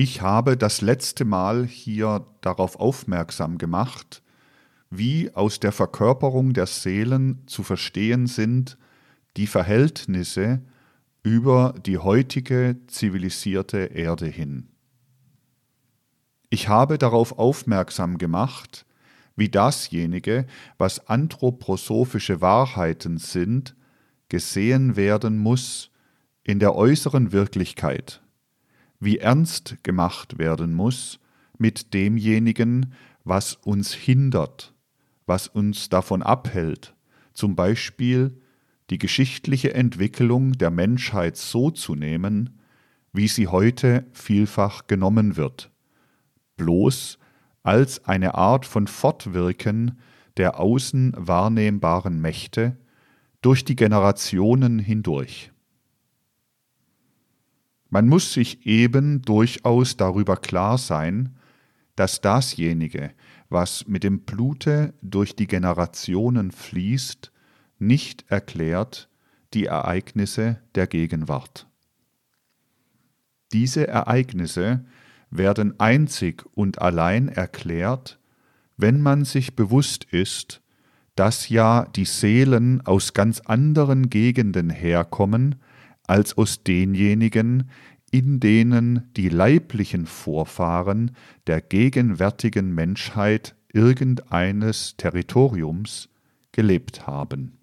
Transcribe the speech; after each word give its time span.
Ich 0.00 0.20
habe 0.20 0.56
das 0.56 0.80
letzte 0.80 1.24
Mal 1.24 1.66
hier 1.66 2.24
darauf 2.40 2.78
aufmerksam 2.78 3.58
gemacht, 3.58 4.22
wie 4.90 5.34
aus 5.34 5.58
der 5.58 5.72
Verkörperung 5.72 6.52
der 6.52 6.66
Seelen 6.66 7.42
zu 7.48 7.64
verstehen 7.64 8.28
sind 8.28 8.78
die 9.36 9.48
Verhältnisse 9.48 10.62
über 11.24 11.74
die 11.84 11.98
heutige 11.98 12.76
zivilisierte 12.86 13.86
Erde 13.86 14.26
hin. 14.26 14.68
Ich 16.48 16.68
habe 16.68 16.96
darauf 16.96 17.36
aufmerksam 17.36 18.18
gemacht, 18.18 18.86
wie 19.34 19.48
dasjenige, 19.48 20.46
was 20.78 21.08
anthroposophische 21.08 22.40
Wahrheiten 22.40 23.18
sind, 23.18 23.74
gesehen 24.28 24.94
werden 24.94 25.38
muss 25.38 25.90
in 26.44 26.60
der 26.60 26.76
äußeren 26.76 27.32
Wirklichkeit, 27.32 28.22
wie 29.00 29.18
ernst 29.18 29.76
gemacht 29.82 30.38
werden 30.38 30.74
muss 30.74 31.20
mit 31.58 31.94
demjenigen, 31.94 32.94
was 33.24 33.54
uns 33.54 33.92
hindert, 33.92 34.74
was 35.26 35.48
uns 35.48 35.88
davon 35.88 36.22
abhält, 36.22 36.94
zum 37.34 37.54
Beispiel 37.54 38.40
die 38.90 38.98
geschichtliche 38.98 39.74
Entwicklung 39.74 40.52
der 40.52 40.70
Menschheit 40.70 41.36
so 41.36 41.70
zu 41.70 41.94
nehmen, 41.94 42.58
wie 43.12 43.28
sie 43.28 43.48
heute 43.48 44.06
vielfach 44.12 44.86
genommen 44.86 45.36
wird, 45.36 45.70
bloß 46.56 47.18
als 47.62 48.04
eine 48.06 48.34
Art 48.34 48.64
von 48.64 48.86
Fortwirken 48.86 49.98
der 50.36 50.58
außen 50.58 51.14
wahrnehmbaren 51.16 52.20
Mächte 52.20 52.78
durch 53.42 53.64
die 53.64 53.76
Generationen 53.76 54.78
hindurch. 54.78 55.52
Man 57.90 58.06
muss 58.08 58.32
sich 58.32 58.66
eben 58.66 59.22
durchaus 59.22 59.96
darüber 59.96 60.36
klar 60.36 60.78
sein, 60.78 61.36
dass 61.96 62.20
dasjenige, 62.20 63.10
was 63.48 63.86
mit 63.88 64.04
dem 64.04 64.20
Blute 64.20 64.94
durch 65.02 65.34
die 65.34 65.46
Generationen 65.46 66.52
fließt, 66.52 67.32
nicht 67.78 68.24
erklärt 68.28 69.08
die 69.54 69.66
Ereignisse 69.66 70.60
der 70.74 70.86
Gegenwart. 70.86 71.66
Diese 73.52 73.88
Ereignisse 73.88 74.84
werden 75.30 75.78
einzig 75.80 76.44
und 76.54 76.82
allein 76.82 77.28
erklärt, 77.28 78.18
wenn 78.76 79.00
man 79.00 79.24
sich 79.24 79.56
bewusst 79.56 80.04
ist, 80.04 80.60
dass 81.14 81.48
ja 81.48 81.86
die 81.96 82.04
Seelen 82.04 82.86
aus 82.86 83.14
ganz 83.14 83.40
anderen 83.40 84.10
Gegenden 84.10 84.70
herkommen 84.70 85.56
als 86.08 86.36
aus 86.36 86.64
denjenigen, 86.64 87.70
in 88.10 88.40
denen 88.40 89.08
die 89.16 89.28
leiblichen 89.28 90.06
Vorfahren 90.06 91.12
der 91.46 91.60
gegenwärtigen 91.60 92.74
Menschheit 92.74 93.54
irgendeines 93.72 94.96
Territoriums 94.96 96.08
gelebt 96.52 97.06
haben. 97.06 97.58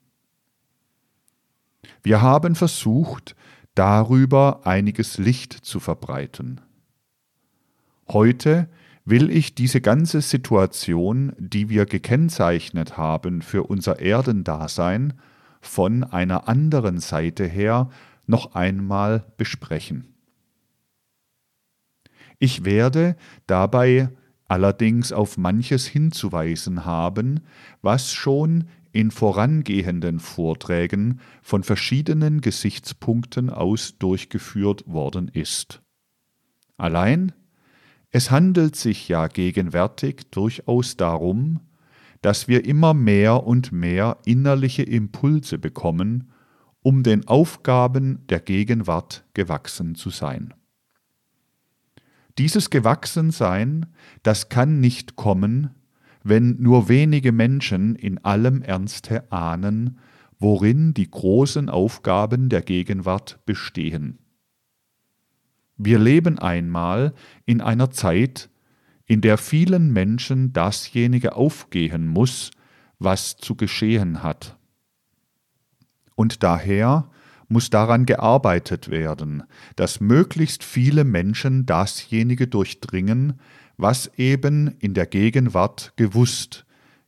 Wir 2.04 2.22
haben 2.22 2.56
versucht, 2.56 3.36
darüber 3.74 4.62
einiges 4.66 5.18
Licht 5.18 5.54
zu 5.54 5.80
verbreiten. 5.80 6.62
Heute 8.08 8.70
will 9.04 9.30
ich 9.30 9.56
diese 9.56 9.82
ganze 9.82 10.22
Situation, 10.22 11.34
die 11.38 11.70
wir 11.70 11.86
gekennzeichnet 11.86 12.98
haben 12.98 13.42
für 13.42 13.64
unser 13.64 14.00
Erdendasein, 14.00 15.14
von 15.62 16.04
einer 16.04 16.48
anderen 16.48 17.00
Seite 17.00 17.46
her 17.46 17.90
noch 18.28 18.56
einmal 18.56 19.26
besprechen. 19.38 20.16
Ich 22.40 22.66
werde 22.66 23.16
dabei 23.48 24.10
allerdings 24.48 25.12
auf 25.12 25.38
manches 25.38 25.88
hinzuweisen 25.88 26.86
haben, 26.86 27.42
was 27.82 28.14
schon 28.14 28.66
in 28.92 29.12
vorangehenden 29.12 30.20
Vorträgen 30.20 31.20
von 31.42 31.64
verschiedenen 31.64 32.42
Gesichtspunkten 32.42 33.50
aus 33.50 33.98
durchgeführt 33.98 34.88
worden 34.88 35.28
ist. 35.28 35.82
Allein, 36.78 37.34
es 38.12 38.32
handelt 38.32 38.78
sich 38.78 39.10
ja 39.10 39.28
gegenwärtig 39.28 40.32
durchaus 40.32 40.96
darum, 40.96 41.60
dass 42.22 42.48
wir 42.48 42.64
immer 42.64 42.94
mehr 42.94 43.46
und 43.46 43.72
mehr 43.74 44.18
innerliche 44.26 44.84
Impulse 44.84 45.58
bekommen, 45.58 46.32
um 46.86 47.02
den 47.02 47.28
Aufgaben 47.28 48.28
der 48.28 48.40
Gegenwart 48.40 49.26
gewachsen 49.34 49.96
zu 49.96 50.12
sein. 50.12 50.54
Dieses 52.38 52.70
Gewachsensein, 52.70 53.88
das 54.22 54.50
kann 54.50 54.82
nicht 54.82 55.16
kommen, 55.16 55.72
wenn 56.24 56.62
nur 56.62 56.88
wenige 56.88 57.32
Menschen 57.32 57.96
in 57.96 58.24
allem 58.24 58.62
Ernste 58.62 59.32
ahnen, 59.32 59.98
worin 60.38 60.94
die 60.94 61.10
großen 61.10 61.72
Aufgaben 61.72 62.50
der 62.50 62.62
Gegenwart 62.62 63.40
bestehen. 63.48 64.20
Wir 65.78 65.98
leben 65.98 66.38
einmal 66.38 67.16
in 67.48 67.62
einer 67.62 67.90
Zeit, 67.90 68.52
in 69.08 69.22
der 69.22 69.40
vielen 69.40 69.92
Menschen 69.92 70.54
dasjenige 70.54 71.36
aufgehen 71.36 72.06
muss, 72.08 72.52
was 73.00 73.38
zu 73.38 73.56
geschehen 73.56 74.22
hat. 74.22 74.55
Und 76.16 76.44
daher 76.44 77.10
muss 77.48 77.70
daran 77.70 78.06
gearbeitet 78.06 78.90
werden, 78.90 79.44
dass 79.76 80.00
möglichst 80.00 80.64
viele 80.64 81.04
Menschen 81.04 81.66
dasjenige 81.66 82.48
durchdringen, 82.48 83.40
was 83.78 84.10
eben 84.18 84.76
in 84.80 84.94
der 84.94 85.06
Gegenwart 85.06 85.94
gewusst, 85.96 86.66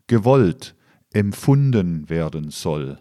gewollt, 0.08 0.76
empfunden 1.14 2.10
werden 2.10 2.52
soll, 2.52 3.00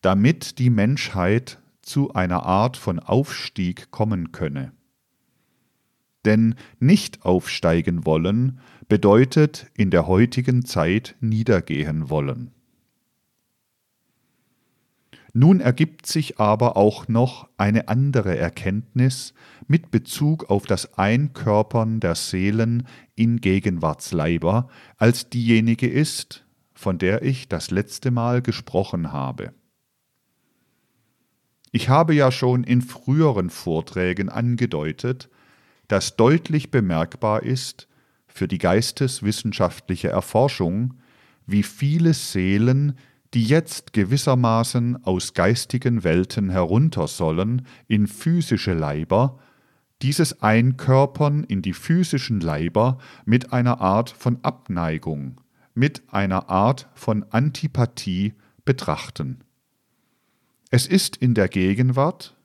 damit 0.00 0.58
die 0.58 0.70
Menschheit 0.70 1.60
zu 1.82 2.14
einer 2.14 2.44
Art 2.44 2.76
von 2.76 2.98
Aufstieg 2.98 3.90
kommen 3.90 4.32
könne. 4.32 4.72
Denn 6.24 6.54
nicht 6.80 7.24
aufsteigen 7.24 8.06
wollen 8.06 8.60
bedeutet 8.88 9.66
in 9.74 9.90
der 9.90 10.06
heutigen 10.06 10.64
Zeit 10.64 11.16
niedergehen 11.20 12.08
wollen. 12.08 12.53
Nun 15.36 15.58
ergibt 15.60 16.06
sich 16.06 16.38
aber 16.38 16.76
auch 16.76 17.08
noch 17.08 17.48
eine 17.56 17.88
andere 17.88 18.38
Erkenntnis 18.38 19.34
mit 19.66 19.90
Bezug 19.90 20.48
auf 20.48 20.64
das 20.64 20.96
Einkörpern 20.96 21.98
der 21.98 22.14
Seelen 22.14 22.86
in 23.16 23.40
Gegenwartsleiber, 23.40 24.68
als 24.96 25.30
diejenige 25.30 25.88
ist, 25.88 26.46
von 26.72 26.98
der 26.98 27.22
ich 27.22 27.48
das 27.48 27.72
letzte 27.72 28.12
Mal 28.12 28.42
gesprochen 28.42 29.12
habe. 29.12 29.52
Ich 31.72 31.88
habe 31.88 32.14
ja 32.14 32.30
schon 32.30 32.62
in 32.62 32.80
früheren 32.80 33.50
Vorträgen 33.50 34.28
angedeutet, 34.28 35.28
dass 35.88 36.14
deutlich 36.14 36.70
bemerkbar 36.70 37.42
ist 37.42 37.88
für 38.28 38.46
die 38.46 38.58
geisteswissenschaftliche 38.58 40.10
Erforschung, 40.10 40.94
wie 41.44 41.64
viele 41.64 42.14
Seelen 42.14 42.96
die 43.34 43.42
jetzt 43.42 43.92
gewissermaßen 43.92 45.04
aus 45.04 45.34
geistigen 45.34 46.04
Welten 46.04 46.50
herunter 46.50 47.08
sollen 47.08 47.66
in 47.88 48.06
physische 48.06 48.74
Leiber, 48.74 49.40
dieses 50.02 50.40
Einkörpern 50.42 51.42
in 51.42 51.60
die 51.60 51.72
physischen 51.72 52.40
Leiber 52.40 52.98
mit 53.24 53.52
einer 53.52 53.80
Art 53.80 54.10
von 54.10 54.38
Abneigung, 54.42 55.40
mit 55.74 56.02
einer 56.12 56.48
Art 56.48 56.88
von 56.94 57.24
Antipathie 57.30 58.34
betrachten. 58.64 59.40
Es 60.70 60.86
ist 60.86 61.16
in 61.16 61.34
der 61.34 61.48
Gegenwart, 61.48 62.36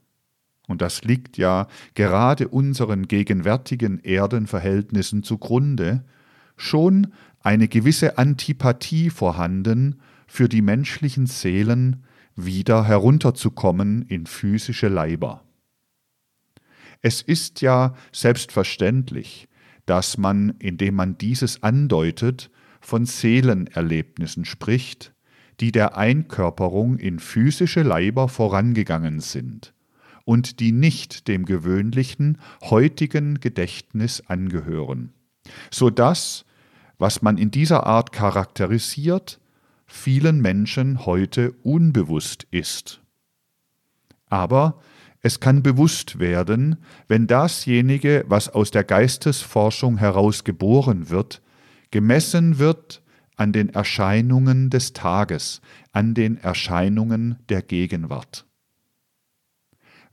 und 0.67 0.81
das 0.81 1.03
liegt 1.03 1.37
ja 1.37 1.67
gerade 1.93 2.47
unseren 2.47 3.07
gegenwärtigen 3.07 3.99
Erdenverhältnissen 3.99 5.21
zugrunde, 5.21 6.03
schon 6.57 7.13
eine 7.41 7.67
gewisse 7.67 8.17
Antipathie 8.17 9.09
vorhanden 9.09 9.99
für 10.29 10.47
die 10.47 10.61
menschlichen 10.61 11.25
Seelen 11.25 12.05
wieder 12.35 12.85
herunterzukommen 12.85 14.03
in 14.03 14.27
physische 14.27 14.87
Leiber. 14.87 15.43
Es 17.01 17.21
ist 17.21 17.61
ja 17.61 17.95
selbstverständlich, 18.13 19.49
dass 19.85 20.17
man, 20.17 20.53
indem 20.59 20.95
man 20.95 21.17
dieses 21.17 21.63
andeutet, 21.63 22.51
von 22.79 23.05
Seelenerlebnissen 23.05 24.45
spricht, 24.45 25.13
die 25.59 25.71
der 25.71 25.97
Einkörperung 25.97 26.97
in 26.97 27.19
physische 27.19 27.81
Leiber 27.81 28.29
vorangegangen 28.29 29.19
sind 29.19 29.73
und 30.25 30.59
die 30.59 30.71
nicht 30.71 31.27
dem 31.27 31.45
gewöhnlichen 31.45 32.37
heutigen 32.61 33.39
Gedächtnis 33.39 34.23
angehören, 34.27 35.11
so 35.71 35.89
dass, 35.89 36.45
was 36.99 37.21
man 37.21 37.37
in 37.37 37.49
dieser 37.49 37.85
Art 37.87 38.11
charakterisiert, 38.11 39.39
vielen 39.89 40.39
Menschen 40.41 41.05
heute 41.05 41.51
unbewusst 41.63 42.47
ist. 42.51 43.01
Aber 44.29 44.79
Es 45.21 45.39
kann 45.39 45.63
bewusst 45.63 46.19
werden, 46.19 46.77
wenn 47.07 47.27
dasjenige, 47.27 48.23
was 48.27 48.47
aus 48.49 48.71
der 48.71 48.85
Geistesforschung 48.85 49.97
heraus 49.97 50.45
geboren 50.45 51.09
wird, 51.09 51.41
gemessen 51.91 52.57
wird 52.57 53.01
an 53.35 53.51
den 53.51 53.69
Erscheinungen 53.69 54.69
des 54.69 54.93
Tages, 54.93 55.61
an 55.91 56.13
den 56.13 56.37
Erscheinungen 56.37 57.37
der 57.49 57.61
Gegenwart. 57.61 58.45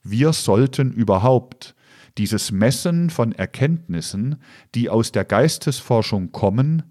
Wir 0.02 0.32
sollten 0.32 0.92
überhaupt 0.92 1.74
dieses 2.18 2.50
Messen 2.50 3.10
von 3.10 3.32
Erkenntnissen, 3.32 4.36
die 4.74 4.88
aus 4.88 5.12
der 5.12 5.24
Geistesforschung 5.24 6.32
kommen, 6.32 6.82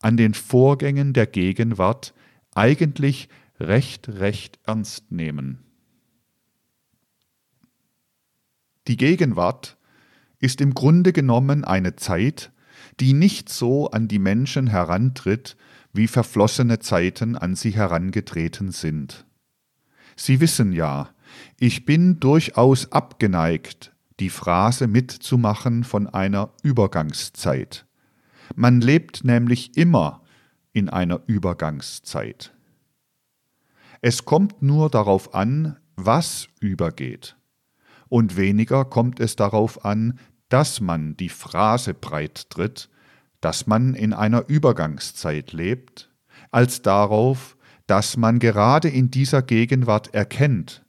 an 0.00 0.16
den 0.16 0.34
Vorgängen 0.34 1.12
der 1.12 1.26
Gegenwart 1.26 2.14
eigentlich 2.54 3.28
recht, 3.60 4.08
recht 4.08 4.58
ernst 4.64 5.10
nehmen. 5.10 5.58
Die 8.86 8.96
Gegenwart 8.96 9.78
ist 10.38 10.60
im 10.60 10.74
Grunde 10.74 11.12
genommen 11.12 11.64
eine 11.64 11.96
Zeit, 11.96 12.52
die 13.00 13.14
nicht 13.14 13.48
so 13.48 13.90
an 13.90 14.08
die 14.08 14.18
Menschen 14.18 14.66
herantritt, 14.66 15.56
wie 15.92 16.06
verflossene 16.06 16.80
Zeiten 16.80 17.36
an 17.36 17.54
sie 17.54 17.70
herangetreten 17.70 18.72
sind. 18.72 19.26
Sie 20.16 20.40
wissen 20.40 20.72
ja, 20.72 21.10
ich 21.58 21.84
bin 21.84 22.20
durchaus 22.20 22.92
abgeneigt, 22.92 23.92
die 24.20 24.30
Phrase 24.30 24.86
mitzumachen 24.86 25.82
von 25.82 26.08
einer 26.08 26.52
Übergangszeit. 26.62 27.86
Man 28.54 28.80
lebt 28.80 29.24
nämlich 29.24 29.76
immer 29.76 30.23
in 30.74 30.90
einer 30.90 31.22
Übergangszeit. 31.26 32.52
Es 34.02 34.26
kommt 34.26 34.60
nur 34.60 34.90
darauf 34.90 35.34
an, 35.34 35.78
was 35.96 36.48
übergeht. 36.60 37.36
Und 38.10 38.36
weniger 38.36 38.84
kommt 38.84 39.18
es 39.18 39.36
darauf 39.36 39.86
an, 39.86 40.18
dass 40.50 40.82
man 40.82 41.16
die 41.16 41.30
Phrase 41.30 41.94
breit 41.94 42.50
tritt, 42.50 42.90
dass 43.40 43.66
man 43.66 43.94
in 43.94 44.12
einer 44.12 44.48
Übergangszeit 44.48 45.52
lebt, 45.52 46.10
als 46.50 46.82
darauf, 46.82 47.56
dass 47.86 48.16
man 48.16 48.38
gerade 48.38 48.88
in 48.88 49.10
dieser 49.10 49.42
Gegenwart 49.42 50.12
erkennt, 50.14 50.84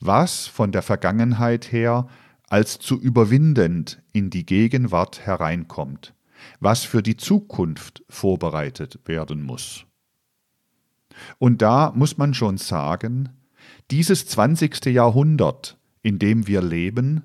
was 0.00 0.46
von 0.46 0.72
der 0.72 0.82
Vergangenheit 0.82 1.72
her 1.72 2.06
als 2.48 2.78
zu 2.78 3.00
überwindend 3.00 4.02
in 4.12 4.30
die 4.30 4.44
Gegenwart 4.44 5.24
hereinkommt, 5.24 6.14
was 6.58 6.84
für 6.84 7.02
die 7.02 7.16
Zukunft 7.16 8.02
vorbereitet 8.08 9.00
werden 9.06 9.42
muss. 9.42 9.86
Und 11.38 11.62
da 11.62 11.92
muss 11.94 12.18
man 12.18 12.34
schon 12.34 12.58
sagen, 12.58 13.30
dieses 13.90 14.26
20. 14.26 14.86
Jahrhundert, 14.86 15.78
in 16.02 16.18
dem 16.18 16.46
wir 16.46 16.62
leben, 16.62 17.22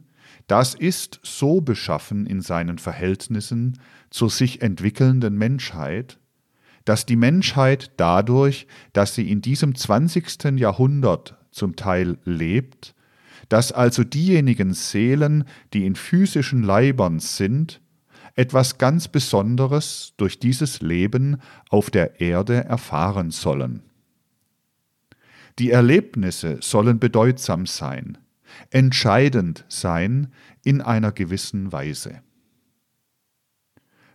das 0.48 0.76
ist 0.76 1.20
so 1.24 1.62
beschaffen 1.62 2.28
in 2.28 2.42
seinen 2.42 2.78
Verhältnissen 2.78 3.80
zur 4.10 4.30
sich 4.30 4.62
entwickelnden 4.62 5.36
Menschheit, 5.38 6.20
dass 6.84 7.06
die 7.06 7.16
Menschheit 7.16 7.92
dadurch, 7.98 8.68
dass 8.94 9.16
sie 9.16 9.32
in 9.32 9.42
diesem 9.42 9.74
20. 9.74 10.60
Jahrhundert 10.60 11.38
zum 11.52 11.76
Teil 11.76 12.18
lebt, 12.26 12.94
dass 13.50 13.72
also 13.72 14.04
diejenigen 14.04 14.74
Seelen, 14.74 15.46
die 15.74 15.86
in 15.86 15.96
physischen 15.96 16.64
Leibern 16.64 17.20
sind, 17.20 17.82
etwas 18.36 18.78
ganz 18.78 19.08
Besonderes 19.08 20.14
durch 20.18 20.40
dieses 20.40 20.82
Leben 20.82 21.38
auf 21.70 21.90
der 21.90 22.20
Erde 22.20 22.66
erfahren 22.66 23.32
sollen. 23.32 23.82
Die 25.58 25.72
Erlebnisse 25.72 26.58
sollen 26.62 27.00
bedeutsam 27.00 27.66
sein, 27.66 28.18
entscheidend 28.72 29.64
sein 29.70 30.34
in 30.64 30.82
einer 30.82 31.14
gewissen 31.14 31.72
Weise. 31.72 32.22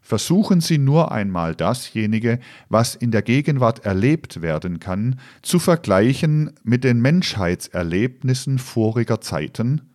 Versuchen 0.02 0.60
Sie 0.60 0.76
nur 0.76 1.12
einmal 1.12 1.54
dasjenige, 1.54 2.40
was 2.68 2.94
in 2.94 3.10
der 3.10 3.22
Gegenwart 3.22 3.84
erlebt 3.84 4.42
werden 4.42 4.80
kann, 4.80 5.20
zu 5.40 5.58
vergleichen 5.58 6.52
mit 6.62 6.84
den 6.84 7.00
Menschheitserlebnissen 7.00 8.58
voriger 8.58 9.20
Zeiten, 9.20 9.89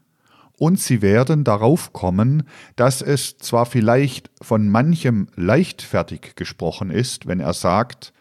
und 0.57 0.79
Sie 0.79 1.01
werden 1.01 1.43
darauf 1.43 1.93
kommen, 1.93 2.43
dass 2.75 3.01
es 3.01 3.37
zwar 3.37 3.65
vielleicht 3.65 4.29
von 4.41 4.69
manchem 4.69 5.27
leichtfertig 5.35 6.35
gesprochen 6.35 6.89
ist, 6.89 7.27
wenn 7.27 7.39
er 7.39 7.53
sagt, 7.53 8.13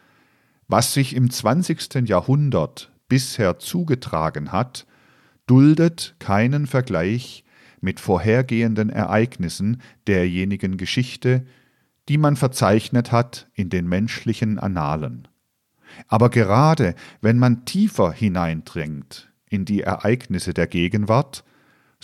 was 0.66 0.94
sich 0.94 1.14
im 1.14 1.30
20. 1.30 2.08
Jahrhundert 2.08 2.90
bisher 3.08 3.58
zugetragen 3.58 4.50
hat, 4.50 4.86
duldet 5.46 6.16
keinen 6.18 6.66
Vergleich 6.66 7.44
mit 7.80 8.00
vorhergehenden 8.00 8.90
Ereignissen 8.90 9.82
derjenigen 10.06 10.76
Geschichte, 10.76 11.44
die 12.08 12.18
man 12.18 12.36
verzeichnet 12.36 13.12
hat 13.12 13.48
in 13.54 13.68
den 13.70 13.86
menschlichen 13.86 14.58
Annalen. 14.58 15.28
Aber 16.08 16.30
gerade 16.30 16.94
wenn 17.20 17.38
man 17.38 17.64
tiefer 17.66 18.10
hineindringt 18.12 19.30
in 19.48 19.64
die 19.64 19.82
Ereignisse 19.82 20.54
der 20.54 20.66
Gegenwart, 20.66 21.44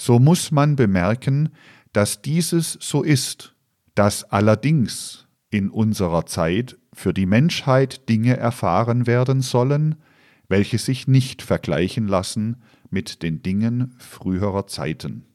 so 0.00 0.18
muss 0.18 0.50
man 0.50 0.76
bemerken, 0.76 1.50
dass 1.92 2.22
dieses 2.22 2.78
so 2.80 3.02
ist, 3.02 3.54
dass 3.94 4.24
allerdings 4.24 5.28
in 5.50 5.68
unserer 5.68 6.24
Zeit 6.24 6.78
für 6.94 7.12
die 7.12 7.26
Menschheit 7.26 8.08
Dinge 8.08 8.34
erfahren 8.38 9.06
werden 9.06 9.42
sollen, 9.42 9.96
welche 10.48 10.78
sich 10.78 11.06
nicht 11.06 11.42
vergleichen 11.42 12.08
lassen 12.08 12.62
mit 12.88 13.22
den 13.22 13.42
Dingen 13.42 13.94
früherer 13.98 14.66
Zeiten. 14.66 15.26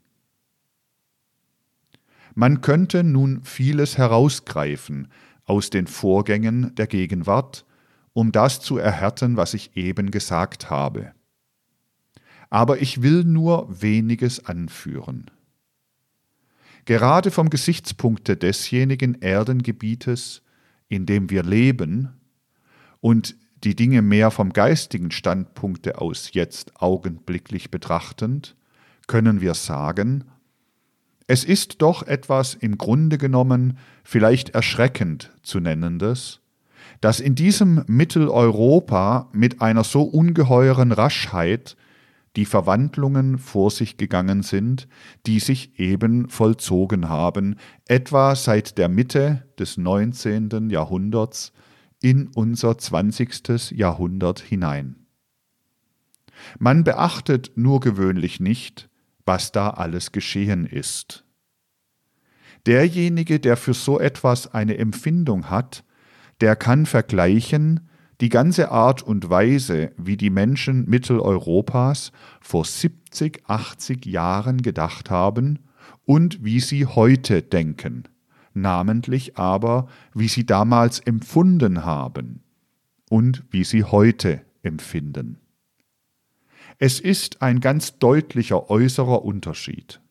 Man 2.34 2.62
könnte 2.62 3.04
nun 3.04 3.44
vieles 3.44 4.00
herausgreifen 4.00 5.10
aus 5.44 5.70
den 5.70 5.86
Vorgängen 5.86 6.74
der 6.74 6.88
Gegenwart, 6.88 7.68
um 8.14 8.32
das 8.32 8.62
zu 8.62 8.80
erhärten, 8.80 9.38
was 9.38 9.54
ich 9.54 9.78
eben 9.78 10.10
gesagt 10.10 10.72
habe. 10.72 11.14
Aber 12.50 12.82
ich 12.82 13.02
will 13.02 13.24
nur 13.24 13.82
weniges 13.82 14.46
anführen. 14.46 15.32
Gerade 16.86 17.32
vom 17.32 17.50
Gesichtspunkte 17.50 18.38
desjenigen 18.38 19.22
Erdengebietes, 19.22 20.44
in 20.88 21.06
dem 21.06 21.30
wir 21.30 21.44
leben, 21.44 22.10
und 23.02 23.36
die 23.64 23.76
Dinge 23.76 24.02
mehr 24.02 24.30
vom 24.32 24.54
geistigen 24.54 25.12
Standpunkte 25.12 26.00
aus 26.00 26.30
jetzt 26.34 26.80
augenblicklich 26.80 27.72
betrachtend, 27.72 28.56
können 29.08 29.42
wir 29.42 29.56
sagen, 29.56 30.26
es 31.28 31.44
ist 31.44 31.82
doch 31.82 32.04
etwas 32.04 32.54
im 32.54 32.78
Grunde 32.78 33.18
genommen 33.18 33.80
vielleicht 34.04 34.50
erschreckend 34.50 35.32
zu 35.42 35.60
nennendes, 35.60 36.42
dass 37.02 37.20
in 37.20 37.34
diesem 37.34 37.84
Mitteleuropa 37.88 39.30
mit 39.34 39.62
einer 39.62 39.84
so 39.84 40.04
ungeheuren 40.04 40.92
Raschheit 40.92 41.76
die 42.36 42.46
Verwandlungen 42.46 43.38
vor 43.38 43.72
sich 43.72 43.98
gegangen 43.98 44.44
sind, 44.44 44.88
die 45.26 45.40
sich 45.40 45.80
eben 45.80 46.30
vollzogen 46.30 47.10
haben, 47.10 47.56
etwa 47.88 48.36
seit 48.36 48.78
der 48.78 48.90
Mitte 48.90 49.48
des 49.58 49.78
19. 49.78 50.70
Jahrhunderts 50.70 51.54
in 52.02 52.28
unser 52.36 52.78
20. 52.78 53.72
Jahrhundert 53.72 54.40
hinein. 54.40 55.08
Man 56.60 56.84
beachtet 56.84 57.54
nur 57.56 57.80
gewöhnlich 57.80 58.40
nicht, 58.40 58.90
was 59.26 59.52
da 59.52 59.70
alles 59.72 60.12
geschehen 60.12 60.66
ist. 60.66 61.24
Derjenige, 62.66 63.40
der 63.40 63.58
für 63.58 63.74
so 63.74 64.00
etwas 64.00 64.54
eine 64.54 64.78
Empfindung 64.78 65.50
hat, 65.50 65.84
der 66.42 66.56
kann 66.56 66.86
vergleichen 66.86 67.90
die 68.22 68.30
ganze 68.30 68.72
Art 68.72 69.04
und 69.04 69.30
Weise, 69.30 69.92
wie 69.98 70.18
die 70.18 70.30
Menschen 70.30 70.86
Mitteleuropas 70.90 72.12
vor 72.40 72.66
70, 72.66 73.44
80 73.48 74.06
Jahren 74.06 74.62
gedacht 74.62 75.10
haben 75.10 75.60
und 76.06 76.44
wie 76.44 76.60
sie 76.60 76.86
heute 76.86 77.42
denken, 77.42 78.04
namentlich 78.54 79.38
aber, 79.38 79.88
wie 80.14 80.28
sie 80.28 80.46
damals 80.46 81.00
empfunden 81.00 81.84
haben 81.84 82.42
und 83.10 83.44
wie 83.50 83.64
sie 83.64 83.84
heute 83.84 84.42
empfinden. 84.64 85.38
Es 86.78 87.00
ist 87.00 87.42
ein 87.42 87.60
ganz 87.60 88.00
deutlicher 88.00 88.70
äußerer 88.70 89.24
Unterschied. 89.24 90.02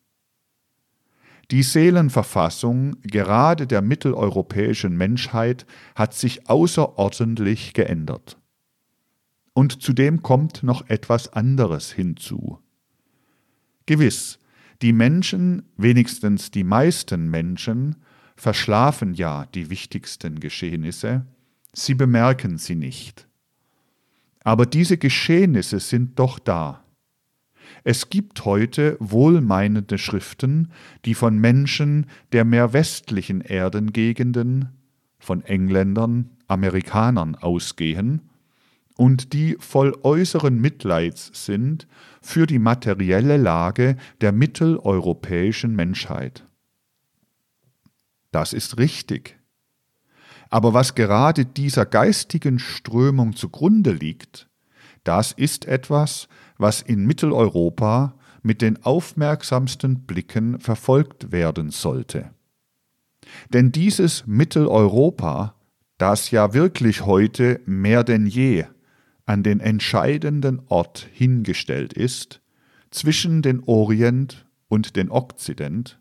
Die 1.54 1.62
Seelenverfassung 1.62 2.96
gerade 3.02 3.68
der 3.68 3.80
mitteleuropäischen 3.80 4.96
Menschheit 4.96 5.66
hat 5.94 6.12
sich 6.12 6.48
außerordentlich 6.50 7.74
geändert. 7.74 8.40
Und 9.52 9.80
zudem 9.80 10.20
kommt 10.24 10.64
noch 10.64 10.88
etwas 10.88 11.32
anderes 11.32 11.92
hinzu. 11.92 12.58
Gewiss, 13.86 14.40
die 14.82 14.92
Menschen, 14.92 15.62
wenigstens 15.76 16.50
die 16.50 16.64
meisten 16.64 17.30
Menschen, 17.30 18.02
verschlafen 18.34 19.14
ja 19.14 19.46
die 19.54 19.70
wichtigsten 19.70 20.40
Geschehnisse, 20.40 21.24
sie 21.72 21.94
bemerken 21.94 22.58
sie 22.58 22.74
nicht. 22.74 23.28
Aber 24.40 24.66
diese 24.66 24.98
Geschehnisse 24.98 25.78
sind 25.78 26.18
doch 26.18 26.40
da. 26.40 26.83
Es 27.86 28.08
gibt 28.08 28.46
heute 28.46 28.96
wohlmeinende 28.98 29.98
Schriften, 29.98 30.72
die 31.04 31.14
von 31.14 31.38
Menschen 31.38 32.06
der 32.32 32.46
mehr 32.46 32.72
westlichen 32.72 33.42
Erdengegenden, 33.42 34.70
von 35.18 35.44
Engländern, 35.44 36.30
Amerikanern 36.48 37.34
ausgehen 37.34 38.22
und 38.96 39.34
die 39.34 39.56
voll 39.58 39.94
äußeren 40.02 40.58
Mitleids 40.58 41.30
sind 41.32 41.86
für 42.22 42.46
die 42.46 42.58
materielle 42.58 43.36
Lage 43.36 43.96
der 44.20 44.32
mitteleuropäischen 44.32 45.76
Menschheit. 45.76 46.46
Das 48.30 48.52
ist 48.52 48.78
richtig. 48.78 49.38
Aber 50.48 50.72
was 50.72 50.94
gerade 50.94 51.44
dieser 51.44 51.84
geistigen 51.84 52.58
Strömung 52.58 53.36
zugrunde 53.36 53.92
liegt, 53.92 54.48
das 55.02 55.32
ist 55.32 55.66
etwas, 55.66 56.28
was 56.64 56.80
in 56.80 57.04
Mitteleuropa 57.04 58.14
mit 58.42 58.62
den 58.62 58.82
aufmerksamsten 58.82 60.06
Blicken 60.06 60.58
verfolgt 60.60 61.30
werden 61.30 61.68
sollte. 61.68 62.30
Denn 63.52 63.70
dieses 63.70 64.26
Mitteleuropa, 64.26 65.56
das 65.98 66.30
ja 66.30 66.54
wirklich 66.54 67.04
heute 67.04 67.60
mehr 67.66 68.02
denn 68.02 68.24
je 68.26 68.64
an 69.26 69.42
den 69.42 69.60
entscheidenden 69.60 70.62
Ort 70.68 71.06
hingestellt 71.12 71.92
ist, 71.92 72.40
zwischen 72.90 73.42
den 73.42 73.60
Orient 73.64 74.46
und 74.68 74.96
den 74.96 75.10
Okzident, 75.10 76.00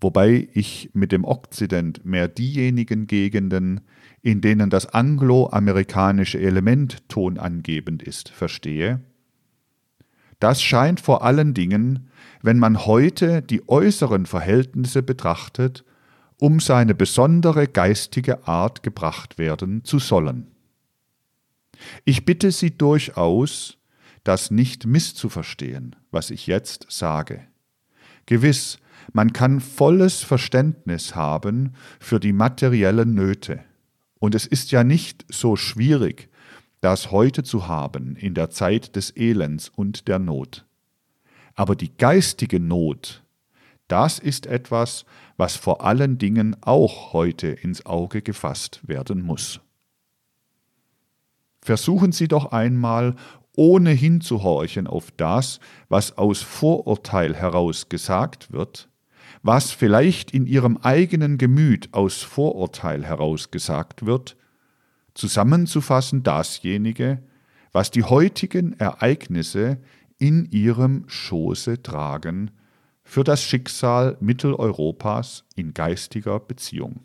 wobei 0.00 0.48
ich 0.54 0.88
mit 0.94 1.12
dem 1.12 1.24
Okzident 1.24 2.06
mehr 2.06 2.26
diejenigen 2.26 3.06
Gegenden, 3.06 3.82
in 4.22 4.40
denen 4.40 4.70
das 4.70 4.86
angloamerikanische 4.86 6.40
Element 6.40 7.06
tonangebend 7.10 8.02
ist, 8.02 8.30
verstehe, 8.30 9.02
das 10.40 10.62
scheint 10.62 11.00
vor 11.00 11.22
allen 11.22 11.54
Dingen, 11.54 12.10
wenn 12.42 12.58
man 12.58 12.86
heute 12.86 13.42
die 13.42 13.68
äußeren 13.68 14.26
Verhältnisse 14.26 15.02
betrachtet, 15.02 15.84
um 16.38 16.58
seine 16.58 16.94
besondere 16.94 17.68
geistige 17.68 18.48
Art 18.48 18.82
gebracht 18.82 19.38
werden 19.38 19.84
zu 19.84 19.98
sollen. 19.98 20.48
Ich 22.04 22.24
bitte 22.24 22.50
Sie 22.50 22.76
durchaus, 22.76 23.76
das 24.24 24.50
nicht 24.50 24.86
misszuverstehen, 24.86 25.96
was 26.10 26.30
ich 26.30 26.46
jetzt 26.46 26.86
sage. 26.88 27.46
Gewiss, 28.26 28.78
man 29.12 29.32
kann 29.32 29.60
volles 29.60 30.22
Verständnis 30.22 31.14
haben 31.14 31.74
für 31.98 32.20
die 32.20 32.32
materiellen 32.32 33.14
Nöte. 33.14 33.60
Und 34.18 34.34
es 34.34 34.46
ist 34.46 34.70
ja 34.70 34.84
nicht 34.84 35.24
so 35.28 35.56
schwierig, 35.56 36.29
das 36.80 37.10
heute 37.10 37.42
zu 37.42 37.68
haben 37.68 38.16
in 38.16 38.34
der 38.34 38.50
Zeit 38.50 38.96
des 38.96 39.14
Elends 39.16 39.68
und 39.68 40.08
der 40.08 40.18
Not. 40.18 40.64
Aber 41.54 41.76
die 41.76 41.94
geistige 41.96 42.58
Not, 42.60 43.22
das 43.88 44.18
ist 44.18 44.46
etwas, 44.46 45.04
was 45.36 45.56
vor 45.56 45.84
allen 45.84 46.16
Dingen 46.18 46.56
auch 46.60 47.12
heute 47.12 47.48
ins 47.48 47.84
Auge 47.86 48.22
gefasst 48.22 48.80
werden 48.86 49.22
muss. 49.22 49.60
Versuchen 51.60 52.12
Sie 52.12 52.28
doch 52.28 52.52
einmal, 52.52 53.16
ohne 53.56 53.90
hinzuhorchen 53.90 54.86
auf 54.86 55.10
das, 55.16 55.60
was 55.88 56.16
aus 56.16 56.40
Vorurteil 56.40 57.34
heraus 57.34 57.88
gesagt 57.88 58.52
wird, 58.52 58.88
was 59.42 59.70
vielleicht 59.70 60.30
in 60.30 60.46
Ihrem 60.46 60.78
eigenen 60.78 61.36
Gemüt 61.36 61.92
aus 61.92 62.22
Vorurteil 62.22 63.04
heraus 63.04 63.50
gesagt 63.50 64.06
wird, 64.06 64.36
zusammenzufassen 65.14 66.22
dasjenige, 66.22 67.22
was 67.72 67.90
die 67.90 68.04
heutigen 68.04 68.78
Ereignisse 68.78 69.78
in 70.18 70.44
ihrem 70.50 71.04
Schoße 71.08 71.82
tragen 71.82 72.50
für 73.02 73.24
das 73.24 73.42
Schicksal 73.42 74.16
Mitteleuropas 74.20 75.44
in 75.56 75.74
geistiger 75.74 76.38
Beziehung. 76.38 77.00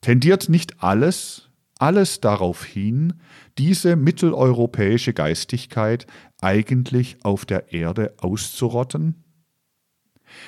Tendiert 0.00 0.48
nicht 0.48 0.82
alles, 0.82 1.48
alles 1.78 2.20
darauf 2.20 2.64
hin, 2.64 3.14
diese 3.58 3.96
mitteleuropäische 3.96 5.12
Geistigkeit 5.12 6.06
eigentlich 6.40 7.18
auf 7.24 7.44
der 7.44 7.72
Erde 7.72 8.14
auszurotten? 8.18 9.24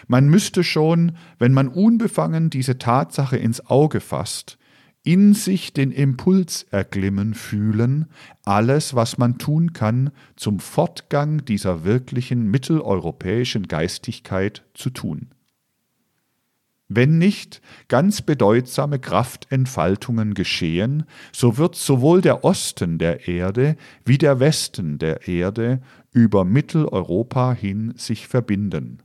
Man 0.07 0.28
müsste 0.28 0.64
schon, 0.64 1.17
wenn 1.38 1.52
man 1.52 1.69
unbefangen 1.69 2.50
diese 2.50 2.78
Tatsache 2.78 3.37
ins 3.37 3.64
Auge 3.67 4.00
fasst, 4.00 4.59
in 5.02 5.33
sich 5.33 5.73
den 5.73 5.90
Impuls 5.90 6.67
erglimmen 6.71 7.35
fühlen, 7.35 8.07
alles, 8.45 8.95
was 8.95 9.17
man 9.19 9.38
tun 9.38 9.73
kann, 9.73 10.11
zum 10.37 10.59
Fortgang 10.61 11.45
dieser 11.45 11.85
wirklichen 11.85 12.50
mitteleuropäischen 12.50 13.69
Geistigkeit 13.69 14.64
zu 14.75 14.90
tun. 14.90 15.31
Wenn 16.90 17.19
nicht 17.19 17.61
ganz 17.88 18.23
bedeutsame 18.23 18.99
Kraftentfaltungen 18.99 20.33
geschehen, 20.33 21.05
so 21.33 21.59
wird 21.59 21.75
sowohl 21.75 22.23
der 22.23 22.45
Osten 22.45 22.97
der 22.99 23.28
Erde 23.28 23.76
wie 24.07 24.17
der 24.17 24.40
Westen 24.40 24.99
der 24.99 25.28
Erde 25.28 25.83
über 26.12 26.45
Mitteleuropa 26.45 27.52
hin 27.52 27.93
sich 27.97 28.26
verbinden. 28.26 29.02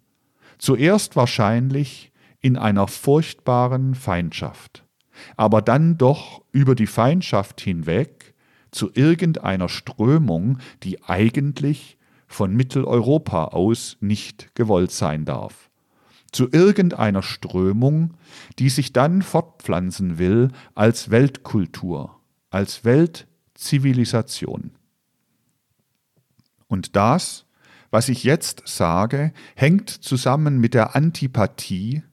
Zuerst 0.57 1.17
wahrscheinlich 1.17 2.13
in 2.39 2.55
einer 2.55 2.87
furchtbaren 2.87 3.95
Feindschaft, 3.95 4.82
aber 5.37 5.61
dann 5.61 5.97
doch 5.97 6.43
über 6.51 6.75
die 6.75 6.87
Feindschaft 6.87 7.61
hinweg 7.61 8.33
zu 8.71 8.91
irgendeiner 8.93 9.69
Strömung, 9.69 10.59
die 10.83 11.03
eigentlich 11.03 11.97
von 12.27 12.55
Mitteleuropa 12.55 13.45
aus 13.45 13.97
nicht 13.99 14.55
gewollt 14.55 14.91
sein 14.91 15.25
darf 15.25 15.69
zu 16.33 16.49
irgendeiner 16.51 17.21
Strömung, 17.21 18.15
die 18.59 18.69
sich 18.69 18.91
dann 18.91 19.21
fortpflanzen 19.21 20.17
will 20.17 20.49
als 20.75 21.09
Weltkultur, 21.09 22.19
als 22.49 22.83
Weltzivilisation. 22.83 24.71
Und 26.67 26.95
das, 26.95 27.45
was 27.91 28.09
ich 28.09 28.23
jetzt 28.23 28.63
sage, 28.65 29.31
hängt 29.55 29.89
zusammen 29.89 30.59
mit 30.59 30.73
der 30.73 30.95
Antipathie, 30.95 32.03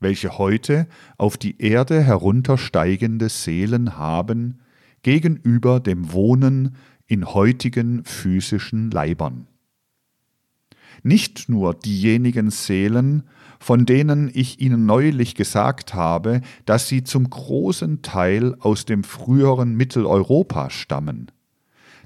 welche 0.00 0.38
heute 0.38 0.86
auf 1.18 1.36
die 1.36 1.60
Erde 1.60 2.02
heruntersteigende 2.02 3.28
Seelen 3.28 3.96
haben, 3.96 4.60
gegenüber 5.02 5.80
dem 5.80 6.12
Wohnen 6.12 6.76
in 7.06 7.26
heutigen 7.26 8.04
physischen 8.04 8.90
Leibern. 8.90 9.46
Nicht 11.02 11.48
nur 11.48 11.74
diejenigen 11.74 12.50
Seelen, 12.50 13.24
von 13.60 13.86
denen 13.86 14.30
ich 14.32 14.60
Ihnen 14.60 14.86
neulich 14.86 15.34
gesagt 15.34 15.94
habe, 15.94 16.40
dass 16.64 16.88
sie 16.88 17.04
zum 17.04 17.30
großen 17.30 18.02
Teil 18.02 18.56
aus 18.58 18.84
dem 18.84 19.04
früheren 19.04 19.74
Mitteleuropa 19.76 20.70
stammen, 20.70 21.30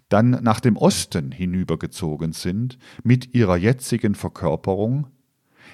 dann 0.09 0.31
nach 0.43 0.61
dem 0.61 0.77
Osten 0.77 1.33
hinübergezogen 1.33 2.33
sind 2.33 2.79
mit 3.03 3.35
ihrer 3.35 3.57
jetzigen 3.57 4.15
Verkörperung, 4.15 5.07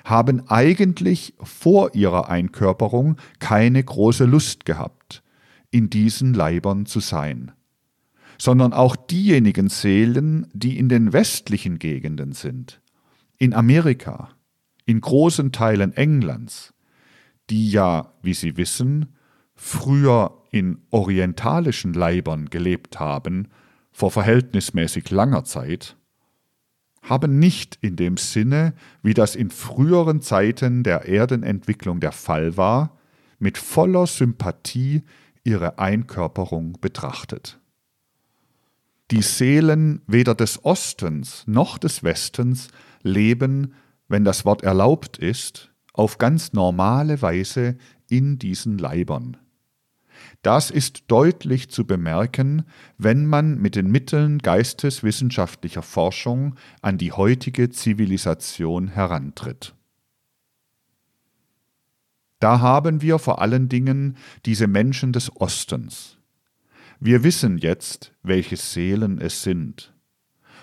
haben 0.06 0.48
eigentlich 0.48 1.34
vor 1.42 1.96
ihrer 1.96 2.28
Einkörperung 2.28 3.16
keine 3.40 3.82
große 3.82 4.24
Lust 4.24 4.64
gehabt, 4.64 5.24
in 5.72 5.90
diesen 5.90 6.32
Leibern 6.32 6.86
zu 6.86 7.00
sein, 7.00 7.50
sondern 8.38 8.72
auch 8.72 8.94
diejenigen 8.94 9.68
Seelen, 9.68 10.46
die 10.52 10.78
in 10.78 10.88
den 10.88 11.12
westlichen 11.12 11.80
Gegenden 11.80 12.32
sind, 12.32 12.80
in 13.36 13.52
Amerika, 13.52 14.28
in 14.84 15.00
großen 15.00 15.50
Teilen 15.50 15.92
Englands, 15.92 16.72
die 17.50 17.68
ja, 17.68 18.12
wie 18.22 18.34
Sie 18.34 18.56
wissen, 18.56 19.16
früher 19.56 20.40
in 20.52 20.78
orientalischen 20.90 21.94
Leibern 21.94 22.48
gelebt 22.48 23.00
haben, 23.00 23.48
vor 23.90 24.12
verhältnismäßig 24.12 25.10
langer 25.10 25.42
Zeit, 25.42 25.96
haben 27.08 27.38
nicht 27.38 27.78
in 27.80 27.96
dem 27.96 28.16
Sinne, 28.16 28.74
wie 29.02 29.14
das 29.14 29.34
in 29.36 29.50
früheren 29.50 30.20
Zeiten 30.20 30.82
der 30.82 31.06
Erdenentwicklung 31.06 32.00
der 32.00 32.12
Fall 32.12 32.56
war, 32.56 32.98
mit 33.38 33.58
voller 33.58 34.06
Sympathie 34.06 35.02
ihre 35.44 35.78
Einkörperung 35.78 36.78
betrachtet. 36.80 37.60
Die 39.10 39.22
Seelen 39.22 40.02
weder 40.06 40.34
des 40.34 40.64
Ostens 40.64 41.44
noch 41.46 41.78
des 41.78 42.02
Westens 42.02 42.68
leben 43.02 43.72
wenn 44.08 44.24
das 44.24 44.44
Wort 44.44 44.62
erlaubt 44.62 45.18
ist, 45.18 45.72
auf 45.92 46.18
ganz 46.18 46.52
normale 46.52 47.22
Weise 47.22 47.76
in 48.08 48.38
diesen 48.38 48.78
Leibern. 48.78 49.36
Das 50.46 50.70
ist 50.70 51.06
deutlich 51.08 51.70
zu 51.70 51.84
bemerken, 51.84 52.66
wenn 52.98 53.26
man 53.26 53.58
mit 53.58 53.74
den 53.74 53.90
Mitteln 53.90 54.38
geisteswissenschaftlicher 54.38 55.82
Forschung 55.82 56.54
an 56.82 56.98
die 56.98 57.10
heutige 57.10 57.68
Zivilisation 57.70 58.86
herantritt. 58.86 59.74
Da 62.38 62.60
haben 62.60 63.02
wir 63.02 63.18
vor 63.18 63.42
allen 63.42 63.68
Dingen 63.68 64.16
diese 64.44 64.68
Menschen 64.68 65.12
des 65.12 65.34
Ostens. 65.34 66.16
Wir 67.00 67.24
wissen 67.24 67.58
jetzt, 67.58 68.12
welche 68.22 68.56
Seelen 68.56 69.18
es 69.18 69.42
sind. 69.42 69.92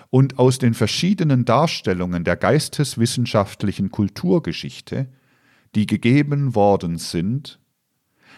und 0.08 0.38
aus 0.38 0.58
den 0.58 0.72
verschiedenen 0.72 1.44
Darstellungen 1.44 2.24
der 2.24 2.36
geisteswissenschaftlichen 2.36 3.90
Kulturgeschichte, 3.90 5.08
die 5.74 5.84
gegeben 5.84 6.54
worden 6.54 6.96
sind, 6.96 7.58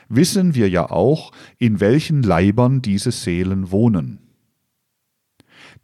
wissen 0.09 0.55
wir 0.55 0.69
ja 0.69 0.91
auch, 0.91 1.33
in 1.59 1.81
welchen 1.81 2.23
Leibern 2.23 2.83
diese 2.83 3.13
Seelen 3.13 3.71
wohnen. 3.71 4.21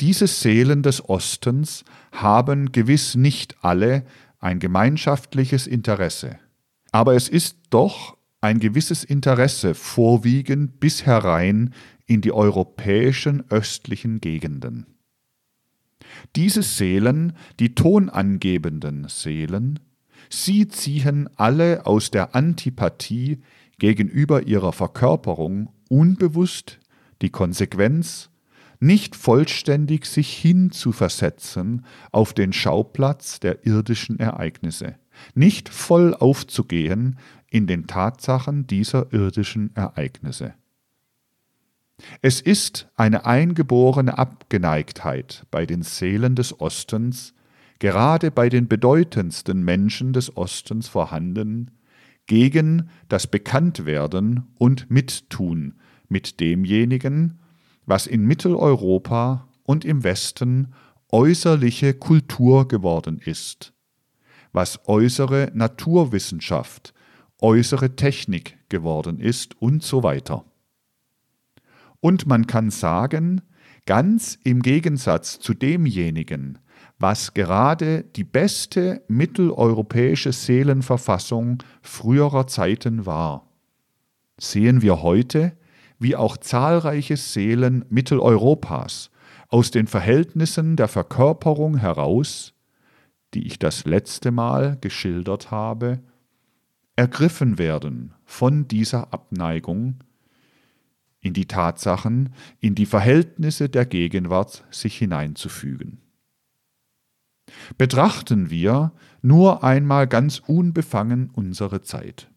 Diese 0.01 0.27
Seelen 0.27 0.83
des 0.83 1.09
Ostens 1.09 1.85
haben 2.13 2.73
gewiss 2.73 3.15
nicht 3.15 3.57
alle 3.63 4.05
ein 4.39 4.59
gemeinschaftliches 4.59 5.67
Interesse, 5.67 6.39
aber 6.91 7.15
es 7.15 7.29
ist 7.29 7.59
doch 7.71 8.17
ein 8.41 8.59
gewisses 8.59 9.05
Interesse 9.05 9.75
vorwiegend 9.75 10.81
bis 10.81 11.07
herein 11.07 11.73
in 12.07 12.21
die 12.21 12.33
europäischen 12.33 13.45
östlichen 13.51 14.21
Gegenden. 14.21 14.87
Diese 16.37 16.63
Seelen, 16.63 17.35
die 17.61 17.75
tonangebenden 17.75 19.07
Seelen, 19.09 19.79
sie 20.29 20.69
ziehen 20.69 21.29
alle 21.37 21.87
aus 21.87 22.11
der 22.11 22.35
Antipathie 22.35 23.41
gegenüber 23.83 24.47
ihrer 24.47 24.73
Verkörperung 24.73 25.69
unbewusst 25.89 26.79
die 27.21 27.31
Konsequenz, 27.31 28.31
nicht 28.79 29.17
vollständig 29.17 30.07
sich 30.07 30.33
hinzuversetzen 30.37 31.85
auf 32.13 32.33
den 32.33 32.53
Schauplatz 32.53 33.41
der 33.41 33.67
irdischen 33.67 34.21
Ereignisse, 34.21 34.95
nicht 35.35 35.69
voll 35.69 36.15
aufzugehen 36.15 37.19
in 37.51 37.67
den 37.67 37.89
Tatsachen 37.89 38.69
dieser 38.69 39.13
irdischen 39.13 39.75
Ereignisse. 39.75 40.55
Es 42.21 42.41
ist 42.41 42.89
eine 42.95 43.27
eingeborene 43.27 44.17
Abgeneigtheit 44.17 45.45
bei 45.51 45.67
den 45.67 45.83
Seelen 45.83 46.37
des 46.37 46.61
Ostens, 46.61 47.35
gerade 47.81 48.31
bei 48.31 48.49
den 48.49 48.69
bedeutendsten 48.69 49.65
Menschen 49.65 50.13
des 50.13 50.37
Ostens 50.37 50.87
vorhanden, 50.87 51.73
gegen 52.27 52.89
das 53.09 53.27
Bekanntwerden 53.27 54.45
und 54.59 54.91
Mittun 54.91 55.75
mit 56.09 56.41
demjenigen, 56.41 57.41
was 57.87 58.07
in 58.07 58.25
Mitteleuropa 58.25 59.49
und 59.65 59.85
im 59.85 60.05
Westen 60.05 60.73
äußerliche 61.11 61.95
Kultur 61.95 62.69
geworden 62.69 63.19
ist, 63.19 63.73
was 64.53 64.89
äußere 64.89 65.51
Naturwissenschaft, 65.55 66.95
äußere 67.41 67.97
Technik 67.97 68.59
geworden 68.69 69.19
ist 69.19 69.61
und 69.61 69.83
so 69.83 70.03
weiter. 70.03 70.45
Und 72.01 72.27
man 72.27 72.47
kann 72.47 72.71
sagen, 72.71 73.43
ganz 73.87 74.39
im 74.45 74.63
Gegensatz 74.63 75.39
zu 75.39 75.55
demjenigen, 75.55 76.59
was 76.99 77.35
gerade 77.35 78.05
die 78.05 78.25
beste 78.25 79.03
mitteleuropäische 79.09 80.33
Seelenverfassung 80.33 81.63
früherer 81.83 82.47
Zeiten 82.47 83.07
war, 83.07 83.49
sehen 84.39 84.83
wir 84.83 85.03
heute, 85.03 85.53
wie 85.99 86.17
auch 86.17 86.37
zahlreiche 86.37 87.17
Seelen 87.17 87.85
Mitteleuropas 87.89 89.11
aus 89.49 89.71
den 89.71 89.87
Verhältnissen 89.87 90.77
der 90.77 90.89
Verkörperung 90.89 91.77
heraus, 91.77 92.55
die 93.35 93.47
ich 93.47 93.59
das 93.59 93.85
letzte 93.85 94.31
Mal 94.31 94.79
geschildert 94.81 95.51
habe, 95.51 96.01
ergriffen 96.97 97.59
werden 97.59 98.15
von 98.25 98.69
dieser 98.69 99.13
Abneigung, 99.13 100.03
in 101.21 101.33
die 101.33 101.47
Tatsachen, 101.47 102.35
in 102.59 102.75
die 102.75 102.87
Verhältnisse 102.87 103.69
der 103.69 103.87
Gegenwart 103.87 104.65
sich 104.71 104.99
hineinzufügen. 104.99 106.02
Betrachten 107.79 108.51
wir 108.51 108.93
nur 109.23 109.65
einmal 109.65 110.07
ganz 110.07 110.43
unbefangen 110.47 111.31
unsere 111.33 111.83
Zeit. 111.83 112.29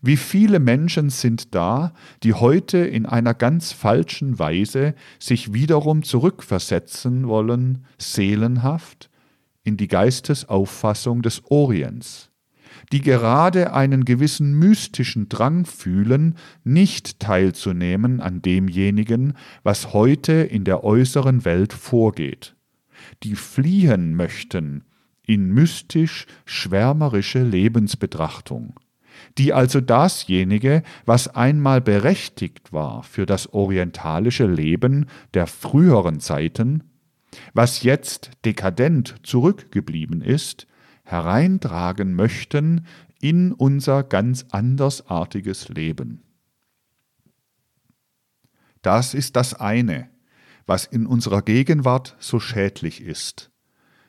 Wie 0.00 0.16
viele 0.16 0.58
Menschen 0.58 1.10
sind 1.10 1.54
da, 1.54 1.92
die 2.24 2.34
heute 2.34 2.78
in 2.78 3.06
einer 3.06 3.34
ganz 3.34 3.70
falschen 3.70 4.38
Weise 4.38 4.94
sich 5.20 5.52
wiederum 5.52 6.02
zurückversetzen 6.02 7.28
wollen, 7.28 7.84
seelenhaft, 7.98 9.10
in 9.62 9.76
die 9.76 9.86
Geistesauffassung 9.86 11.22
des 11.22 11.44
Orients, 11.44 12.30
die 12.90 13.00
gerade 13.00 13.72
einen 13.74 14.04
gewissen 14.04 14.58
mystischen 14.58 15.28
Drang 15.28 15.66
fühlen, 15.66 16.36
nicht 16.64 17.20
teilzunehmen 17.20 18.20
an 18.20 18.42
demjenigen, 18.42 19.34
was 19.62 19.92
heute 19.92 20.32
in 20.32 20.64
der 20.64 20.82
äußeren 20.82 21.44
Welt 21.44 21.72
vorgeht, 21.72 22.56
die 23.22 23.36
fliehen 23.36 24.14
möchten 24.14 24.84
in 25.24 25.52
mystisch 25.52 26.26
schwärmerische 26.44 27.42
Lebensbetrachtung, 27.42 28.78
die 29.38 29.52
also 29.52 29.80
dasjenige, 29.80 30.82
was 31.04 31.28
einmal 31.28 31.80
berechtigt 31.80 32.72
war 32.72 33.02
für 33.02 33.26
das 33.26 33.52
orientalische 33.52 34.46
Leben 34.46 35.06
der 35.34 35.46
früheren 35.46 36.20
Zeiten, 36.20 36.84
was 37.54 37.82
jetzt 37.82 38.30
dekadent 38.44 39.14
zurückgeblieben 39.22 40.20
ist, 40.22 40.66
hereintragen 41.04 42.14
möchten 42.14 42.86
in 43.20 43.52
unser 43.52 44.02
ganz 44.02 44.46
andersartiges 44.50 45.68
Leben. 45.68 46.22
Das 48.82 49.14
ist 49.14 49.36
das 49.36 49.54
eine, 49.54 50.10
was 50.66 50.84
in 50.84 51.06
unserer 51.06 51.42
Gegenwart 51.42 52.16
so 52.18 52.40
schädlich 52.40 53.00
ist, 53.00 53.50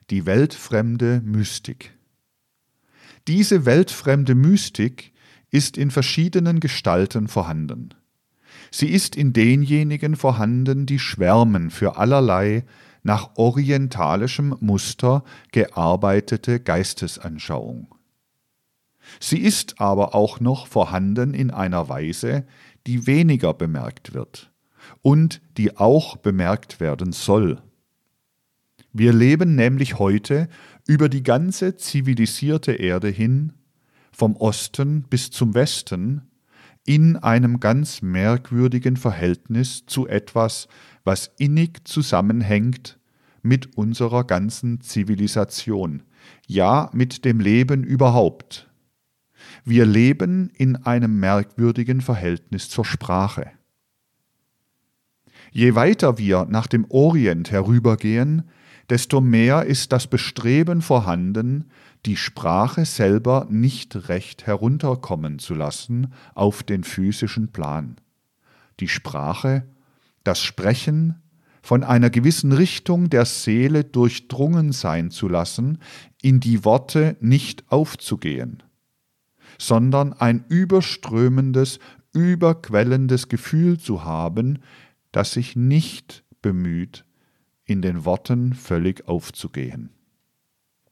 die 0.09 0.25
weltfremde 0.25 1.21
Mystik. 1.23 1.97
Diese 3.27 3.65
weltfremde 3.65 4.35
Mystik 4.35 5.13
ist 5.49 5.77
in 5.77 5.91
verschiedenen 5.91 6.59
Gestalten 6.59 7.27
vorhanden. 7.27 7.93
Sie 8.71 8.89
ist 8.89 9.15
in 9.15 9.33
denjenigen 9.33 10.15
vorhanden, 10.15 10.85
die 10.85 10.99
schwärmen 10.99 11.69
für 11.69 11.97
allerlei 11.97 12.65
nach 13.03 13.31
orientalischem 13.35 14.55
Muster 14.59 15.23
gearbeitete 15.51 16.59
Geistesanschauung. 16.59 17.93
Sie 19.19 19.39
ist 19.39 19.79
aber 19.81 20.15
auch 20.15 20.39
noch 20.39 20.67
vorhanden 20.67 21.33
in 21.33 21.51
einer 21.51 21.89
Weise, 21.89 22.45
die 22.87 23.05
weniger 23.05 23.53
bemerkt 23.53 24.13
wird 24.13 24.52
und 25.01 25.41
die 25.57 25.77
auch 25.77 26.17
bemerkt 26.17 26.79
werden 26.79 27.11
soll. 27.11 27.61
Wir 28.91 29.11
leben 29.11 29.55
nämlich 29.55 29.97
heute 29.97 30.47
über 30.87 31.09
die 31.09 31.23
ganze 31.23 31.77
zivilisierte 31.77 32.73
Erde 32.73 33.09
hin, 33.09 33.53
vom 34.11 34.35
Osten 34.35 35.03
bis 35.09 35.31
zum 35.31 35.55
Westen, 35.55 36.21
in 36.85 37.15
einem 37.15 37.59
ganz 37.59 38.01
merkwürdigen 38.01 38.97
Verhältnis 38.97 39.85
zu 39.85 40.07
etwas, 40.07 40.67
was 41.03 41.31
innig 41.37 41.87
zusammenhängt 41.87 42.99
mit 43.41 43.77
unserer 43.77 44.25
ganzen 44.25 44.81
Zivilisation, 44.81 46.03
ja 46.47 46.89
mit 46.93 47.25
dem 47.25 47.39
Leben 47.39 47.83
überhaupt. 47.83 48.69
Wir 49.65 49.85
leben 49.85 50.49
in 50.55 50.75
einem 50.75 51.19
merkwürdigen 51.19 52.01
Verhältnis 52.01 52.69
zur 52.69 52.85
Sprache. 52.85 53.51
Je 55.55 55.75
weiter 55.75 56.17
wir 56.17 56.47
nach 56.49 56.65
dem 56.65 56.85
Orient 56.89 57.51
herübergehen, 57.51 58.49
desto 58.89 59.21
mehr 59.21 59.65
ist 59.65 59.91
das 59.91 60.07
Bestreben 60.07 60.81
vorhanden, 60.81 61.69
die 62.07 62.17
Sprache 62.17 62.85
selber 62.85 63.45
nicht 63.51 64.09
recht 64.09 64.47
herunterkommen 64.47 65.37
zu 65.37 65.53
lassen 65.53 66.11
auf 66.33 66.63
den 66.63 66.83
physischen 66.83 67.51
Plan. 67.51 67.97
Die 68.79 68.87
Sprache 68.87 69.63
das 70.23 70.41
Sprechen 70.41 71.21
von 71.61 71.83
einer 71.83 72.09
gewissen 72.09 72.51
Richtung 72.51 73.11
der 73.11 73.25
Seele 73.25 73.83
durchdrungen 73.83 74.71
sein 74.71 75.11
zu 75.11 75.27
lassen, 75.27 75.77
in 76.21 76.39
die 76.39 76.65
Worte 76.65 77.15
nicht 77.19 77.63
aufzugehen, 77.71 78.63
sondern 79.59 80.13
ein 80.13 80.45
überströmendes, 80.49 81.79
überquellendes 82.11 83.29
Gefühl 83.29 83.77
zu 83.77 84.03
haben, 84.03 84.59
das 85.13 85.31
sich 85.31 85.55
nicht 85.55 86.25
bemüht, 86.41 87.05
in 87.63 87.81
den 87.81 88.03
Worten 88.03 88.53
völlig 88.53 89.07
aufzugehen. 89.07 89.91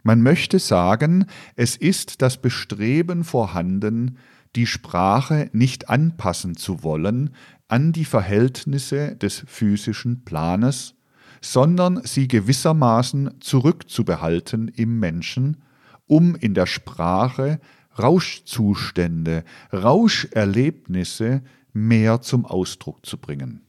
Man 0.03 0.21
möchte 0.21 0.57
sagen, 0.57 1.25
es 1.55 1.75
ist 1.75 2.21
das 2.21 2.41
Bestreben 2.41 3.25
vorhanden, 3.25 4.17
die 4.55 4.65
Sprache 4.65 5.49
nicht 5.53 5.89
anpassen 5.89 6.55
zu 6.55 6.83
wollen 6.83 7.31
an 7.67 7.91
die 7.91 8.05
Verhältnisse 8.05 9.15
des 9.15 9.43
physischen 9.47 10.23
Planes, 10.23 10.95
sondern 11.41 12.01
sie 12.03 12.27
gewissermaßen 12.27 13.41
zurückzubehalten 13.41 14.67
im 14.69 14.99
Menschen, 14.99 15.63
um 16.05 16.35
in 16.35 16.53
der 16.53 16.65
Sprache 16.65 17.59
Rauschzustände, 17.97 19.43
Rauscherlebnisse 19.71 21.41
mehr 21.73 22.21
zum 22.21 22.45
Ausdruck 22.45 23.05
zu 23.05 23.17
bringen. 23.17 23.61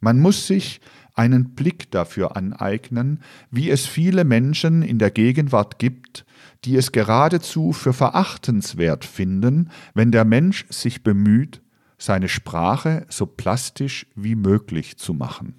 Man 0.00 0.20
muss 0.20 0.46
sich 0.46 0.80
einen 1.14 1.54
Blick 1.54 1.90
dafür 1.90 2.36
aneignen, 2.36 3.20
wie 3.50 3.70
es 3.70 3.86
viele 3.86 4.24
Menschen 4.24 4.82
in 4.82 4.98
der 4.98 5.10
Gegenwart 5.10 5.78
gibt, 5.78 6.24
die 6.64 6.76
es 6.76 6.92
geradezu 6.92 7.72
für 7.72 7.92
verachtenswert 7.92 9.04
finden, 9.04 9.70
wenn 9.94 10.12
der 10.12 10.24
Mensch 10.24 10.66
sich 10.68 11.02
bemüht, 11.02 11.60
seine 11.98 12.28
Sprache 12.28 13.04
so 13.08 13.26
plastisch 13.26 14.06
wie 14.14 14.36
möglich 14.36 14.98
zu 14.98 15.14
machen. 15.14 15.56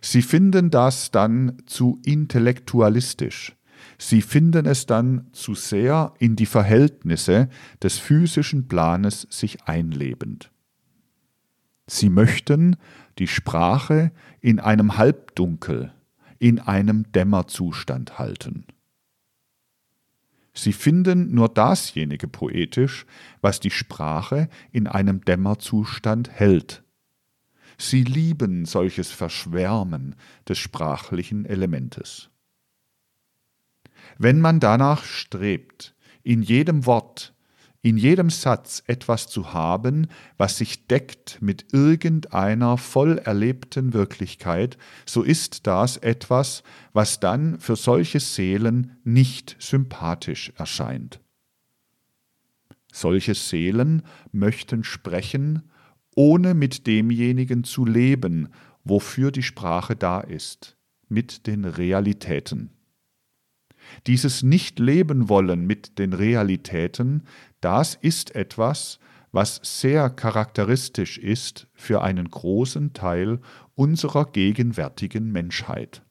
Sie 0.00 0.22
finden 0.22 0.70
das 0.70 1.10
dann 1.10 1.58
zu 1.66 2.00
intellektualistisch, 2.04 3.54
sie 3.98 4.22
finden 4.22 4.66
es 4.66 4.86
dann 4.86 5.28
zu 5.32 5.54
sehr 5.54 6.14
in 6.18 6.36
die 6.36 6.46
Verhältnisse 6.46 7.48
des 7.82 7.98
physischen 7.98 8.66
Planes 8.66 9.28
sich 9.30 9.64
einlebend. 9.64 10.50
Sie 11.86 12.08
möchten 12.08 12.76
die 13.18 13.28
Sprache 13.28 14.12
in 14.40 14.60
einem 14.60 14.96
Halbdunkel, 14.96 15.92
in 16.38 16.58
einem 16.58 17.10
Dämmerzustand 17.12 18.18
halten. 18.18 18.66
Sie 20.52 20.72
finden 20.72 21.34
nur 21.34 21.48
dasjenige 21.48 22.28
poetisch, 22.28 23.06
was 23.40 23.58
die 23.58 23.72
Sprache 23.72 24.48
in 24.70 24.86
einem 24.86 25.24
Dämmerzustand 25.24 26.30
hält. 26.30 26.84
Sie 27.76 28.04
lieben 28.04 28.64
solches 28.64 29.10
Verschwärmen 29.10 30.14
des 30.48 30.58
sprachlichen 30.58 31.44
Elementes. 31.44 32.30
Wenn 34.16 34.40
man 34.40 34.60
danach 34.60 35.02
strebt, 35.02 35.96
in 36.22 36.42
jedem 36.42 36.86
Wort 36.86 37.33
in 37.84 37.98
jedem 37.98 38.30
Satz 38.30 38.82
etwas 38.86 39.28
zu 39.28 39.52
haben, 39.52 40.06
was 40.38 40.56
sich 40.56 40.86
deckt 40.86 41.36
mit 41.42 41.66
irgendeiner 41.74 42.78
voll 42.78 43.18
erlebten 43.18 43.92
Wirklichkeit, 43.92 44.78
so 45.04 45.22
ist 45.22 45.66
das 45.66 45.98
etwas, 45.98 46.62
was 46.94 47.20
dann 47.20 47.60
für 47.60 47.76
solche 47.76 48.20
Seelen 48.20 48.96
nicht 49.04 49.56
sympathisch 49.58 50.50
erscheint. 50.56 51.20
Solche 52.90 53.34
Seelen 53.34 54.02
möchten 54.32 54.82
sprechen, 54.82 55.70
ohne 56.16 56.54
mit 56.54 56.86
demjenigen 56.86 57.64
zu 57.64 57.84
leben, 57.84 58.48
wofür 58.84 59.30
die 59.30 59.42
Sprache 59.42 59.94
da 59.94 60.20
ist, 60.20 60.78
mit 61.10 61.46
den 61.46 61.66
Realitäten. 61.66 62.70
Dieses 64.06 64.42
Nicht-Leben 64.42 65.28
wollen 65.28 65.66
mit 65.66 65.98
den 65.98 66.12
Realitäten, 66.12 67.24
das 67.64 67.94
ist 67.94 68.34
etwas, 68.34 68.98
was 69.32 69.60
sehr 69.62 70.10
charakteristisch 70.10 71.18
ist 71.18 71.66
für 71.72 72.02
einen 72.02 72.30
großen 72.30 72.92
Teil 72.92 73.40
unserer 73.74 74.26
gegenwärtigen 74.26 75.32
Menschheit. 75.32 76.02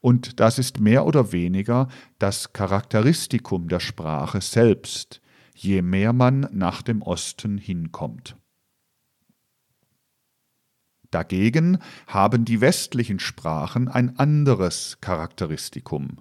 Und 0.00 0.40
das 0.40 0.58
ist 0.58 0.80
mehr 0.80 1.06
oder 1.06 1.32
weniger 1.32 1.88
das 2.18 2.52
Charakteristikum 2.52 3.68
der 3.68 3.80
Sprache 3.80 4.40
selbst, 4.40 5.20
je 5.54 5.82
mehr 5.82 6.12
man 6.12 6.48
nach 6.52 6.82
dem 6.82 7.02
Osten 7.02 7.58
hinkommt. 7.58 8.36
Dagegen 11.10 11.78
haben 12.06 12.44
die 12.44 12.60
westlichen 12.60 13.18
Sprachen 13.18 13.88
ein 13.88 14.18
anderes 14.18 14.98
Charakteristikum. 15.00 16.18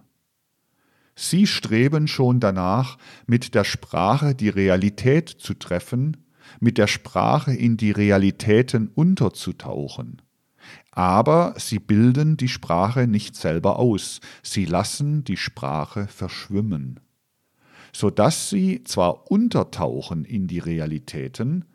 Sie 1.20 1.48
streben 1.48 2.08
schon 2.08 2.40
danach, 2.40 3.00
mit 3.26 3.56
der 3.56 3.64
Sprache 3.64 4.36
die 4.36 4.50
Realität 4.50 5.28
zu 5.30 5.56
treffen, 5.56 6.18
mit 6.60 6.78
der 6.78 6.86
Sprache 6.86 7.56
in 7.56 7.76
die 7.76 7.90
Realitäten 7.90 8.92
unterzutauchen. 8.94 10.22
Aber 10.92 11.56
sie 11.58 11.80
bilden 11.80 12.38
die 12.38 12.48
Sprache 12.48 13.08
nicht 13.08 13.36
selber 13.36 13.80
aus, 13.80 14.22
sie 14.44 14.66
lassen 14.66 15.24
die 15.24 15.38
Sprache 15.38 16.06
verschwimmen, 16.08 17.00
so 17.92 18.12
dass 18.12 18.52
sie 18.52 18.84
zwar 18.84 19.32
untertauchen 19.32 20.24
in 20.24 20.46
die 20.46 20.60
Realitäten, 20.60 21.66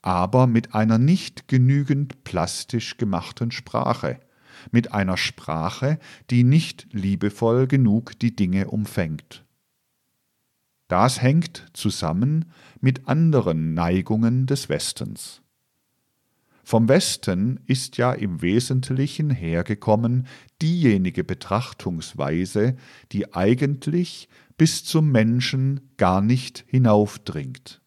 aber 0.00 0.46
mit 0.46 0.76
einer 0.76 0.98
nicht 0.98 1.48
genügend 1.48 2.22
plastisch 2.22 2.98
gemachten 2.98 3.50
Sprache, 3.50 4.20
mit 4.70 4.92
einer 4.92 5.16
Sprache, 5.16 5.98
die 6.30 6.44
nicht 6.44 6.86
liebevoll 6.92 7.66
genug 7.66 8.18
die 8.18 8.34
Dinge 8.34 8.68
umfängt. 8.68 9.44
Das 10.88 11.20
hängt 11.22 11.66
zusammen 11.72 12.52
mit 12.80 13.08
anderen 13.08 13.74
Neigungen 13.74 14.46
des 14.46 14.68
Westens. 14.68 15.42
Vom 16.64 16.88
Westen 16.88 17.60
ist 17.66 17.96
ja 17.96 18.12
im 18.12 18.40
Wesentlichen 18.40 19.30
hergekommen 19.30 20.26
diejenige 20.62 21.24
Betrachtungsweise, 21.24 22.76
die 23.10 23.34
eigentlich 23.34 24.28
bis 24.56 24.84
zum 24.84 25.10
Menschen 25.10 25.92
gar 25.96 26.20
nicht 26.20 26.64
hinaufdringt. 26.68 27.81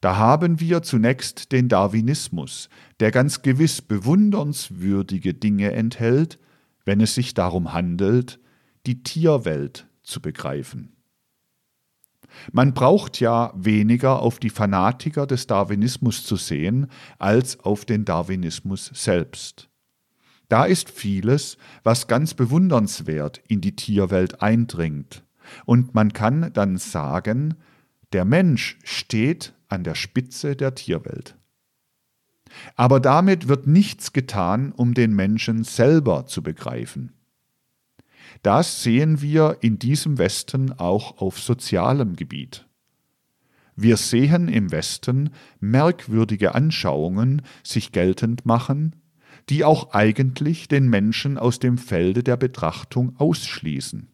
Da 0.00 0.16
haben 0.16 0.60
wir 0.60 0.82
zunächst 0.82 1.52
den 1.52 1.68
Darwinismus, 1.68 2.68
der 3.00 3.10
ganz 3.10 3.42
gewiss 3.42 3.82
bewundernswürdige 3.82 5.34
Dinge 5.34 5.72
enthält, 5.72 6.38
wenn 6.84 7.00
es 7.00 7.14
sich 7.14 7.34
darum 7.34 7.72
handelt, 7.72 8.38
die 8.86 9.02
Tierwelt 9.02 9.88
zu 10.02 10.20
begreifen. 10.20 10.92
Man 12.52 12.74
braucht 12.74 13.20
ja 13.20 13.52
weniger 13.56 14.20
auf 14.20 14.38
die 14.38 14.50
Fanatiker 14.50 15.26
des 15.26 15.46
Darwinismus 15.46 16.24
zu 16.24 16.36
sehen, 16.36 16.88
als 17.18 17.60
auf 17.60 17.84
den 17.84 18.04
Darwinismus 18.04 18.90
selbst. 18.94 19.68
Da 20.48 20.64
ist 20.64 20.90
vieles, 20.90 21.56
was 21.82 22.06
ganz 22.06 22.34
bewundernswert 22.34 23.42
in 23.48 23.60
die 23.60 23.74
Tierwelt 23.74 24.42
eindringt, 24.42 25.24
und 25.64 25.94
man 25.94 26.12
kann 26.12 26.52
dann 26.52 26.76
sagen, 26.76 27.54
der 28.12 28.24
Mensch 28.24 28.78
steht 28.82 29.54
an 29.68 29.84
der 29.84 29.94
Spitze 29.94 30.56
der 30.56 30.74
Tierwelt. 30.74 31.36
Aber 32.74 33.00
damit 33.00 33.48
wird 33.48 33.66
nichts 33.66 34.12
getan, 34.12 34.72
um 34.72 34.94
den 34.94 35.14
Menschen 35.14 35.64
selber 35.64 36.26
zu 36.26 36.42
begreifen. 36.42 37.12
Das 38.42 38.82
sehen 38.82 39.20
wir 39.20 39.58
in 39.60 39.78
diesem 39.78 40.18
Westen 40.18 40.72
auch 40.72 41.18
auf 41.18 41.38
sozialem 41.38 42.16
Gebiet. 42.16 42.66
Wir 43.74 43.96
sehen 43.96 44.48
im 44.48 44.72
Westen 44.72 45.30
merkwürdige 45.60 46.54
Anschauungen 46.54 47.42
sich 47.62 47.92
geltend 47.92 48.46
machen, 48.46 48.96
die 49.48 49.64
auch 49.64 49.92
eigentlich 49.92 50.66
den 50.68 50.88
Menschen 50.88 51.38
aus 51.38 51.58
dem 51.58 51.78
Felde 51.78 52.22
der 52.22 52.36
Betrachtung 52.36 53.14
ausschließen. 53.18 54.08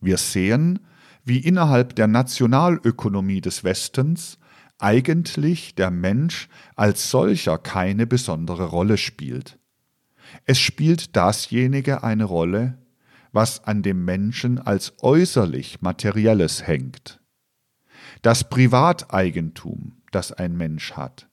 Wir 0.00 0.16
sehen, 0.16 0.80
wie 1.26 1.40
innerhalb 1.40 1.96
der 1.96 2.06
Nationalökonomie 2.06 3.40
des 3.40 3.64
Westens 3.64 4.38
eigentlich 4.78 5.74
der 5.74 5.90
Mensch 5.90 6.48
als 6.76 7.10
solcher 7.10 7.58
keine 7.58 8.06
besondere 8.06 8.66
Rolle 8.66 8.96
spielt. 8.96 9.58
Es 10.44 10.58
spielt 10.58 11.16
dasjenige 11.16 12.04
eine 12.04 12.24
Rolle, 12.24 12.78
was 13.32 13.64
an 13.64 13.82
dem 13.82 14.04
Menschen 14.04 14.58
als 14.58 14.94
äußerlich 15.02 15.82
Materielles 15.82 16.66
hängt. 16.66 17.20
Das 18.22 18.48
Privateigentum, 18.48 20.02
das 20.12 20.32
ein 20.32 20.56
Mensch 20.56 20.92
hat, 20.92 21.28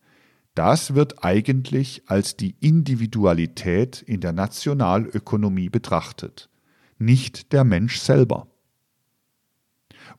das 0.55 0.95
wird 0.95 1.23
eigentlich 1.23 2.03
als 2.07 2.35
die 2.35 2.55
Individualität 2.59 4.01
in 4.01 4.21
der 4.21 4.33
Nationalökonomie 4.33 5.69
betrachtet, 5.69 6.49
nicht 6.97 7.53
der 7.53 7.63
Mensch 7.63 7.97
selber. 7.99 8.52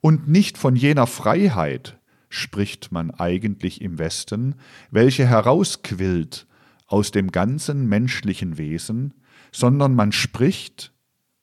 Und 0.05 0.29
nicht 0.29 0.59
von 0.59 0.77
jener 0.77 1.07
Freiheit 1.07 1.99
spricht 2.29 2.93
man 2.93 3.11
eigentlich 3.11 3.81
im 3.81 3.99
Westen, 3.99 4.57
welche 4.91 5.27
herausquillt 5.27 6.47
aus 6.87 7.11
dem 7.11 7.33
ganzen 7.33 7.89
menschlichen 7.89 8.59
Wesen, 8.59 9.15
sondern 9.51 9.95
man 9.95 10.13
spricht, 10.13 10.93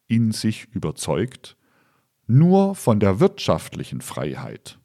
in 0.06 0.32
sich 0.32 0.68
überzeugt, 0.74 1.58
nur 2.28 2.76
von 2.76 3.00
der 3.00 3.20
wirtschaftlichen 3.20 4.00
Freiheit. 4.00 4.78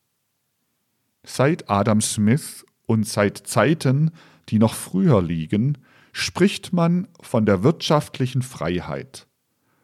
Seit 1.23 1.69
Adam 1.69 2.01
Smith 2.01 2.65
und 2.87 3.07
seit 3.07 3.47
Zeiten, 3.47 4.11
die 4.49 4.59
noch 4.59 4.73
früher 4.73 5.21
liegen, 5.21 5.77
spricht 6.13 6.73
man 6.73 7.09
von 7.21 7.45
der 7.45 7.63
wirtschaftlichen 7.63 8.41
Freiheit 8.41 9.26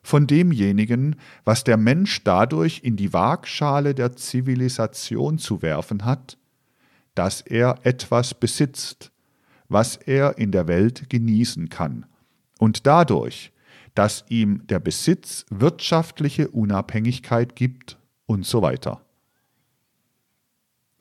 von 0.02 0.26
demjenigen, 0.26 1.16
was 1.44 1.64
der 1.64 1.76
Mensch 1.76 2.24
dadurch 2.24 2.80
in 2.82 2.96
die 2.96 3.12
Waagschale 3.12 3.94
der 3.94 4.16
Zivilisation 4.16 5.38
zu 5.38 5.62
werfen 5.62 6.04
hat, 6.04 6.36
dass 7.14 7.40
er 7.40 7.78
etwas 7.84 8.34
besitzt, 8.34 9.12
was 9.68 9.96
er 9.96 10.38
in 10.38 10.50
der 10.50 10.66
Welt 10.66 11.08
genießen 11.08 11.68
kann, 11.68 12.06
und 12.58 12.86
dadurch, 12.86 13.52
dass 13.94 14.24
ihm 14.28 14.66
der 14.66 14.78
Besitz 14.78 15.44
wirtschaftliche 15.50 16.48
Unabhängigkeit 16.48 17.56
gibt 17.56 17.98
und 18.26 18.46
so 18.46 18.62
weiter. 18.62 19.04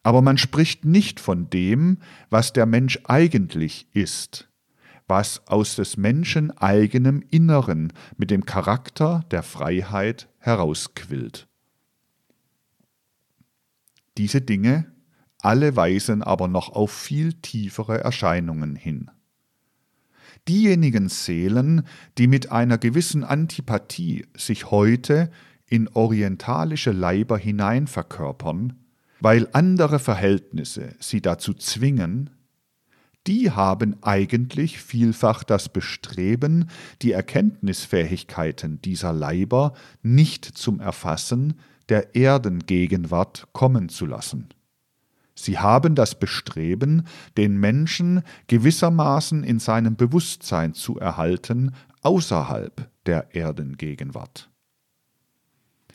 Aber 0.03 0.21
man 0.21 0.37
spricht 0.37 0.83
nicht 0.83 1.19
von 1.19 1.49
dem, 1.49 1.99
was 2.29 2.53
der 2.53 2.65
Mensch 2.65 2.99
eigentlich 3.03 3.87
ist, 3.93 4.49
was 5.11 5.45
aus 5.45 5.75
des 5.75 5.97
Menschen 5.97 6.57
eigenem 6.57 7.21
Inneren 7.31 7.91
mit 8.15 8.31
dem 8.31 8.45
Charakter 8.45 9.25
der 9.29 9.43
Freiheit 9.43 10.29
herausquillt. 10.39 11.49
Diese 14.17 14.39
Dinge 14.39 14.89
alle 15.39 15.75
weisen 15.75 16.23
aber 16.23 16.47
noch 16.47 16.69
auf 16.69 16.93
viel 16.93 17.33
tiefere 17.33 17.99
Erscheinungen 17.99 18.77
hin. 18.77 19.11
Diejenigen 20.47 21.09
Seelen, 21.09 21.85
die 22.17 22.27
mit 22.27 22.49
einer 22.49 22.77
gewissen 22.77 23.25
Antipathie 23.25 24.25
sich 24.33 24.71
heute 24.71 25.29
in 25.67 25.89
orientalische 25.89 26.93
Leiber 26.93 27.37
hinein 27.37 27.87
verkörpern, 27.87 28.79
weil 29.19 29.49
andere 29.51 29.99
Verhältnisse 29.99 30.95
sie 30.99 31.21
dazu 31.21 31.53
zwingen, 31.53 32.29
die 33.27 33.51
haben 33.51 33.97
eigentlich 34.01 34.79
vielfach 34.79 35.43
das 35.43 35.69
Bestreben, 35.69 36.69
die 37.01 37.11
Erkenntnisfähigkeiten 37.11 38.81
dieser 38.81 39.13
Leiber 39.13 39.73
nicht 40.01 40.45
zum 40.45 40.79
Erfassen 40.79 41.55
der 41.89 42.15
Erdengegenwart 42.15 43.47
kommen 43.53 43.89
zu 43.89 44.05
lassen. 44.05 44.49
Sie 45.35 45.59
haben 45.59 45.95
das 45.95 46.19
Bestreben, 46.19 47.07
den 47.37 47.57
Menschen 47.57 48.21
gewissermaßen 48.47 49.43
in 49.43 49.59
seinem 49.59 49.95
Bewusstsein 49.95 50.73
zu 50.73 50.99
erhalten, 50.99 51.73
außerhalb 52.01 52.89
der 53.05 53.35
Erdengegenwart. 53.35 54.49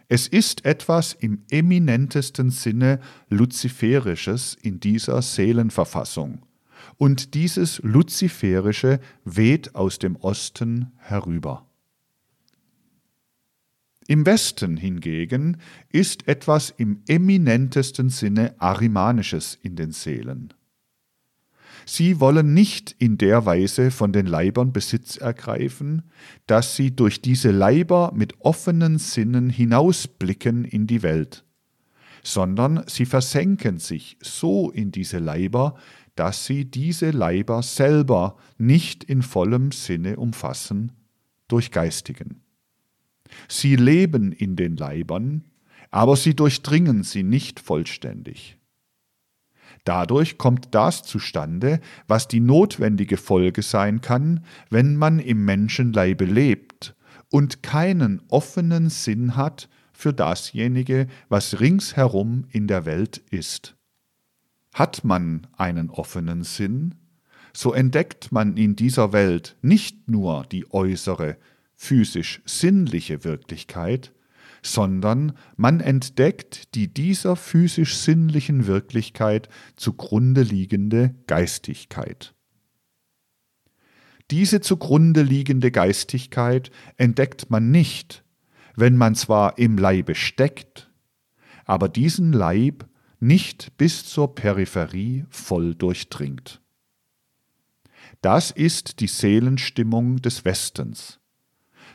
Es 0.09 0.29
ist 0.29 0.65
etwas 0.65 1.15
im 1.15 1.43
eminentesten 1.51 2.51
Sinne 2.51 3.01
Luziferisches 3.29 4.57
in 4.61 4.79
dieser 4.79 5.21
Seelenverfassung, 5.21 6.46
und 6.97 7.35
dieses 7.35 7.81
Luziferische 7.83 9.01
weht 9.25 9.75
aus 9.75 9.99
dem 9.99 10.17
Osten 10.17 10.93
herüber. 10.99 11.67
Im 14.09 14.25
Westen 14.25 14.77
hingegen 14.77 15.57
ist 15.91 16.29
etwas 16.29 16.71
im 16.71 17.03
eminentesten 17.09 18.09
Sinne 18.09 18.55
Arimanisches 18.61 19.59
in 19.63 19.75
den 19.75 19.91
Seelen. 19.91 20.55
Sie 21.89 22.19
wollen 22.19 22.55
nicht 22.55 22.95
in 22.99 23.17
der 23.17 23.47
Weise 23.47 23.93
von 23.93 24.13
den 24.13 24.27
Leibern 24.27 24.73
Besitz 24.73 25.17
ergreifen, 25.17 26.03
dass 26.47 26.75
sie 26.75 26.95
durch 26.95 27.23
diese 27.23 27.53
Leiber 27.53 28.13
mit 28.15 28.41
offenen 28.41 28.99
Sinnen 28.99 29.51
hinausblicken 29.51 30.65
in 30.65 30.87
die 30.89 31.03
Welt, 31.03 31.45
sondern 32.25 32.83
sie 32.89 33.07
versenken 33.07 33.79
sich 33.79 34.17
so 34.21 34.71
in 34.71 34.91
diese 34.91 35.19
Leiber, 35.19 35.77
dass 36.17 36.47
sie 36.47 36.65
diese 36.65 37.11
Leiber 37.11 37.63
selber 37.63 38.37
nicht 38.59 39.05
in 39.05 39.23
vollem 39.23 39.71
Sinne 39.71 40.17
umfassen, 40.17 40.93
durchgeistigen. 41.49 42.43
Sie 43.49 43.77
leben 43.77 44.33
in 44.33 44.57
den 44.57 44.77
Leibern, 44.77 45.45
aber 45.91 46.17
sie 46.17 46.35
durchdringen 46.35 47.03
sie 47.05 47.23
nicht 47.23 47.61
vollständig. 47.61 48.59
Dadurch 49.85 50.37
kommt 50.37 50.75
das 50.75 51.05
zustande, 51.05 51.81
was 52.09 52.27
die 52.27 52.41
notwendige 52.41 53.17
Folge 53.17 53.63
sein 53.63 54.01
kann, 54.01 54.45
wenn 54.69 54.97
man 54.97 55.21
im 55.21 55.45
Menschenleibe 55.45 56.25
lebt 56.25 56.97
und 57.31 57.63
keinen 57.63 58.21
offenen 58.29 58.91
Sinn 58.91 59.37
hat 59.37 59.69
für 59.93 60.13
dasjenige, 60.13 61.07
was 61.29 61.61
ringsherum 61.61 62.47
in 62.51 62.67
der 62.67 62.85
Welt 62.85 63.19
ist. 63.31 63.76
Hat 64.77 65.05
man 65.05 65.47
einen 65.57 65.89
offenen 65.89 66.45
Sinn, 66.45 66.97
so 67.55 67.73
entdeckt 67.73 68.31
man 68.31 68.59
in 68.59 68.77
dieser 68.77 69.15
Welt 69.15 69.57
nicht 69.63 70.07
nur 70.11 70.45
die 70.53 70.71
äußere, 70.71 71.39
physisch-sinnliche 71.77 73.25
Wirklichkeit, 73.25 74.13
sondern 74.63 75.33
man 75.57 75.81
entdeckt 75.81 76.75
die 76.75 76.93
dieser 76.93 77.37
physisch-sinnlichen 77.37 78.67
Wirklichkeit 78.67 79.49
zugrunde 79.77 80.43
liegende 80.43 81.15
Geistigkeit. 81.27 82.35
Diese 84.31 84.61
zugrunde 84.61 85.23
liegende 85.23 85.71
Geistigkeit 85.71 86.71
entdeckt 86.99 87.49
man 87.49 87.71
nicht, 87.71 88.25
wenn 88.75 88.99
man 88.99 89.15
zwar 89.15 89.57
im 89.57 89.79
Leibe 89.79 90.15
steckt, 90.15 90.91
aber 91.65 91.89
diesen 91.89 92.35
Leib 92.35 92.87
nicht 93.19 93.77
bis 93.77 94.05
zur 94.05 94.35
Peripherie 94.35 95.25
voll 95.31 95.75
durchdringt. 95.75 96.61
Das 98.21 98.51
ist 98.51 99.01
die 99.01 99.07
Seelenstimmung 99.07 100.17
des 100.17 100.45
Westens. 100.45 101.21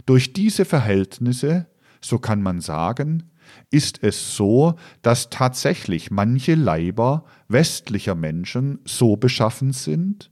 Durch 0.05 0.33
diese 0.33 0.65
Verhältnisse, 0.65 1.67
so 2.01 2.19
kann 2.19 2.41
man 2.41 2.61
sagen, 2.61 3.31
ist 3.69 4.03
es 4.03 4.35
so, 4.35 4.75
dass 5.01 5.29
tatsächlich 5.29 6.11
manche 6.11 6.55
Leiber 6.55 7.25
westlicher 7.47 8.15
Menschen 8.15 8.79
so 8.85 9.17
beschaffen 9.17 9.73
sind, 9.73 10.31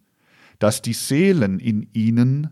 dass 0.60 0.82
die 0.82 0.94
Seelen 0.94 1.60
in 1.60 1.90
ihnen, 1.94 2.50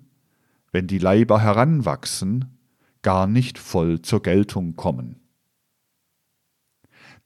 wenn 0.71 0.87
die 0.87 0.99
Leiber 0.99 1.41
heranwachsen, 1.41 2.57
gar 3.01 3.27
nicht 3.27 3.57
voll 3.57 4.01
zur 4.01 4.21
Geltung 4.21 4.75
kommen. 4.75 5.21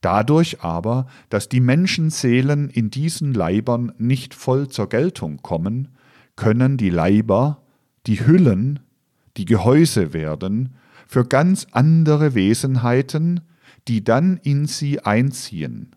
Dadurch 0.01 0.61
aber, 0.61 1.07
dass 1.29 1.47
die 1.47 1.59
Menschenseelen 1.59 2.69
in 2.69 2.89
diesen 2.89 3.33
Leibern 3.33 3.93
nicht 3.97 4.33
voll 4.33 4.67
zur 4.67 4.89
Geltung 4.89 5.41
kommen, 5.43 5.89
können 6.35 6.77
die 6.77 6.89
Leiber, 6.89 7.63
die 8.07 8.25
Hüllen, 8.25 8.79
die 9.37 9.45
Gehäuse 9.45 10.13
werden, 10.13 10.75
für 11.07 11.25
ganz 11.25 11.67
andere 11.71 12.33
Wesenheiten, 12.33 13.41
die 13.87 14.03
dann 14.03 14.37
in 14.37 14.65
sie 14.65 15.01
einziehen. 15.01 15.95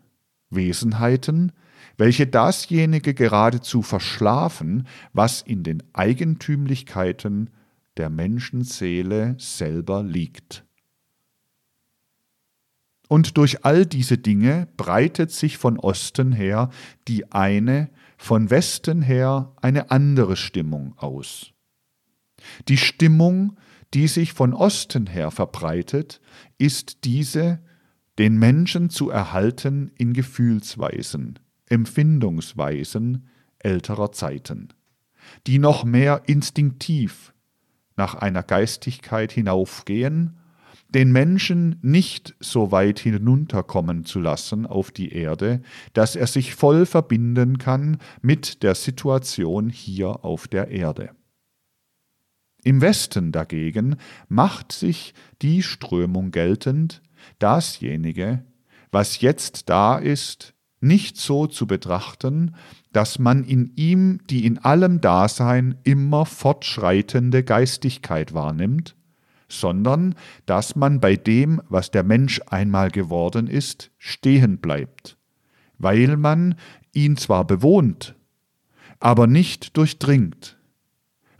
Wesenheiten, 0.49 1.51
welche 1.97 2.27
dasjenige 2.27 3.13
geradezu 3.13 3.81
verschlafen, 3.81 4.87
was 5.13 5.41
in 5.41 5.63
den 5.63 5.81
Eigentümlichkeiten 5.93 7.49
der 7.97 8.09
Menschenseele 8.09 9.35
selber 9.39 10.03
liegt. 10.03 10.65
Und 13.07 13.37
durch 13.37 13.63
all 13.65 13.85
diese 13.85 14.17
Dinge 14.17 14.67
breitet 14.77 15.31
sich 15.31 15.57
von 15.57 15.77
Osten 15.77 16.31
her 16.31 16.69
die 17.07 17.31
eine, 17.31 17.89
von 18.17 18.49
Westen 18.49 19.01
her 19.01 19.53
eine 19.61 19.91
andere 19.91 20.35
Stimmung 20.35 20.97
aus. 20.97 21.51
Die 22.67 22.77
Stimmung, 22.77 23.57
die 23.93 24.07
sich 24.07 24.33
von 24.33 24.53
Osten 24.53 25.07
her 25.07 25.31
verbreitet, 25.31 26.21
ist 26.57 27.03
diese, 27.05 27.59
den 28.17 28.37
Menschen 28.37 28.89
zu 28.89 29.09
erhalten 29.09 29.91
in 29.97 30.13
Gefühlsweisen, 30.13 31.39
Empfindungsweisen 31.67 33.27
älterer 33.59 34.11
Zeiten, 34.11 34.69
die 35.47 35.59
noch 35.59 35.83
mehr 35.83 36.23
instinktiv 36.27 37.33
nach 37.97 38.15
einer 38.15 38.43
Geistigkeit 38.43 39.31
hinaufgehen, 39.31 40.37
den 40.95 41.11
Menschen 41.11 41.77
nicht 41.81 42.35
so 42.39 42.71
weit 42.71 42.99
hinunterkommen 42.99 44.05
zu 44.05 44.21
lassen 44.21 44.65
auf 44.65 44.91
die 44.91 45.11
Erde, 45.11 45.61
dass 45.91 46.15
er 46.15 46.25
sich 46.25 46.55
voll 46.55 46.85
verbinden 46.85 47.57
kann 47.57 47.97
mit 48.21 48.63
der 48.63 48.75
Situation 48.75 49.69
hier 49.69 50.23
auf 50.23 50.47
der 50.47 50.69
Erde. 50.69 51.09
Im 52.63 52.79
Westen 52.79 53.33
dagegen 53.33 53.97
macht 54.29 54.71
sich 54.71 55.13
die 55.41 55.61
Strömung 55.61 56.31
geltend, 56.31 57.01
dasjenige, 57.39 58.45
was 58.89 59.19
jetzt 59.19 59.69
da 59.69 59.97
ist, 59.97 60.53
nicht 60.79 61.17
so 61.17 61.45
zu 61.45 61.67
betrachten, 61.67 62.55
dass 62.93 63.19
man 63.19 63.43
in 63.43 63.73
ihm 63.75 64.21
die 64.29 64.45
in 64.45 64.59
allem 64.59 65.01
Dasein 65.01 65.75
immer 65.83 66.25
fortschreitende 66.25 67.43
Geistigkeit 67.43 68.33
wahrnimmt, 68.33 68.95
sondern 69.47 70.15
dass 70.45 70.75
man 70.75 70.99
bei 70.99 71.15
dem, 71.15 71.61
was 71.69 71.91
der 71.91 72.03
Mensch 72.03 72.41
einmal 72.47 72.91
geworden 72.91 73.47
ist, 73.47 73.91
stehen 73.97 74.57
bleibt, 74.57 75.17
weil 75.77 76.17
man 76.17 76.55
ihn 76.93 77.17
zwar 77.17 77.45
bewohnt, 77.45 78.15
aber 78.99 79.27
nicht 79.27 79.77
durchdringt, 79.77 80.57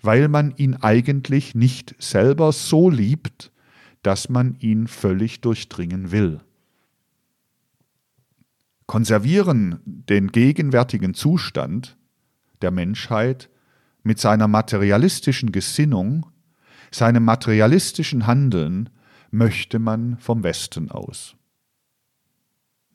weil 0.02 0.28
man 0.28 0.54
ihn 0.56 0.76
eigentlich 0.76 1.56
nicht 1.56 1.96
selber 2.00 2.52
so 2.52 2.90
liebt, 2.90 3.52
dass 4.04 4.30
man 4.30 4.56
ihn 4.60 4.88
völlig 4.88 5.42
durchdringen 5.42 6.12
will. 6.12 6.42
Konservieren 8.86 9.80
den 9.86 10.32
gegenwärtigen 10.32 11.16
Zustand 11.16 11.98
der 12.62 12.70
Menschheit 12.70 13.50
mit 14.04 14.20
seiner 14.20 14.48
materialistischen 14.48 15.52
Gesinnung, 15.52 16.28
seinem 16.92 17.24
materialistischen 17.26 18.28
Handeln 18.28 18.90
möchte 19.32 19.80
man 19.80 20.18
vom 20.20 20.44
Westen 20.44 20.92
aus. 20.92 21.36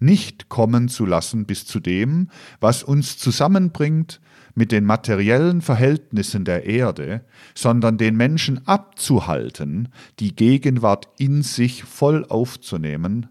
nicht 0.03 0.49
kommen 0.49 0.89
zu 0.89 1.05
lassen 1.05 1.45
bis 1.45 1.67
zu 1.67 1.79
dem, 1.79 2.31
was 2.59 2.83
uns 2.83 3.19
zusammenbringt 3.19 4.21
mit 4.55 4.73
den 4.73 4.85
materiellen 4.85 5.61
Verhältnissen 5.61 6.45
der 6.45 6.65
Erde, 6.65 7.25
sondern 7.55 7.99
den 7.99 8.17
Menschen 8.17 8.67
abzuhalten, 8.67 9.89
die 10.19 10.35
Gegenwart 10.35 11.09
in 11.19 11.43
sich 11.43 11.85
voll 11.85 12.25
aufzunehmen, 12.25 13.29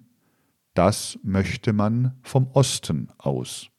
das 0.75 1.19
möchte 1.23 1.73
man 1.73 2.13
vom 2.21 2.47
Osten 2.53 3.09
aus. 3.17 3.69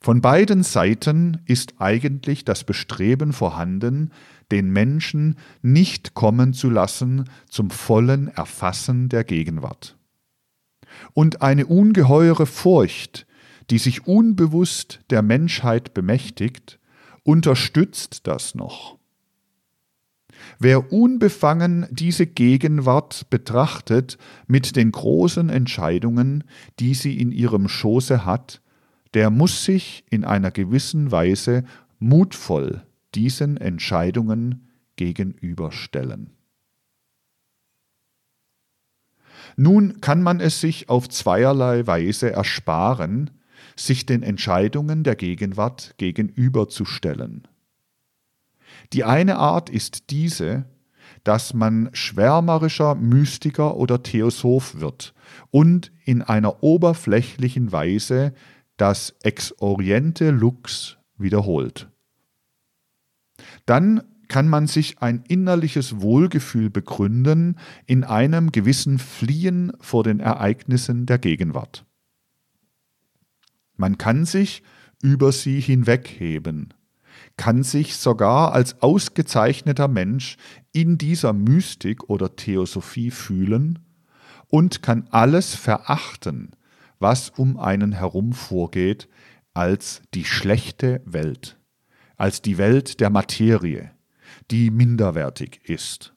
Von 0.00 0.20
beiden 0.20 0.62
Seiten 0.62 1.42
ist 1.46 1.74
eigentlich 1.78 2.44
das 2.44 2.64
Bestreben 2.64 3.32
vorhanden, 3.32 4.12
den 4.50 4.70
Menschen 4.70 5.36
nicht 5.62 6.14
kommen 6.14 6.52
zu 6.52 6.70
lassen 6.70 7.28
zum 7.48 7.70
vollen 7.70 8.28
Erfassen 8.28 9.08
der 9.08 9.24
Gegenwart. 9.24 9.96
Und 11.14 11.42
eine 11.42 11.66
ungeheure 11.66 12.46
Furcht, 12.46 13.26
die 13.70 13.78
sich 13.78 14.06
unbewusst 14.06 15.00
der 15.10 15.22
Menschheit 15.22 15.94
bemächtigt, 15.94 16.78
unterstützt 17.24 18.26
das 18.26 18.54
noch. 18.54 18.96
Wer 20.58 20.92
unbefangen 20.92 21.86
diese 21.90 22.26
Gegenwart 22.26 23.28
betrachtet 23.30 24.16
mit 24.46 24.76
den 24.76 24.92
großen 24.92 25.48
Entscheidungen, 25.48 26.44
die 26.78 26.94
sie 26.94 27.18
in 27.18 27.32
ihrem 27.32 27.68
Schoße 27.68 28.24
hat, 28.24 28.60
der 29.14 29.30
muss 29.30 29.64
sich 29.64 30.04
in 30.10 30.24
einer 30.24 30.50
gewissen 30.50 31.10
Weise 31.10 31.64
mutvoll 31.98 32.82
diesen 33.16 33.56
Entscheidungen 33.56 34.68
gegenüberstellen. 34.96 36.30
Nun 39.56 40.00
kann 40.00 40.22
man 40.22 40.40
es 40.40 40.60
sich 40.60 40.88
auf 40.88 41.08
zweierlei 41.08 41.86
Weise 41.86 42.30
ersparen, 42.32 43.30
sich 43.74 44.06
den 44.06 44.22
Entscheidungen 44.22 45.02
der 45.02 45.16
Gegenwart 45.16 45.94
gegenüberzustellen. 45.98 47.48
Die 48.92 49.04
eine 49.04 49.36
Art 49.36 49.70
ist 49.70 50.10
diese, 50.10 50.66
dass 51.24 51.54
man 51.54 51.90
schwärmerischer 51.92 52.94
Mystiker 52.94 53.76
oder 53.76 54.02
Theosoph 54.02 54.80
wird 54.80 55.14
und 55.50 55.90
in 56.04 56.22
einer 56.22 56.62
oberflächlichen 56.62 57.72
Weise 57.72 58.32
das 58.76 59.14
Ex 59.22 59.54
Oriente 59.58 60.30
Lux 60.30 60.98
wiederholt. 61.16 61.88
Dann 63.66 64.02
kann 64.28 64.48
man 64.48 64.66
sich 64.66 65.00
ein 65.00 65.22
innerliches 65.28 66.00
Wohlgefühl 66.00 66.70
begründen 66.70 67.58
in 67.86 68.04
einem 68.04 68.50
gewissen 68.52 68.98
Fliehen 68.98 69.72
vor 69.80 70.02
den 70.02 70.20
Ereignissen 70.20 71.06
der 71.06 71.18
Gegenwart. 71.18 71.84
Man 73.76 73.98
kann 73.98 74.24
sich 74.24 74.62
über 75.02 75.32
sie 75.32 75.60
hinwegheben, 75.60 76.72
kann 77.36 77.62
sich 77.62 77.96
sogar 77.96 78.52
als 78.52 78.82
ausgezeichneter 78.82 79.88
Mensch 79.88 80.36
in 80.72 80.98
dieser 80.98 81.32
Mystik 81.32 82.08
oder 82.08 82.34
Theosophie 82.34 83.10
fühlen 83.10 83.78
und 84.48 84.82
kann 84.82 85.06
alles 85.10 85.54
verachten, 85.54 86.52
was 86.98 87.30
um 87.30 87.58
einen 87.58 87.92
herum 87.92 88.32
vorgeht, 88.32 89.08
als 89.52 90.02
die 90.14 90.24
schlechte 90.24 91.02
Welt, 91.04 91.55
als 92.16 92.42
die 92.42 92.58
Welt 92.58 93.00
der 93.00 93.10
Materie, 93.10 93.90
die 94.50 94.70
minderwertig 94.70 95.60
ist. 95.64 96.14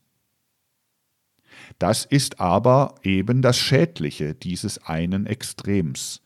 Das 1.78 2.06
ist 2.06 2.40
aber 2.40 2.96
eben 3.04 3.42
das 3.42 3.58
Schädliche 3.58 4.34
dieses 4.34 4.84
einen 4.86 5.26
Extrems, 5.26 6.22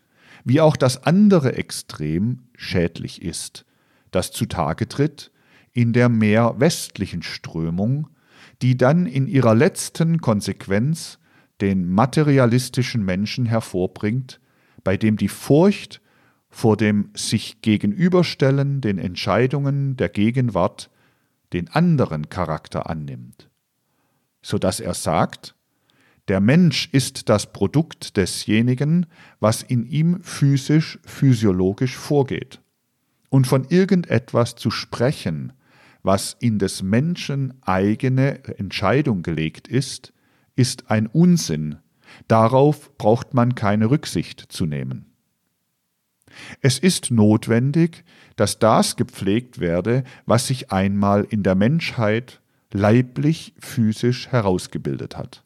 wie 0.46 0.62
auch 0.62 0.76
das 0.76 1.04
andere 1.04 1.56
Extrem 1.56 2.48
schädlich 2.56 3.22
ist, 3.22 3.66
das 4.12 4.32
zutage 4.32 4.88
tritt 4.88 5.32
in 5.74 5.92
der 5.92 6.08
mehr 6.08 6.60
westlichen 6.60 7.24
Strömung, 7.24 8.08
die 8.62 8.78
dann 8.78 9.06
in 9.08 9.28
ihrer 9.28 9.56
letzten 9.56 10.22
Konsequenz 10.22 11.20
den 11.62 11.90
materialistischen 11.90 13.04
Menschen 13.04 13.46
hervorbringt, 13.46 14.40
bei 14.84 14.98
dem 14.98 15.18
die 15.18 15.28
Furcht 15.28 16.02
vor 16.54 16.78
dem 16.78 17.10
sich 17.16 17.62
gegenüberstellen 17.62 18.80
den 18.80 19.00
Entscheidungen 19.00 19.98
der 19.98 20.10
Gegenwart 20.10 20.92
den 21.52 21.68
anderen 21.70 22.30
Charakter 22.30 22.90
annimmt, 22.90 23.50
so 24.44 24.60
dass 24.60 24.80
er 24.80 24.94
sagt, 24.94 25.56
der 26.28 26.40
Mensch 26.40 26.90
ist 26.92 27.28
das 27.28 27.52
Produkt 27.52 28.18
desjenigen, 28.18 29.08
was 29.40 29.64
in 29.64 29.86
ihm 29.88 30.22
physisch, 30.22 31.00
physiologisch 31.04 31.98
vorgeht. 31.98 32.62
Und 33.30 33.48
von 33.48 33.66
irgendetwas 33.70 34.56
zu 34.56 34.70
sprechen, 34.70 35.54
was 36.04 36.38
in 36.40 36.60
des 36.60 36.84
Menschen 36.84 37.56
eigene 37.62 38.44
Entscheidung 38.60 39.24
gelegt 39.24 39.68
ist, 39.68 40.14
ist 40.56 40.92
ein 40.92 41.08
Unsinn, 41.08 41.80
Darauf 42.28 42.96
braucht 42.98 43.34
man 43.34 43.56
keine 43.56 43.90
Rücksicht 43.90 44.40
zu 44.50 44.66
nehmen. 44.66 45.13
Es 46.62 46.80
ist 46.80 47.12
notwendig, 47.12 48.04
dass 48.36 48.60
das 48.60 48.96
gepflegt 48.96 49.60
werde, 49.60 50.04
was 50.26 50.48
sich 50.48 50.72
einmal 50.72 51.26
in 51.30 51.44
der 51.44 51.56
Menschheit 51.56 52.42
leiblich 52.72 53.54
physisch 53.60 54.28
herausgebildet 54.28 55.16
hat. 55.18 55.44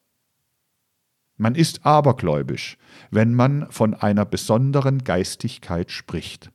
Man 1.37 1.53
ist 1.53 1.85
abergläubisch, 1.85 2.77
wenn 3.11 3.33
man 3.33 3.69
von 3.69 3.93
einer 3.93 4.25
besonderen 4.25 5.03
Geistigkeit 5.03 5.91
spricht. 5.91 6.51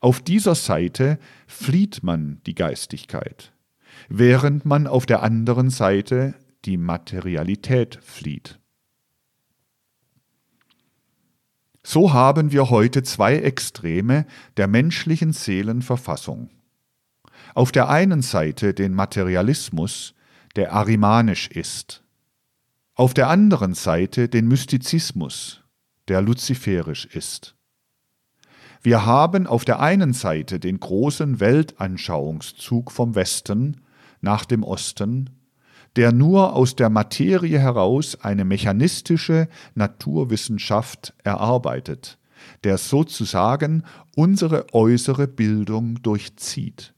Auf 0.00 0.20
dieser 0.20 0.54
Seite 0.54 1.18
flieht 1.46 2.02
man 2.02 2.40
die 2.46 2.54
Geistigkeit, 2.54 3.52
während 4.08 4.64
man 4.64 4.86
auf 4.86 5.04
der 5.04 5.22
anderen 5.22 5.68
Seite 5.68 6.34
die 6.64 6.78
Materialität 6.78 7.98
flieht. 8.02 8.58
So 11.84 12.12
haben 12.12 12.52
wir 12.52 12.70
heute 12.70 13.02
zwei 13.02 13.36
Extreme 13.36 14.26
der 14.56 14.68
menschlichen 14.68 15.32
Seelenverfassung. 15.32 16.50
Auf 17.54 17.72
der 17.72 17.88
einen 17.88 18.22
Seite 18.22 18.72
den 18.72 18.94
Materialismus, 18.94 20.14
der 20.54 20.72
arimanisch 20.72 21.48
ist, 21.48 22.04
auf 22.94 23.14
der 23.14 23.28
anderen 23.28 23.74
Seite 23.74 24.28
den 24.28 24.46
Mystizismus, 24.48 25.62
der 26.08 26.22
luziferisch 26.22 27.06
ist. 27.06 27.56
Wir 28.82 29.06
haben 29.06 29.46
auf 29.46 29.64
der 29.64 29.80
einen 29.80 30.12
Seite 30.12 30.60
den 30.60 30.78
großen 30.78 31.40
Weltanschauungszug 31.40 32.90
vom 32.92 33.14
Westen 33.14 33.80
nach 34.20 34.44
dem 34.44 34.62
Osten 34.62 35.30
der 35.96 36.12
nur 36.12 36.54
aus 36.54 36.76
der 36.76 36.90
Materie 36.90 37.58
heraus 37.58 38.16
eine 38.20 38.44
mechanistische 38.44 39.48
Naturwissenschaft 39.74 41.14
erarbeitet, 41.22 42.18
der 42.64 42.78
sozusagen 42.78 43.84
unsere 44.16 44.72
äußere 44.72 45.28
Bildung 45.28 46.02
durchzieht. 46.02 46.94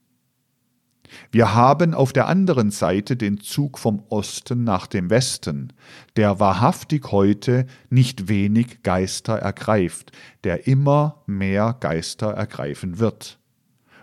Wir 1.30 1.54
haben 1.54 1.94
auf 1.94 2.12
der 2.12 2.26
anderen 2.26 2.70
Seite 2.70 3.16
den 3.16 3.38
Zug 3.40 3.78
vom 3.78 4.02
Osten 4.08 4.64
nach 4.64 4.86
dem 4.86 5.10
Westen, 5.10 5.72
der 6.16 6.40
wahrhaftig 6.40 7.12
heute 7.12 7.66
nicht 7.90 8.28
wenig 8.28 8.82
Geister 8.82 9.34
ergreift, 9.34 10.12
der 10.44 10.66
immer 10.66 11.22
mehr 11.26 11.76
Geister 11.78 12.30
ergreifen 12.30 12.98
wird. 12.98 13.38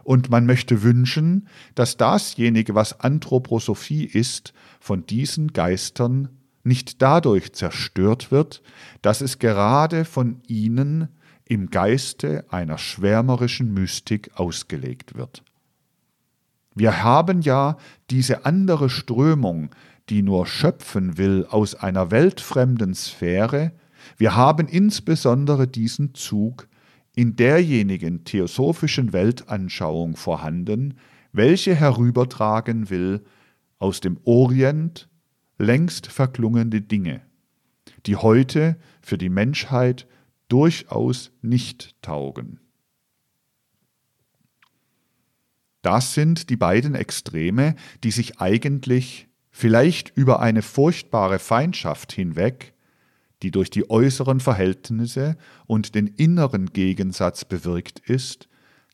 Und 0.03 0.29
man 0.29 0.45
möchte 0.45 0.81
wünschen, 0.81 1.47
dass 1.75 1.97
dasjenige, 1.97 2.75
was 2.75 2.99
Anthroposophie 2.99 4.05
ist, 4.05 4.53
von 4.81 5.05
diesen 5.05 5.53
Geistern 5.53 6.27
nicht 6.63 7.01
dadurch 7.01 7.53
zerstört 7.53 8.31
wird, 8.31 8.61
dass 9.01 9.21
es 9.21 9.39
gerade 9.39 10.03
von 10.03 10.41
ihnen 10.47 11.07
im 11.45 11.69
Geiste 11.69 12.45
einer 12.49 12.77
schwärmerischen 12.77 13.73
Mystik 13.73 14.31
ausgelegt 14.35 15.15
wird. 15.15 15.43
Wir 16.75 17.03
haben 17.03 17.41
ja 17.41 17.77
diese 18.09 18.45
andere 18.45 18.89
Strömung, 18.89 19.69
die 20.09 20.23
nur 20.23 20.47
schöpfen 20.47 21.17
will 21.17 21.45
aus 21.49 21.75
einer 21.75 22.11
weltfremden 22.11 22.93
Sphäre, 22.93 23.71
wir 24.17 24.35
haben 24.35 24.67
insbesondere 24.67 25.67
diesen 25.67 26.15
Zug 26.15 26.67
in 27.13 27.35
derjenigen 27.35 28.23
theosophischen 28.23 29.13
Weltanschauung 29.13 30.15
vorhanden, 30.15 30.95
welche 31.33 31.75
herübertragen 31.75 32.89
will 32.89 33.23
aus 33.81 33.99
dem 33.99 34.19
Orient 34.23 35.09
längst 35.57 36.07
verklungene 36.07 36.81
Dinge, 36.81 37.21
die 38.05 38.15
heute 38.15 38.77
für 39.01 39.17
die 39.17 39.29
Menschheit 39.29 40.07
durchaus 40.47 41.31
nicht 41.41 41.95
taugen. 42.01 42.59
Das 45.81 46.13
sind 46.13 46.49
die 46.49 46.57
beiden 46.57 46.95
Extreme, 46.95 47.75
die 48.03 48.11
sich 48.11 48.39
eigentlich 48.39 49.27
vielleicht 49.49 50.15
über 50.15 50.39
eine 50.39 50.61
furchtbare 50.61 51.39
Feindschaft 51.39 52.11
hinweg 52.11 52.73
die 53.41 53.51
durch 53.51 53.69
die 53.69 53.89
äußeren 53.89 54.39
Verhältnisse 54.39 55.37
und 55.65 55.95
den 55.95 56.07
inneren 56.07 56.67
Gegensatz 56.73 57.45
bewirkt 57.45 57.99
ist, 57.99 58.47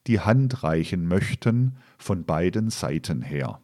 die 0.07 0.19
Hand 0.19 0.63
reichen 0.63 1.07
möchten 1.07 1.77
von 1.97 2.23
beiden 2.23 2.69
Seiten 2.69 3.21
her. 3.21 3.61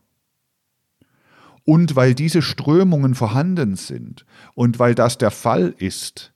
Und 1.65 1.95
weil 1.95 2.13
diese 2.13 2.41
Strömungen 2.41 3.15
vorhanden 3.15 3.75
sind 3.75 4.25
und 4.53 4.79
weil 4.79 4.95
das 4.95 5.17
der 5.17 5.31
Fall 5.31 5.73
ist, 5.77 6.33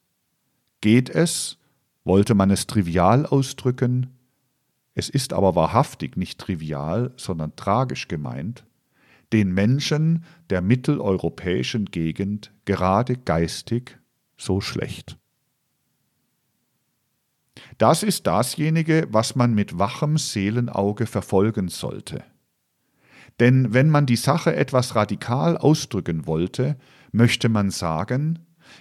geht 0.82 1.10
es, 1.10 1.58
wollte 2.06 2.34
man 2.34 2.50
es 2.50 2.68
trivial 2.68 3.26
ausdrücken, 3.26 4.18
es 4.96 5.10
ist 5.10 5.34
aber 5.34 5.56
wahrhaftig 5.56 6.18
nicht 6.18 6.40
trivial, 6.40 7.14
sondern 7.18 7.56
tragisch 7.56 8.08
gemeint, 8.08 8.66
den 9.34 9.54
Menschen 9.54 10.24
der 10.50 10.62
mitteleuropäischen 10.62 11.86
Gegend 11.86 12.52
gerade 12.66 13.18
geistig 13.18 14.00
so 14.38 14.62
schlecht. 14.62 15.18
Das 17.78 18.04
ist 18.04 18.26
dasjenige, 18.26 19.08
was 19.12 19.36
man 19.36 19.54
mit 19.54 19.78
wachem 19.78 20.18
Seelenauge 20.18 21.06
verfolgen 21.06 21.68
sollte. 21.68 22.24
Denn 23.40 23.74
wenn 23.74 23.90
man 23.90 24.06
die 24.06 24.16
Sache 24.16 24.56
etwas 24.56 24.96
radikal 24.96 25.58
ausdrücken 25.58 26.26
wollte, 26.26 26.78
möchte 27.12 27.50
man 27.50 27.70
sagen, 27.70 28.40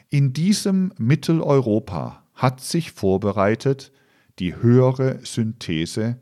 in 0.09 0.33
diesem 0.33 0.93
Mitteleuropa 0.99 2.25
hat 2.35 2.61
sich 2.61 2.93
vorbereitet 2.93 3.93
die 4.39 4.57
höhere 4.57 5.21
Synthese, 5.25 6.19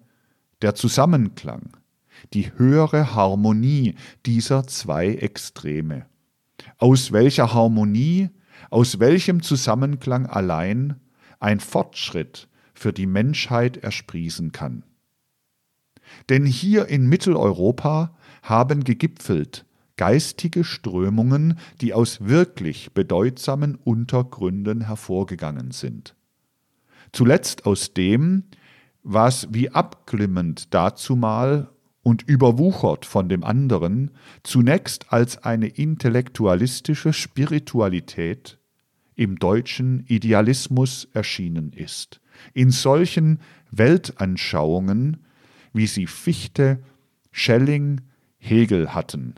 der 0.63 0.75
Zusammenklang, 0.75 1.77
die 2.33 2.53
höhere 2.57 3.15
Harmonie 3.15 3.95
dieser 4.27 4.67
zwei 4.67 5.15
Extreme. 5.15 6.07
Aus 6.79 7.13
welcher 7.13 7.53
Harmonie, 7.53 8.31
aus 8.71 8.99
welchem 9.01 9.43
Zusammenklang 9.43 10.27
allein 10.27 11.01
ein 11.41 11.61
Fortschritt 11.61 12.49
für 12.73 12.93
die 12.93 13.07
Menschheit 13.07 13.77
ersprießen 13.77 14.53
kann. 14.53 14.85
Denn 16.29 16.47
hier 16.47 16.87
in 16.87 17.07
Mitteleuropa 17.09 18.15
haben 18.45 18.85
gegipfelt 18.85 19.67
geistige 19.97 20.65
Strömungen, 20.65 21.59
die 21.81 21.95
aus 21.95 22.27
wirklich 22.27 22.93
bedeutsamen 22.93 23.77
Untergründen 23.77 24.87
hervorgegangen 24.87 25.71
sind. 25.71 26.15
Zuletzt 27.13 27.67
aus 27.67 27.95
dem, 27.95 28.45
was 29.03 29.49
wie 29.53 29.71
abklimmend 29.71 30.75
dazumal 30.75 31.71
und 32.03 32.23
überwuchert 32.23 33.07
von 33.07 33.29
dem 33.29 33.45
anderen, 33.45 34.11
zunächst 34.43 35.13
als 35.13 35.39
eine 35.39 35.69
intellektualistische 35.69 37.13
Spiritualität 37.13 38.59
im 39.15 39.39
deutschen 39.39 40.05
Idealismus 40.07 41.09
erschienen 41.13 41.73
ist. 41.73 42.21
In 42.53 42.71
solchen 42.71 43.39
Weltanschauungen, 43.71 45.19
wie 45.73 45.87
sie 45.87 46.07
Fichte, 46.07 46.81
Schelling, 47.31 48.01
Hegel 48.45 48.95
hatten, 48.95 49.35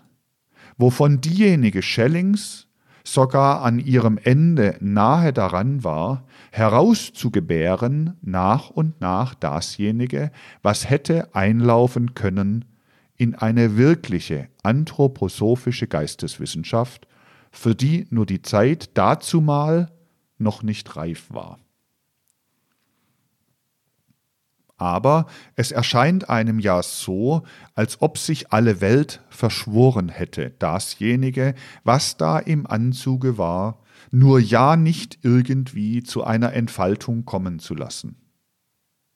wovon 0.77 1.21
diejenige 1.21 1.81
Schellings 1.83 2.67
sogar 3.05 3.63
an 3.63 3.79
ihrem 3.79 4.19
Ende 4.19 4.77
nahe 4.81 5.33
daran 5.33 5.85
war, 5.85 6.25
herauszugebären 6.51 8.17
nach 8.21 8.69
und 8.69 9.01
nach 9.01 9.35
dasjenige, 9.35 10.33
was 10.63 10.91
hätte 10.91 11.35
einlaufen 11.35 12.15
können 12.15 12.65
in 13.17 13.37
eine 13.37 13.77
wirkliche 13.77 14.49
anthroposophische 14.65 15.87
Geisteswissenschaft, 15.87 17.07
für 17.53 17.77
die 17.77 18.07
nur 18.11 18.27
die 18.27 18.43
Zeit 18.43 18.99
dazumal 18.99 19.93
noch 20.37 20.65
nicht 20.65 20.97
reif 20.97 21.27
war 21.31 21.59
aber 24.77 25.27
es 25.55 25.73
erscheint 25.73 26.29
einem 26.29 26.59
ja 26.59 26.83
so, 26.83 27.43
als 27.75 28.03
ob 28.03 28.19
sich 28.19 28.53
alle 28.53 28.81
Welt 28.81 29.23
verschworen 29.31 30.09
hätte, 30.09 30.55
dasjenige, 30.59 31.55
was 31.85 32.17
da 32.17 32.39
im 32.39 32.67
Anzuge 32.67 33.39
war, 33.39 33.81
nur 34.11 34.39
ja 34.39 34.77
nicht 34.77 35.19
irgendwie 35.23 36.03
zu 36.03 36.25
einer 36.25 36.53
Entfaltung 36.53 37.25
kommen 37.25 37.59
zu 37.59 37.75
lassen. 37.75 38.17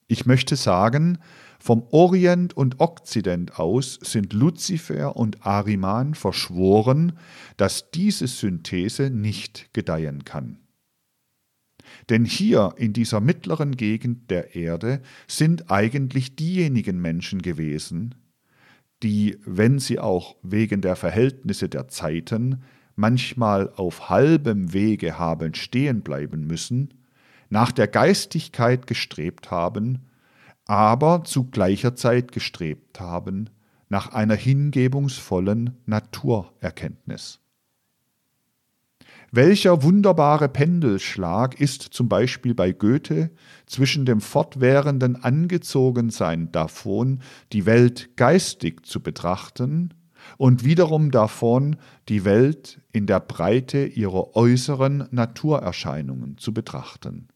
Ich 0.09 0.27
möchte 0.27 0.57
sagen, 0.57 1.19
vom 1.61 1.85
Orient 1.91 2.57
und 2.57 2.81
Okzident 2.81 3.59
aus 3.59 3.99
sind 4.03 4.33
Luzifer 4.33 5.15
und 5.15 5.47
Ariman 5.47 6.15
verschworen, 6.15 7.19
dass 7.59 7.91
diese 7.91 8.27
Synthese 8.27 9.11
nicht 9.11 9.73
gedeihen 9.75 10.25
kann. 10.25 10.60
Denn 12.09 12.25
hier 12.25 12.75
in 12.77 12.93
dieser 12.93 13.21
mittleren 13.21 13.77
Gegend 13.77 14.31
der 14.31 14.55
Erde 14.55 15.01
sind 15.27 15.71
eigentlich 15.71 16.37
diejenigen 16.37 17.01
Menschen 17.01 17.43
gewesen, 17.43 18.15
die, 19.03 19.39
wenn 19.45 19.79
sie 19.79 19.99
auch 19.99 20.37
wegen 20.43 20.81
der 20.81 20.97
Verhältnisse 20.97 21.69
der 21.69 21.89
Zeiten 21.89 22.63
manchmal 22.97 23.73
auf 23.77 24.11
halbem 24.11 24.73
Wege 24.73 25.19
haben 25.19 25.55
stehen 25.55 26.03
bleiben 26.03 26.47
müssen, 26.47 26.95
nach 27.49 27.73
der 27.73 27.89
Geistigkeit 27.89 28.87
gestrebt 28.87 29.51
haben, 29.51 30.07
aber 30.67 31.25
zu 31.25 31.51
gleicher 31.51 31.97
Zeit 31.97 32.33
gestrebt 32.33 33.01
haben 33.01 33.51
nach 33.89 34.13
einer 34.13 34.37
hingebungsvollen 34.37 35.79
Naturerkenntnis. 35.87 37.41
Welcher 39.33 39.85
wunderbare 39.85 40.49
Pendelschlag 40.49 41.61
ist 41.61 41.83
zum 41.83 42.09
Beispiel 42.09 42.53
bei 42.53 42.73
Goethe 42.73 43.31
zwischen 43.65 44.05
dem 44.05 44.21
fortwährenden 44.21 45.23
Angezogensein 45.23 46.51
davon, 46.51 47.21
die 47.53 47.65
Welt 47.65 48.17
geistig 48.17 48.85
zu 48.85 49.01
betrachten, 49.01 49.95
und 50.37 50.65
wiederum 50.65 51.11
davon, 51.11 51.77
die 52.09 52.25
Welt 52.25 52.81
in 52.93 53.07
der 53.07 53.21
Breite 53.21 53.87
ihrer 53.87 54.37
äußeren 54.37 55.09
Naturerscheinungen 55.11 56.37
zu 56.37 56.53
betrachten. 56.53 57.29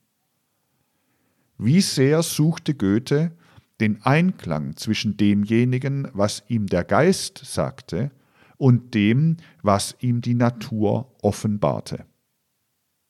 Wie 1.56 1.80
sehr 1.80 2.22
suchte 2.22 2.74
Goethe 2.74 3.32
den 3.80 4.02
Einklang 4.02 4.76
zwischen 4.76 5.16
demjenigen, 5.16 6.08
was 6.12 6.42
ihm 6.48 6.66
der 6.66 6.84
Geist 6.84 7.40
sagte, 7.44 8.10
und 8.56 8.94
dem, 8.94 9.36
was 9.62 9.96
ihm 10.00 10.20
die 10.20 10.34
Natur 10.34 11.12
offenbarte. 11.22 12.06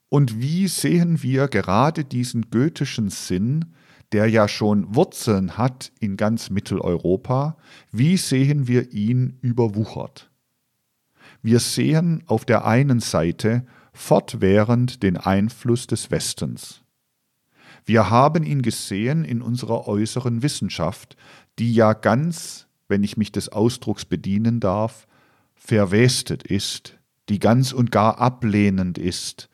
Und 0.08 0.40
wie 0.40 0.68
sehen 0.68 1.22
wir 1.22 1.48
gerade 1.48 2.04
diesen 2.04 2.50
goethischen 2.50 3.10
Sinn, 3.10 3.74
der 4.12 4.28
ja 4.28 4.46
schon 4.46 4.94
Wurzeln 4.94 5.58
hat 5.58 5.90
in 5.98 6.16
ganz 6.16 6.50
Mitteleuropa, 6.50 7.56
wie 7.90 8.16
sehen 8.16 8.68
wir 8.68 8.92
ihn 8.92 9.38
überwuchert? 9.40 10.30
Wir 11.42 11.58
sehen 11.58 12.22
auf 12.26 12.44
der 12.44 12.64
einen 12.64 13.00
Seite 13.00 13.66
fortwährend 13.92 15.02
den 15.02 15.16
Einfluss 15.16 15.86
des 15.86 16.10
Westens. 16.10 16.82
Wir 17.84 18.08
haben 18.08 18.44
ihn 18.44 18.62
gesehen 18.62 19.24
in 19.24 19.42
unserer 19.42 19.86
äußeren 19.88 20.42
Wissenschaft, 20.42 21.16
die 21.58 21.74
ja 21.74 21.92
ganz, 21.92 22.66
wenn 22.88 23.02
ich 23.02 23.16
mich 23.16 23.30
des 23.32 23.50
Ausdrucks 23.50 24.04
bedienen 24.04 24.60
darf, 24.60 25.06
verwestet 25.64 26.42
ist, 26.42 26.98
die 27.30 27.38
ganz 27.38 27.72
und 27.72 27.90
gar 27.90 28.18
ablehnend 28.18 28.98
ist 28.98 29.48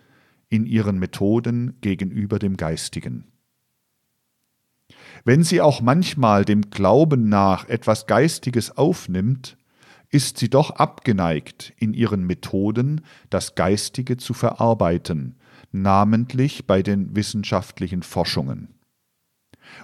in 0.48 0.66
ihren 0.66 0.98
Methoden 0.98 1.78
gegenüber 1.80 2.40
dem 2.40 2.56
Geistigen. 2.56 3.26
Wenn 5.24 5.44
sie 5.44 5.60
auch 5.60 5.80
manchmal 5.80 6.44
dem 6.44 6.70
Glauben 6.70 7.28
nach 7.28 7.68
etwas 7.68 8.06
Geistiges 8.06 8.76
aufnimmt, 8.76 9.56
ist 10.08 10.38
sie 10.38 10.50
doch 10.50 10.70
abgeneigt, 10.70 11.72
in 11.76 11.94
ihren 11.94 12.26
Methoden 12.26 13.02
das 13.28 13.54
Geistige 13.54 14.16
zu 14.16 14.34
verarbeiten, 14.34 15.36
namentlich 15.70 16.66
bei 16.66 16.82
den 16.82 17.14
wissenschaftlichen 17.14 18.02
Forschungen. 18.02 18.79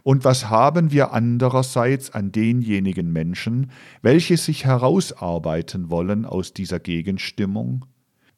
Und 0.03 0.25
was 0.25 0.51
haben 0.51 0.91
wir 0.91 1.13
andererseits 1.13 2.11
an 2.11 2.33
denjenigen 2.33 3.13
Menschen, 3.13 3.71
welche 4.03 4.37
sich 4.37 4.65
herausarbeiten 4.65 5.91
wollen 5.91 6.25
aus 6.25 6.53
dieser 6.53 6.81
Gegenstimmung, 6.81 7.87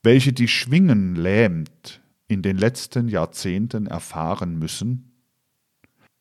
welche 0.03 0.33
die 0.33 0.49
Schwingen 0.49 1.15
lähmt 1.15 2.01
in 2.29 2.43
den 2.43 2.57
letzten 2.57 3.09
Jahrzehnten 3.09 3.87
erfahren 3.87 4.59
müssen? 4.59 5.13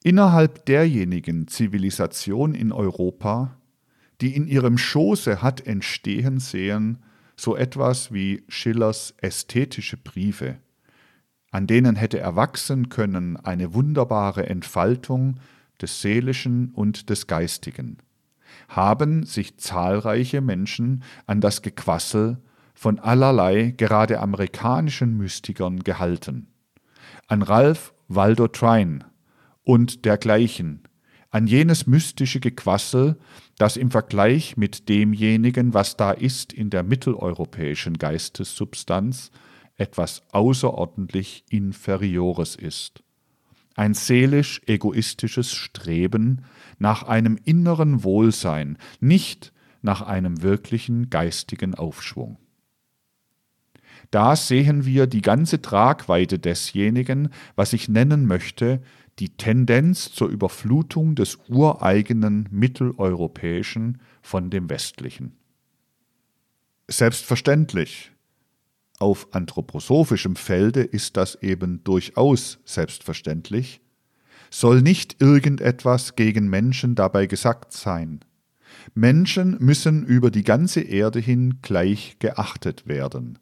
Innerhalb 0.04 0.66
derjenigen 0.66 1.48
Zivilisation 1.48 2.54
in 2.54 2.72
Europa, 2.72 3.58
die 4.22 4.36
in 4.36 4.48
ihrem 4.48 4.78
Schoße 4.78 5.42
hat 5.42 5.66
entstehen 5.66 6.40
sehen, 6.40 7.00
so 7.36 7.56
etwas 7.56 8.12
wie 8.12 8.44
Schillers 8.48 9.14
ästhetische 9.18 9.98
Briefe, 9.98 10.58
an 11.52 11.68
denen 11.68 11.96
hätte 11.96 12.20
erwachsen 12.20 12.90
können 12.90 13.38
eine 13.38 13.74
wunderbare 13.74 14.48
Entfaltung 14.48 15.40
des 15.82 16.02
Seelischen 16.02 16.72
und 16.74 17.10
des 17.10 17.28
Geistigen, 17.28 17.98
haben 18.68 19.24
sich 19.26 19.58
zahlreiche 19.58 20.42
Menschen 20.42 21.04
an 21.26 21.42
das 21.42 21.62
Gequassel 21.62 22.38
von 22.74 23.00
allerlei 23.00 23.74
gerade 23.76 24.20
amerikanischen 24.20 25.18
Mystikern 25.18 25.80
gehalten. 25.80 26.48
An 27.28 27.42
Ralph 27.42 27.94
Waldo 28.08 28.48
Trine 28.48 29.00
und 29.64 30.06
dergleichen, 30.06 30.84
an 31.30 31.48
jenes 31.48 31.88
mystische 31.88 32.40
Gequassel, 32.40 33.18
das 33.58 33.76
im 33.76 33.92
Vergleich 33.92 34.56
mit 34.58 34.88
demjenigen, 34.88 35.74
was 35.74 35.98
da 35.98 36.12
ist 36.12 36.54
in 36.54 36.70
der 36.70 36.84
mitteleuropäischen 36.84 37.98
Geistessubstanz, 37.98 39.32
etwas 39.78 40.24
außerordentlich 40.32 41.46
Inferiores 41.50 42.56
ist. 42.56 43.04
Ein 43.76 43.94
seelisch 43.94 44.62
egoistisches 44.66 45.54
Streben 45.54 46.44
nach 46.80 47.04
einem 47.04 47.38
inneren 47.44 48.04
Wohlsein, 48.04 48.78
nicht 49.00 49.54
nach 49.82 50.02
einem 50.02 50.42
wirklichen 50.42 51.10
geistigen 51.10 51.76
Aufschwung. 51.76 52.38
Da 54.10 54.36
sehen 54.36 54.86
wir 54.86 55.06
die 55.06 55.22
ganze 55.22 55.62
Tragweite 55.62 56.40
desjenigen, 56.40 57.30
was 57.56 57.74
ich 57.74 57.90
nennen 57.90 58.26
möchte, 58.26 58.82
die 59.20 59.30
Tendenz 59.30 60.12
zur 60.12 60.30
Überflutung 60.30 61.16
des 61.16 61.38
ureigenen 61.48 62.48
Mitteleuropäischen 62.52 64.00
von 64.22 64.50
dem 64.50 64.70
Westlichen. 64.70 65.38
Selbstverständlich, 66.88 68.12
auf 69.00 69.28
anthroposophischem 69.32 70.36
Felde 70.36 70.82
ist 70.82 71.18
das 71.18 71.36
eben 71.36 71.84
durchaus 71.84 72.60
selbstverständlich, 72.66 73.80
soll 74.50 74.82
nicht 74.82 75.22
irgendetwas 75.22 76.16
gegen 76.16 76.50
Menschen 76.50 76.96
dabei 76.96 77.28
gesagt 77.28 77.74
sein. 77.74 78.22
Menschen 78.96 79.58
müssen 79.60 80.04
über 80.06 80.32
die 80.32 80.44
ganze 80.44 80.82
Erde 80.82 81.20
hin 81.20 81.60
gleich 81.62 82.18
geachtet 82.20 82.88
werden. 82.88 83.38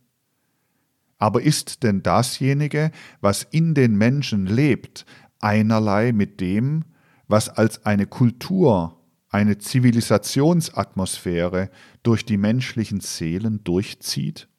Aber 1.18 1.42
ist 1.42 1.84
denn 1.84 2.04
dasjenige, 2.04 2.92
was 3.22 3.44
in 3.44 3.74
den 3.74 3.96
Menschen 3.96 4.46
lebt, 4.46 5.06
einerlei 5.40 6.12
mit 6.12 6.42
dem, 6.42 6.84
was 7.28 7.48
als 7.50 7.86
eine 7.86 8.06
Kultur, 8.06 9.02
eine 9.30 9.58
Zivilisationsatmosphäre 9.58 11.70
durch 12.04 12.26
die 12.26 12.38
menschlichen 12.38 13.00
Seelen 13.00 13.64
durchzieht? 13.64 14.50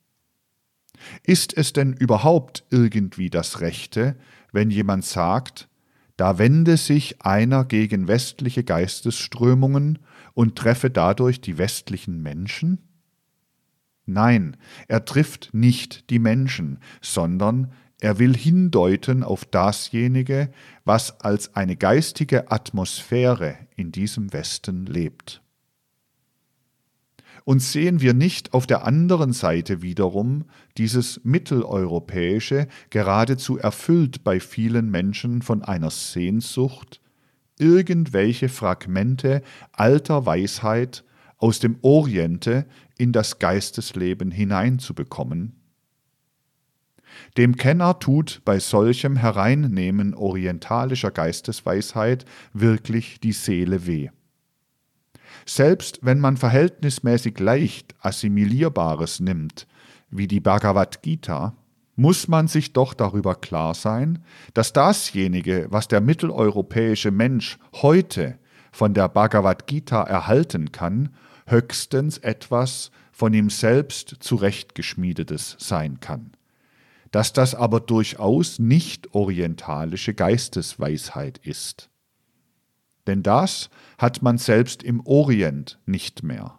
Ist 1.23 1.57
es 1.57 1.73
denn 1.73 1.93
überhaupt 1.93 2.65
irgendwie 2.71 3.31
das 3.31 3.61
Rechte, 3.61 4.17
wenn 4.53 4.71
jemand 4.71 5.05
sagt, 5.05 5.69
da 6.17 6.39
wende 6.39 6.77
sich 6.77 7.23
einer 7.23 7.65
gegen 7.65 8.09
westliche 8.09 8.65
Geistesströmungen 8.65 9.99
und 10.35 10.57
treffe 10.57 10.91
dadurch 10.91 11.41
die 11.41 11.59
westlichen 11.59 12.23
Menschen? 12.23 12.79
Nein, 14.07 14.57
er 14.89 15.05
trifft 15.05 15.51
nicht 15.53 16.11
die 16.11 16.19
Menschen, 16.21 16.79
sondern 17.03 17.73
er 18.01 18.19
will 18.19 18.37
hindeuten 18.37 19.23
auf 19.23 19.45
dasjenige, 19.45 20.51
was 20.85 21.21
als 21.21 21.55
eine 21.57 21.77
geistige 21.77 22.51
Atmosphäre 22.51 23.57
in 23.75 23.91
diesem 23.91 24.33
Westen 24.33 24.87
lebt. 24.87 25.43
Und 27.47 27.63
sehen 27.63 28.01
wir 28.01 28.13
nicht 28.13 28.55
auf 28.55 28.67
der 28.67 28.85
anderen 28.85 29.33
Seite 29.33 29.81
wiederum 29.81 30.47
dieses 30.79 31.21
mitteleuropäische, 31.23 32.67
geradezu 32.91 33.57
erfüllt 33.57 34.25
bei 34.25 34.41
vielen 34.41 34.91
Menschen 34.91 35.43
von 35.43 35.63
einer 35.63 35.91
Sehnsucht, 35.91 37.01
irgendwelche 37.57 38.49
Fragmente 38.49 39.43
alter 39.71 40.27
Weisheit 40.27 41.05
aus 41.37 41.61
dem 41.61 41.79
Oriente 41.83 42.67
in 42.99 43.13
das 43.13 43.39
Geistesleben 43.39 44.33
hineinzubekommen? 44.33 45.55
Dem 47.37 47.55
Kenner 47.55 48.01
tut 48.01 48.43
bei 48.45 48.59
solchem 48.59 49.15
Hereinnehmen 49.15 50.15
orientalischer 50.15 51.13
Geistesweisheit 51.13 52.25
wirklich 52.53 53.21
die 53.21 53.31
Seele 53.31 53.87
weh. 53.87 54.09
Selbst 55.49 56.01
wenn 56.03 56.19
man 56.19 56.37
verhältnismäßig 56.37 57.39
leicht 57.39 57.95
Assimilierbares 58.01 59.21
nimmt, 59.21 59.69
wie 60.11 60.27
die 60.27 60.41
Bhagavad 60.41 61.03
Gita, 61.03 61.55
muss 61.95 62.27
man 62.29 62.49
sich 62.49 62.73
doch 62.73 62.95
darüber 62.95 63.37
klar 63.37 63.75
sein, 63.75 64.25
dass 64.55 64.73
dasjenige, 64.73 65.69
was 65.71 65.89
der 65.89 66.01
mitteleuropäische 66.01 67.13
Mensch 67.13 67.59
heute 67.75 68.39
von 68.73 68.93
der 68.93 69.09
Bhagavad 69.09 69.67
Gita 69.67 70.03
erhalten 70.03 70.73
kann, 70.73 71.15
höchstens 71.47 72.19
etwas 72.19 72.91
von 73.13 73.33
ihm 73.33 73.49
selbst 73.49 74.17
zurechtgeschmiedetes 74.21 75.57
sein 75.59 76.01
kann. 76.01 76.33
Dass 77.13 77.33
das 77.33 77.55
aber 77.55 77.81
durchaus 77.81 78.59
nicht 78.59 79.15
orientalische 79.15 80.13
Geistesweisheit 80.13 81.39
ist 81.39 81.89
denn 83.07 83.23
das 83.23 83.71
hat 83.99 84.23
man 84.23 84.39
selbst 84.39 84.83
im 84.83 85.01
Orient 85.07 85.79
nicht 85.87 86.23
mehr. 86.23 86.59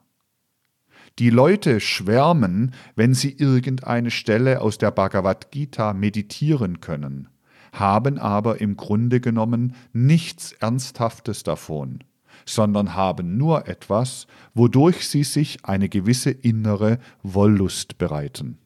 Die 1.20 1.30
Leute 1.32 1.80
schwärmen, 1.80 2.74
wenn 2.96 3.14
sie 3.14 3.32
irgendeine 3.32 4.12
Stelle 4.12 4.62
aus 4.62 4.78
der 4.78 4.92
Bhagavad 4.92 5.52
Gita 5.52 5.94
meditieren 5.94 6.80
können, 6.80 7.30
haben 7.74 8.20
aber 8.20 8.62
im 8.62 8.78
Grunde 8.78 9.20
genommen 9.20 9.74
nichts 9.94 10.52
Ernsthaftes 10.54 11.42
davon, 11.44 12.04
sondern 12.46 12.94
haben 12.94 13.38
nur 13.38 13.68
etwas, 13.68 14.28
wodurch 14.54 15.08
sie 15.08 15.24
sich 15.24 15.66
eine 15.66 15.90
gewisse 15.90 16.30
innere 16.30 17.00
Wollust 17.24 17.98
bereiten. 17.98 18.60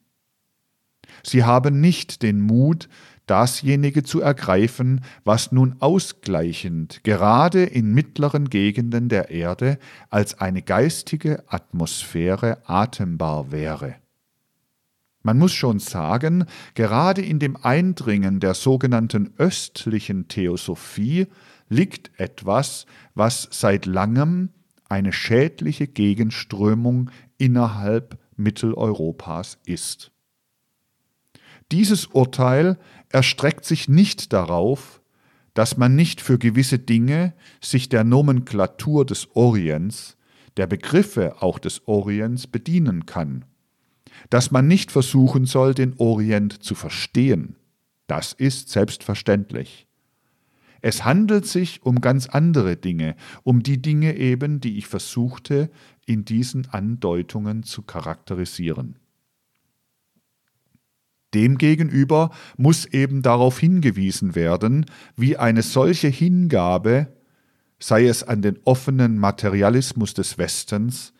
Sie 1.23 1.43
haben 1.43 1.79
nicht 1.79 2.21
den 2.21 2.41
Mut, 2.41 2.89
dasjenige 3.31 4.03
zu 4.03 4.19
ergreifen, 4.19 5.05
was 5.23 5.53
nun 5.53 5.77
ausgleichend 5.79 7.01
gerade 7.05 7.63
in 7.63 7.93
mittleren 7.93 8.49
Gegenden 8.49 9.07
der 9.07 9.31
Erde 9.31 9.79
als 10.09 10.41
eine 10.41 10.61
geistige 10.61 11.41
Atmosphäre 11.47 12.57
atembar 12.65 13.53
wäre. 13.53 13.95
Man 15.23 15.37
muss 15.37 15.53
schon 15.53 15.79
sagen, 15.79 16.43
gerade 16.73 17.21
in 17.21 17.39
dem 17.39 17.55
Eindringen 17.55 18.41
der 18.41 18.53
sogenannten 18.53 19.33
östlichen 19.37 20.27
Theosophie 20.27 21.27
liegt 21.69 22.11
etwas, 22.19 22.85
was 23.15 23.47
seit 23.49 23.85
langem 23.85 24.49
eine 24.89 25.13
schädliche 25.13 25.87
Gegenströmung 25.87 27.11
innerhalb 27.37 28.19
Mitteleuropas 28.35 29.57
ist. 29.65 30.11
Dieses 31.71 32.07
Urteil 32.07 32.77
erstreckt 33.13 33.65
sich 33.65 33.87
nicht 33.87 34.33
darauf, 34.33 35.01
dass 35.53 35.77
man 35.77 35.95
nicht 35.95 36.21
für 36.21 36.37
gewisse 36.37 36.79
Dinge 36.79 37.33
sich 37.61 37.89
der 37.89 38.03
Nomenklatur 38.03 39.05
des 39.05 39.35
Orients, 39.35 40.17
der 40.57 40.67
Begriffe 40.67 41.41
auch 41.41 41.59
des 41.59 41.87
Orients 41.87 42.47
bedienen 42.47 43.05
kann, 43.05 43.45
dass 44.29 44.51
man 44.51 44.67
nicht 44.67 44.91
versuchen 44.91 45.45
soll, 45.45 45.73
den 45.73 45.93
Orient 45.97 46.63
zu 46.63 46.75
verstehen. 46.75 47.55
Das 48.07 48.33
ist 48.33 48.69
selbstverständlich. 48.69 49.87
Es 50.81 51.05
handelt 51.05 51.45
sich 51.45 51.83
um 51.83 52.01
ganz 52.01 52.27
andere 52.27 52.75
Dinge, 52.75 53.15
um 53.43 53.61
die 53.61 53.81
Dinge 53.81 54.17
eben, 54.17 54.59
die 54.59 54.77
ich 54.77 54.87
versuchte, 54.87 55.69
in 56.05 56.25
diesen 56.25 56.67
Andeutungen 56.69 57.63
zu 57.63 57.83
charakterisieren. 57.83 58.97
Demgegenüber 61.33 62.31
muss 62.57 62.85
eben 62.85 63.21
darauf 63.21 63.59
hingewiesen 63.59 64.35
werden, 64.35 64.85
wie 65.15 65.37
eine 65.37 65.61
solche 65.61 66.07
Hingabe, 66.07 67.07
sei 67.79 68.05
es 68.07 68.23
an 68.23 68.41
den 68.41 68.59
offenen 68.65 69.17
Materialismus 69.17 70.13
des 70.13 70.37
Westens, 70.37 71.13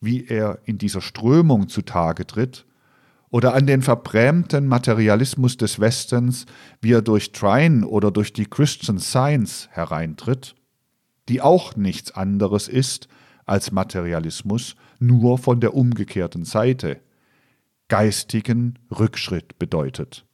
wie 0.00 0.26
er 0.26 0.60
in 0.64 0.78
dieser 0.78 1.00
Strömung 1.00 1.68
zutage 1.68 2.26
tritt, 2.26 2.66
oder 3.30 3.54
an 3.54 3.66
den 3.66 3.82
verbrämten 3.82 4.66
Materialismus 4.66 5.56
des 5.56 5.80
Westens, 5.80 6.46
wie 6.80 6.92
er 6.92 7.02
durch 7.02 7.32
Trine 7.32 7.86
oder 7.86 8.10
durch 8.10 8.32
die 8.32 8.46
Christian 8.46 8.98
Science 8.98 9.68
hereintritt, 9.70 10.54
die 11.28 11.42
auch 11.42 11.76
nichts 11.76 12.12
anderes 12.12 12.68
ist 12.68 13.08
als 13.44 13.70
Materialismus, 13.70 14.76
nur 14.98 15.38
von 15.38 15.60
der 15.60 15.74
umgekehrten 15.74 16.44
Seite, 16.44 17.00
geistigen 17.88 18.78
Rückschritt 18.90 19.58
bedeutet. 19.58 20.26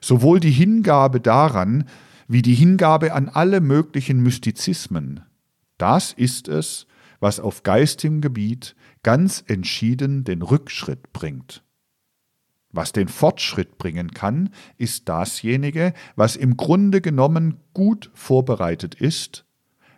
Sowohl 0.00 0.40
die 0.40 0.50
Hingabe 0.50 1.20
daran 1.20 1.84
wie 2.28 2.42
die 2.42 2.54
Hingabe 2.54 3.12
an 3.12 3.28
alle 3.28 3.60
möglichen 3.60 4.20
Mystizismen, 4.20 5.22
das 5.78 6.12
ist 6.12 6.46
es, 6.48 6.86
was 7.18 7.40
auf 7.40 7.62
geistigem 7.62 8.20
Gebiet 8.20 8.76
ganz 9.02 9.42
entschieden 9.46 10.24
den 10.24 10.42
Rückschritt 10.42 11.12
bringt. 11.12 11.62
Was 12.72 12.92
den 12.92 13.08
Fortschritt 13.08 13.78
bringen 13.78 14.12
kann, 14.12 14.50
ist 14.76 15.08
dasjenige, 15.08 15.92
was 16.14 16.36
im 16.36 16.56
Grunde 16.56 17.00
genommen 17.00 17.56
gut 17.74 18.10
vorbereitet 18.14 18.94
ist, 18.94 19.44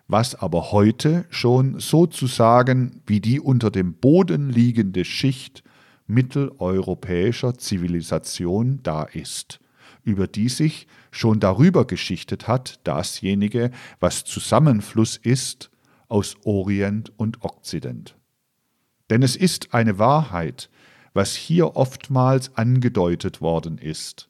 was 0.09 0.35
aber 0.35 0.73
heute 0.73 1.27
schon 1.29 1.79
sozusagen 1.81 3.03
wie 3.07 3.21
die 3.21 3.41
unter 3.41 3.71
dem 3.71 3.95
Boden 3.95 4.49
liegende 4.49 5.05
Schicht 5.05 5.63
mitteleuropäischer 6.07 7.59
Zivilisation 7.59 8.81
da 8.83 9.05
ist, 9.05 9.61
über 10.05 10.27
die 10.27 10.49
sich 10.49 10.87
schon 11.11 11.41
darüber 11.41 11.87
geschichtet 11.87 12.49
hat, 12.49 12.81
dasjenige, 12.85 13.71
was 14.01 14.25
Zusammenfluss 14.25 15.17
ist 15.17 15.71
aus 16.09 16.37
Orient 16.45 17.13
und 17.17 17.43
Okzident. 17.43 18.17
Denn 19.11 19.23
es 19.23 19.37
ist 19.37 19.75
eine 19.75 19.99
Wahrheit, 19.99 20.71
was 21.15 21.35
hier 21.35 21.77
oftmals 21.77 22.57
angedeutet 22.57 23.41
worden 23.41 23.79
ist, 23.79 24.29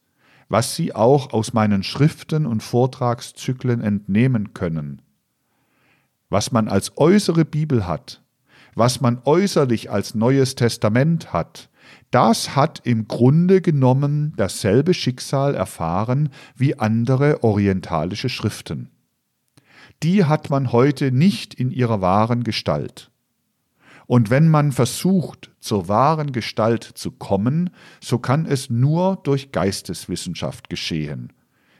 was 0.49 0.75
Sie 0.75 0.95
auch 0.95 1.33
aus 1.33 1.53
meinen 1.53 1.83
Schriften 1.83 2.47
und 2.47 2.62
Vortragszyklen 2.62 3.81
entnehmen 3.81 4.55
können. 4.55 5.03
Was 6.29 6.53
man 6.53 6.68
als 6.68 6.97
äußere 6.97 7.45
Bibel 7.45 7.87
hat, 7.87 8.22
was 8.75 9.01
man 9.01 9.20
äußerlich 9.25 9.91
als 9.91 10.14
Neues 10.14 10.55
Testament 10.55 11.33
hat, 11.33 11.68
das 12.11 12.55
hat 12.55 12.83
im 12.85 13.09
Grunde 13.09 13.61
genommen 13.61 14.35
dasselbe 14.37 14.95
Schicksal 14.95 15.55
erfahren 15.55 16.29
wie 16.55 16.79
andere 16.79 17.43
orientalische 17.43 18.29
Schriften. 18.29 18.91
Die 20.03 20.25
hat 20.25 20.51
man 20.51 20.73
heute 20.73 21.11
nicht 21.11 21.55
in 21.55 21.70
ihrer 21.70 22.01
wahren 22.01 22.45
Gestalt. 22.45 23.11
Und 24.07 24.29
wenn 24.29 24.49
man 24.49 24.73
versucht, 24.73 25.53
zur 25.59 25.89
wahren 25.89 26.33
Gestalt 26.33 26.85
zu 26.85 27.12
kommen, 27.12 27.70
so 28.01 28.18
kann 28.18 28.45
es 28.45 28.68
nur 28.68 29.20
durch 29.23 29.53
Geisteswissenschaft 29.53 30.68
geschehen, 30.68 31.33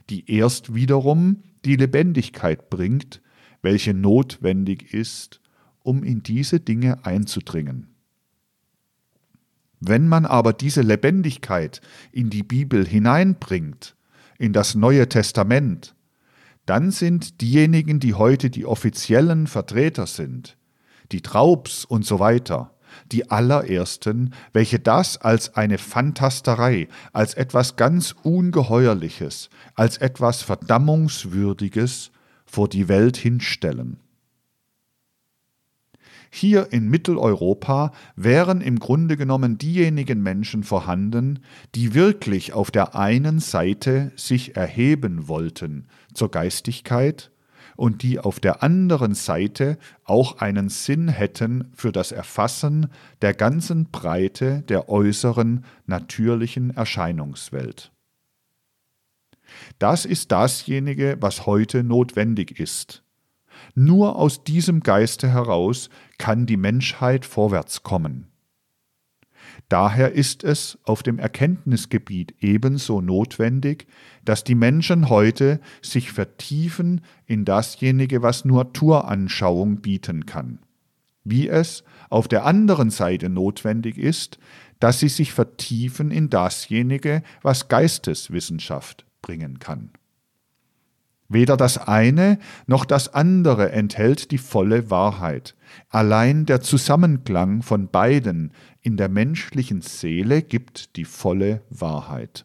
die 0.09 0.31
erst 0.31 0.75
wiederum 0.75 1.43
die 1.67 1.77
Lebendigkeit 1.77 2.71
bringt, 2.71 3.21
welche 3.61 3.93
notwendig 3.93 4.95
ist, 4.95 5.42
um 5.83 6.03
in 6.03 6.23
diese 6.23 6.61
Dinge 6.61 7.05
einzudringen. 7.05 7.89
Wenn 9.81 10.09
man 10.09 10.27
aber 10.27 10.53
diese 10.53 10.83
Lebendigkeit 10.83 11.81
in 12.13 12.31
die 12.31 12.45
Bibel 12.45 12.87
hineinbringt, 12.87 13.97
in 14.39 14.53
das 14.53 14.75
Neue 14.75 15.09
Testament, 15.09 15.95
dann 16.67 16.93
sind 16.93 17.41
diejenigen, 17.41 17.99
die 17.99 18.15
heute 18.15 18.49
die 18.49 18.65
offiziellen 18.65 19.49
Vertreter 19.49 20.07
sind, 20.07 20.57
die 21.11 21.21
Traubs 21.21 21.85
und 21.85 22.07
so 22.07 22.21
weiter, 22.21 22.75
die 23.11 23.31
allerersten, 23.31 24.35
welche 24.53 24.79
das 24.79 25.17
als 25.17 25.55
eine 25.57 25.79
Phantasterei, 25.79 26.89
als 27.13 27.35
etwas 27.35 27.77
ganz 27.77 28.15
Ungeheuerliches, 28.23 29.51
als 29.75 29.99
etwas 29.99 30.43
Verdammungswürdiges 30.43 32.13
vor 32.45 32.69
die 32.69 32.89
Welt 32.89 33.17
hinstellen. 33.17 34.02
Hier 36.35 36.73
in 36.73 36.89
Mitteleuropa 36.89 37.93
wären 38.17 38.63
im 38.63 38.79
Grunde 38.79 39.19
genommen 39.19 39.59
diejenigen 39.59 40.23
Menschen 40.23 40.65
vorhanden, 40.65 41.41
die 41.75 41.93
wirklich 41.93 42.55
auf 42.55 42.71
der 42.71 42.95
einen 42.95 43.39
Seite 43.39 44.13
sich 44.17 44.57
erheben 44.57 45.29
wollten 45.29 45.89
zur 46.15 46.31
Geistigkeit 46.31 47.31
und 47.77 48.03
die 48.03 48.19
auf 48.19 48.41
der 48.41 48.63
anderen 48.63 49.15
Seite 49.15 49.77
auch 50.05 50.39
einen 50.39 50.71
Sinn 50.71 51.09
hätten 51.09 51.71
für 51.75 51.93
das 51.93 52.13
Erfassen 52.13 52.89
der 53.21 53.35
ganzen 53.35 53.91
Breite 53.91 54.63
der 54.63 54.89
äußeren 54.89 55.67
natürlichen 55.85 56.75
Erscheinungswelt. 56.75 57.93
Das 59.79 60.07
ist 60.07 60.33
dasjenige, 60.33 61.19
was 61.21 61.45
heute 61.45 61.85
notwendig 61.85 62.59
ist. 62.59 63.03
Nur 63.75 64.17
aus 64.17 64.45
diesem 64.45 64.81
Geiste 64.81 65.29
heraus 65.29 65.89
kann 66.23 66.47
die 66.47 66.57
Menschheit 66.57 67.27
vorwärts 67.27 67.83
kommen. 67.83 68.29
Daher 69.69 70.13
ist 70.13 70.45
es 70.45 70.79
auf 70.85 71.03
dem 71.03 71.19
Erkenntnisgebiet 71.19 72.37
ebenso 72.39 73.01
notwendig, 73.01 73.89
dass 74.25 74.45
die 74.45 74.55
Menschen 74.55 75.09
heute 75.09 75.61
sich 75.83 76.13
vertiefen 76.13 77.01
in 77.27 77.45
dasjenige, 77.45 78.23
was 78.23 78.45
nur 78.45 78.63
Naturanschauung 78.63 79.81
bieten 79.81 80.25
kann. 80.25 80.61
Wie 81.25 81.49
es 81.49 81.83
auf 82.09 82.29
der 82.29 82.47
anderen 82.47 82.91
Seite 82.91 83.29
notwendig 83.29 83.99
ist, 83.99 84.39
dass 84.79 85.01
sie 85.01 85.09
sich 85.09 85.33
vertiefen 85.33 86.13
in 86.13 86.31
dasjenige, 86.31 87.25
was 87.43 87.67
Geisteswissenschaft 87.67 89.07
bringen 89.23 89.59
kann. 89.59 89.91
Weder 91.33 91.57
das 91.57 91.79
eine 91.79 92.39
noch 92.67 92.85
das 92.85 93.15
andere 93.15 93.73
enthält 93.73 94.33
die 94.33 94.39
volle 94.39 94.91
Wahrheit. 94.91 95.57
Allein 95.89 96.45
der 96.45 96.61
Zusammenklang 96.61 97.63
von 97.63 97.89
beiden 97.89 98.53
in 98.83 98.99
der 98.99 99.09
menschlichen 99.09 99.81
Seele 99.81 100.43
gibt 100.43 100.97
die 100.97 101.07
volle 101.07 101.63
Wahrheit. 101.71 102.45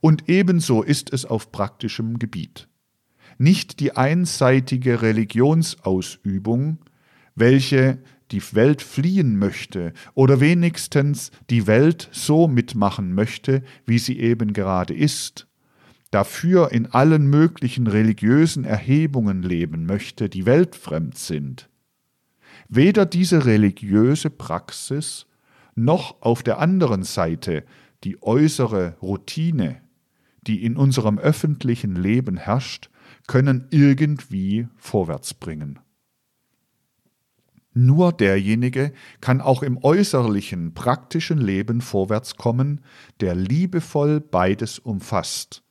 Und 0.00 0.30
ebenso 0.30 0.82
ist 0.82 1.12
es 1.12 1.26
auf 1.26 1.52
praktischem 1.52 2.18
Gebiet. 2.18 2.68
Nicht 3.36 3.80
die 3.80 3.96
einseitige 3.96 5.02
Religionsausübung, 5.02 6.78
welche 7.34 7.98
die 8.30 8.42
Welt 8.54 8.80
fliehen 8.80 9.36
möchte 9.36 9.92
oder 10.14 10.40
wenigstens 10.40 11.30
die 11.50 11.66
Welt 11.66 12.08
so 12.12 12.48
mitmachen 12.48 13.14
möchte, 13.14 13.62
wie 13.84 13.98
sie 13.98 14.18
eben 14.18 14.54
gerade 14.54 14.94
ist, 14.94 15.48
dafür 16.12 16.70
in 16.72 16.86
allen 16.86 17.26
möglichen 17.26 17.88
religiösen 17.88 18.64
Erhebungen 18.64 19.42
leben 19.42 19.86
möchte, 19.86 20.28
die 20.28 20.46
weltfremd 20.46 21.18
sind. 21.18 21.68
Weder 22.68 23.06
diese 23.06 23.46
religiöse 23.46 24.30
Praxis 24.30 25.26
noch 25.74 26.20
auf 26.20 26.42
der 26.42 26.58
anderen 26.58 27.02
Seite 27.02 27.64
die 28.04 28.22
äußere 28.22 28.96
Routine, 29.00 29.80
die 30.46 30.64
in 30.64 30.76
unserem 30.76 31.18
öffentlichen 31.18 31.96
Leben 31.96 32.36
herrscht, 32.36 32.90
können 33.26 33.68
irgendwie 33.70 34.68
vorwärts 34.76 35.32
bringen. 35.32 35.78
Nur 37.72 38.12
derjenige 38.12 38.92
kann 39.22 39.40
auch 39.40 39.62
im 39.62 39.82
äußerlichen, 39.82 40.74
praktischen 40.74 41.38
Leben 41.38 41.80
vorwärts 41.80 42.36
kommen, 42.36 42.82
der 43.20 43.34
liebevoll 43.34 44.20
beides 44.20 44.78
umfasst 44.78 45.62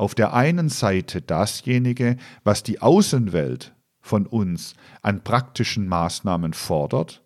auf 0.00 0.14
der 0.14 0.32
einen 0.32 0.70
Seite 0.70 1.20
dasjenige, 1.20 2.16
was 2.42 2.62
die 2.62 2.80
Außenwelt 2.80 3.74
von 4.00 4.24
uns 4.24 4.72
an 5.02 5.22
praktischen 5.22 5.86
Maßnahmen 5.88 6.54
fordert, 6.54 7.22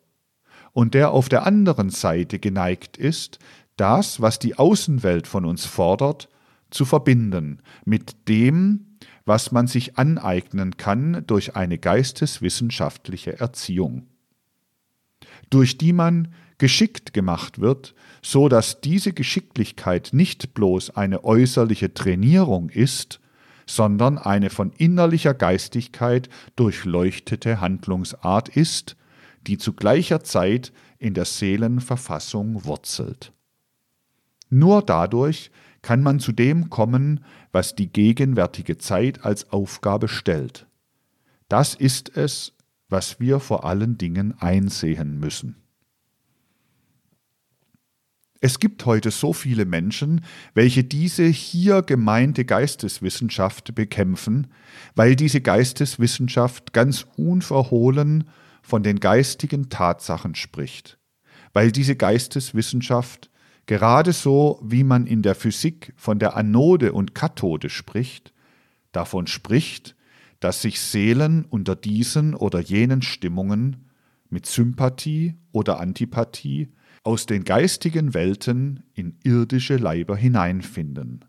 und 0.73 0.93
der 0.93 1.11
auf 1.11 1.29
der 1.29 1.45
anderen 1.45 1.89
Seite 1.89 2.37
geneigt 2.37 2.97
ist, 2.97 3.39
das, 3.77 4.19
was 4.19 4.39
die 4.39 4.57
Außenwelt 4.59 5.25
von 5.25 5.45
uns 5.45 5.63
fordert, 5.63 6.27
zu 6.69 6.83
verbinden 6.83 7.61
mit 7.85 8.27
dem, 8.27 8.97
was 9.23 9.53
man 9.53 9.67
sich 9.67 9.97
aneignen 9.97 10.75
kann 10.75 11.23
durch 11.27 11.55
eine 11.55 11.77
geisteswissenschaftliche 11.77 13.39
Erziehung, 13.39 14.05
durch 15.49 15.77
die 15.77 15.93
man 15.93 16.33
geschickt 16.57 17.13
gemacht 17.13 17.61
wird, 17.61 17.95
so 18.25 18.49
dass 18.49 18.81
diese 18.81 19.13
Geschicklichkeit 19.13 20.09
nicht 20.11 20.55
bloß 20.55 20.89
eine 20.89 21.23
äußerliche 21.23 21.93
Trainierung 21.93 22.69
ist, 22.69 23.19
sondern 23.67 24.17
eine 24.17 24.49
von 24.49 24.71
innerlicher 24.71 25.35
Geistigkeit 25.35 26.27
durchleuchtete 26.55 27.61
Handlungsart 27.61 28.49
ist, 28.49 28.95
die 29.45 29.59
zu 29.59 29.73
gleicher 29.73 30.23
Zeit 30.23 30.73
in 30.97 31.13
der 31.13 31.25
Seelenverfassung 31.25 32.65
wurzelt. 32.65 33.31
Nur 34.49 34.81
dadurch 34.81 35.51
kann 35.83 36.01
man 36.01 36.19
zu 36.19 36.31
dem 36.31 36.71
kommen, 36.71 37.23
was 37.51 37.75
die 37.75 37.93
gegenwärtige 37.93 38.79
Zeit 38.79 39.23
als 39.23 39.51
Aufgabe 39.51 40.07
stellt. 40.07 40.65
Das 41.47 41.75
ist 41.75 42.17
es, 42.17 42.53
was 42.89 43.19
wir 43.19 43.39
vor 43.39 43.65
allen 43.65 43.99
Dingen 43.99 44.33
einsehen 44.39 45.19
müssen. 45.19 45.64
Es 48.45 48.59
gibt 48.59 48.85
heute 48.85 49.09
so 49.09 49.33
viele 49.33 49.65
Menschen, 49.65 50.23
welche 50.53 50.83
diese 50.83 51.23
hier 51.23 51.81
gemeinte 51.81 52.45
Geisteswissenschaft 52.45 53.73
bekämpfen, 53.73 54.53
weil 54.93 55.15
diese 55.15 55.41
Geisteswissenschaft 55.41 56.71
ganz 56.71 57.07
unverhohlen 57.17 58.25
von 58.61 58.83
den 58.83 58.99
geistigen 58.99 59.69
Tatsachen 59.69 60.35
spricht, 60.35 60.99
weil 61.53 61.71
diese 61.71 61.95
Geisteswissenschaft 61.95 63.31
gerade 63.65 64.13
so, 64.13 64.59
wie 64.63 64.83
man 64.83 65.07
in 65.07 65.23
der 65.23 65.33
Physik 65.33 65.93
von 65.95 66.19
der 66.19 66.37
Anode 66.37 66.93
und 66.93 67.15
Kathode 67.15 67.71
spricht, 67.71 68.31
davon 68.91 69.25
spricht, 69.25 69.95
dass 70.39 70.61
sich 70.61 70.79
Seelen 70.81 71.45
unter 71.45 71.75
diesen 71.75 72.35
oder 72.35 72.59
jenen 72.59 73.01
Stimmungen 73.01 73.89
mit 74.29 74.45
Sympathie 74.45 75.33
oder 75.51 75.79
Antipathie 75.79 76.69
aus 77.05 77.27
den 77.27 77.43
geistigen 77.43 78.13
Welten 78.15 78.83
in 78.95 79.15
irdische 79.23 79.77
Leiber 79.77 80.17
hineinfinden. 80.17 81.23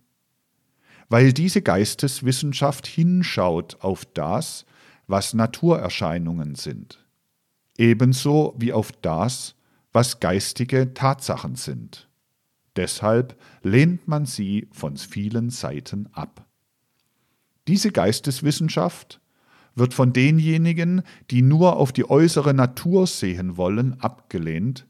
Weil 1.08 1.32
diese 1.34 1.60
Geisteswissenschaft 1.62 2.86
hinschaut 2.86 3.76
auf 3.80 4.06
das, 4.06 4.64
was 5.06 5.34
Naturerscheinungen 5.34 6.54
sind, 6.54 7.06
ebenso 7.76 8.54
wie 8.58 8.72
auf 8.72 8.90
das, 8.90 9.54
was 9.92 10.18
geistige 10.18 10.94
Tatsachen 10.94 11.56
sind. 11.56 12.08
Deshalb 12.74 13.38
lehnt 13.62 14.08
man 14.08 14.24
sie 14.24 14.68
von 14.72 14.96
vielen 14.96 15.50
Seiten 15.50 16.08
ab. 16.12 16.46
Diese 17.68 17.92
Geisteswissenschaft 17.92 19.20
wird 19.74 19.92
von 19.92 20.14
denjenigen, 20.14 21.02
die 21.30 21.42
nur 21.42 21.76
auf 21.76 21.92
die 21.92 22.08
äußere 22.08 22.54
Natur 22.54 23.06
sehen 23.06 23.58
wollen, 23.58 24.00
abgelehnt, 24.00 24.86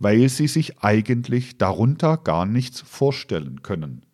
weil 0.00 0.28
sie 0.28 0.48
sich 0.48 0.82
eigentlich 0.82 1.58
darunter 1.58 2.16
gar 2.16 2.46
nichts 2.46 2.80
vorstellen 2.80 3.62
können, 3.62 4.04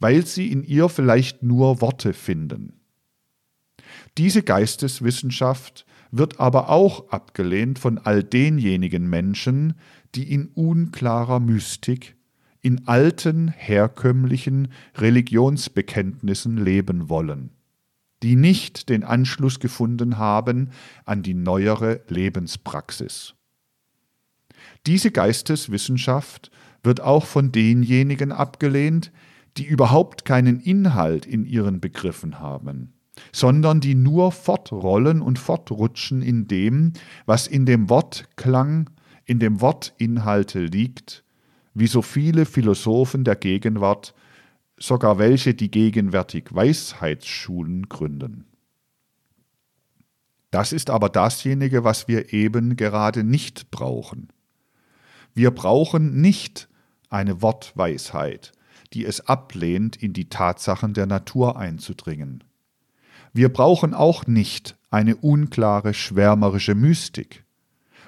weil 0.00 0.26
sie 0.26 0.50
in 0.50 0.64
ihr 0.64 0.88
vielleicht 0.88 1.44
nur 1.44 1.80
Worte 1.80 2.14
finden. 2.14 2.72
Diese 4.18 4.42
Geisteswissenschaft 4.42 5.84
wird 6.10 6.40
aber 6.40 6.70
auch 6.70 7.10
abgelehnt 7.10 7.78
von 7.78 7.98
all 7.98 8.24
denjenigen 8.24 9.08
Menschen, 9.08 9.74
die 10.14 10.32
in 10.32 10.48
unklarer 10.48 11.38
Mystik, 11.38 12.16
in 12.62 12.88
alten, 12.88 13.48
herkömmlichen 13.48 14.68
Religionsbekenntnissen 14.96 16.56
leben 16.56 17.08
wollen, 17.08 17.50
die 18.22 18.36
nicht 18.36 18.88
den 18.88 19.04
Anschluss 19.04 19.60
gefunden 19.60 20.18
haben 20.18 20.70
an 21.04 21.22
die 21.22 21.34
neuere 21.34 22.00
Lebenspraxis. 22.08 23.34
Diese 24.86 25.10
Geisteswissenschaft 25.10 26.50
wird 26.82 27.00
auch 27.00 27.26
von 27.26 27.52
denjenigen 27.52 28.32
abgelehnt, 28.32 29.12
die 29.56 29.64
überhaupt 29.64 30.24
keinen 30.24 30.60
Inhalt 30.60 31.26
in 31.26 31.44
ihren 31.44 31.80
Begriffen 31.80 32.40
haben, 32.40 32.92
sondern 33.32 33.80
die 33.80 33.94
nur 33.94 34.32
fortrollen 34.32 35.20
und 35.20 35.38
fortrutschen 35.38 36.22
in 36.22 36.48
dem, 36.48 36.92
was 37.26 37.46
in 37.46 37.66
dem 37.66 37.90
Wortklang, 37.90 38.88
in 39.24 39.38
dem 39.38 39.60
Wortinhalte 39.60 40.64
liegt, 40.64 41.24
wie 41.74 41.86
so 41.86 42.02
viele 42.02 42.46
Philosophen 42.46 43.24
der 43.24 43.36
Gegenwart, 43.36 44.14
sogar 44.78 45.18
welche, 45.18 45.54
die 45.54 45.70
gegenwärtig 45.70 46.46
Weisheitsschulen 46.50 47.88
gründen. 47.88 48.46
Das 50.50 50.72
ist 50.72 50.90
aber 50.90 51.08
dasjenige, 51.10 51.84
was 51.84 52.08
wir 52.08 52.32
eben 52.32 52.76
gerade 52.76 53.22
nicht 53.22 53.70
brauchen. 53.70 54.28
Wir 55.40 55.52
brauchen 55.52 56.20
nicht 56.20 56.68
eine 57.08 57.40
Wortweisheit, 57.40 58.52
die 58.92 59.06
es 59.06 59.26
ablehnt, 59.26 59.96
in 59.96 60.12
die 60.12 60.28
Tatsachen 60.28 60.92
der 60.92 61.06
Natur 61.06 61.56
einzudringen. 61.56 62.44
Wir 63.32 63.50
brauchen 63.50 63.94
auch 63.94 64.26
nicht 64.26 64.76
eine 64.90 65.16
unklare 65.16 65.94
schwärmerische 65.94 66.74
Mystik. 66.74 67.46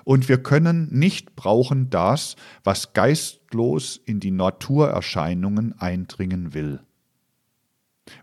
Und 0.05 0.29
wir 0.29 0.43
können 0.43 0.89
nicht 0.91 1.35
brauchen 1.35 1.89
das, 1.89 2.37
was 2.65 2.93
geistlos 2.93 3.99
in 4.05 4.21
die 4.21 4.31
Naturerscheinungen 4.31 5.81
eindringen 5.81 6.53
will. 6.53 6.81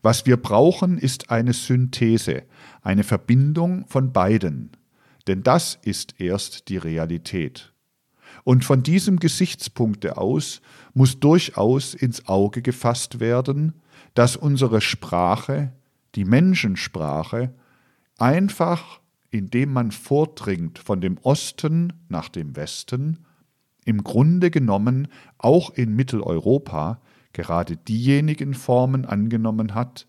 Was 0.04 0.28
wir 0.28 0.38
brauchen, 0.38 1.00
ist 1.00 1.32
eine 1.32 1.54
Synthese, 1.54 2.44
eine 2.84 3.04
Verbindung 3.04 3.88
von 3.88 4.14
beiden, 4.14 4.78
denn 5.26 5.42
das 5.42 5.80
ist 5.82 6.22
erst 6.22 6.70
die 6.70 6.78
Realität. 6.78 7.74
Und 8.44 8.66
von 8.66 8.84
diesem 8.84 9.20
Gesichtspunkte 9.20 10.18
aus 10.18 10.62
muss 10.94 11.20
durchaus 11.20 11.94
ins 11.94 12.28
Auge 12.28 12.62
gefasst 12.62 13.20
werden, 13.20 13.74
dass 14.14 14.36
unsere 14.36 14.82
Sprache, 14.82 15.72
die 16.16 16.26
Menschensprache, 16.26 17.54
einfach, 18.18 19.00
indem 19.30 19.74
man 19.74 19.92
vordringt 19.92 20.80
von 20.80 21.02
dem 21.02 21.18
Osten 21.20 21.94
nach 22.08 22.30
dem 22.30 22.56
Westen, 22.56 23.26
im 23.86 24.04
Grunde 24.04 24.52
genommen 24.52 25.08
auch 25.38 25.72
in 25.72 25.96
Mitteleuropa 25.96 27.02
gerade 27.34 27.78
diejenigen 27.78 28.54
Formen 28.54 29.06
angenommen 29.06 29.74
hat, 29.74 30.08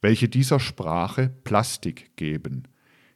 welche 0.00 0.28
dieser 0.28 0.60
Sprache 0.60 1.30
Plastik 1.44 2.16
geben, 2.16 2.64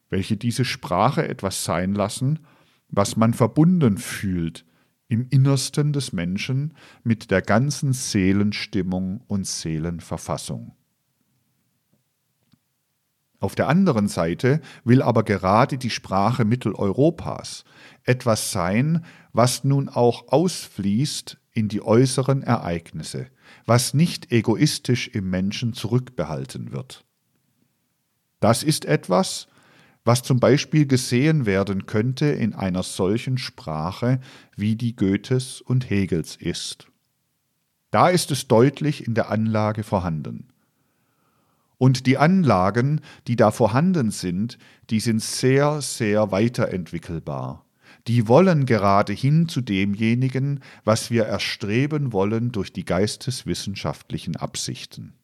welche 0.09 0.36
diese 0.36 0.64
Sprache 0.64 1.26
etwas 1.26 1.64
sein 1.64 1.94
lassen, 1.94 2.40
was 2.89 3.16
man 3.16 3.34
verbunden 3.34 3.99
fühlt 3.99 4.64
im 5.09 5.26
Innersten 5.30 5.93
des 5.93 6.12
Menschen 6.12 6.74
mit 7.05 7.30
der 7.30 7.43
ganzen 7.43 7.93
Seelenstimmung 7.93 9.20
und 9.28 9.47
Seelenverfassung. 9.47 10.74
Auf 13.39 13.55
der 13.55 13.68
anderen 13.68 14.09
Seite 14.09 14.61
will 14.84 15.03
aber 15.03 15.22
gerade 15.22 15.78
die 15.78 15.91
Sprache 15.91 16.45
Mitteleuropas 16.45 17.64
etwas 18.05 18.51
sein, 18.51 19.05
was 19.32 19.62
nun 19.62 19.89
auch 19.89 20.28
ausfließt 20.28 21.39
in 21.53 21.68
die 21.68 21.82
äußeren 21.82 22.43
Ereignisse, 22.43 23.26
was 23.66 23.95
nicht 23.95 24.32
egoistisch 24.32 25.09
im 25.09 25.28
Menschen 25.28 25.74
zurückbehalten 25.74 26.72
wird. 26.72 27.05
Das 28.41 28.62
ist 28.62 28.84
etwas, 28.84 29.49
was 30.07 30.22
zum 30.22 30.38
Beispiel 30.38 30.86
gesehen 30.86 31.46
werden 31.46 31.86
könnte 31.86 32.26
in 32.26 32.54
einer 32.54 32.84
solchen 32.84 33.38
Sprache, 33.38 34.20
wie 34.57 34.76
die 34.76 34.94
Goethes 34.94 35.61
und 35.61 35.90
Hegels 35.90 36.36
ist. 36.36 36.86
Da 37.90 38.09
ist 38.09 38.30
es 38.30 38.46
deutlich 38.46 39.07
in 39.07 39.14
der 39.14 39.30
Anlage 39.30 39.82
vorhanden. 39.82 40.48
Und 41.78 42.07
die 42.07 42.18
Anlagen, 42.18 43.00
die 43.26 43.34
da 43.34 43.50
vorhanden 43.50 44.11
sind, 44.11 44.59
die 44.90 45.00
sind 45.00 45.20
sehr, 45.20 45.82
sehr 45.82 46.30
weiterentwickelbar. 46.30 47.64
Die 48.07 48.28
wollen 48.28 48.64
gerade 48.64 49.12
hin 49.12 49.48
zu 49.48 49.61
demjenigen, 49.61 50.61
was 50.84 51.11
wir 51.11 51.24
erstreben 51.24 52.12
wollen 52.12 52.52
durch 52.52 52.72
die 52.72 52.84
geisteswissenschaftlichen 52.84 54.36
Absichten. 54.36 55.14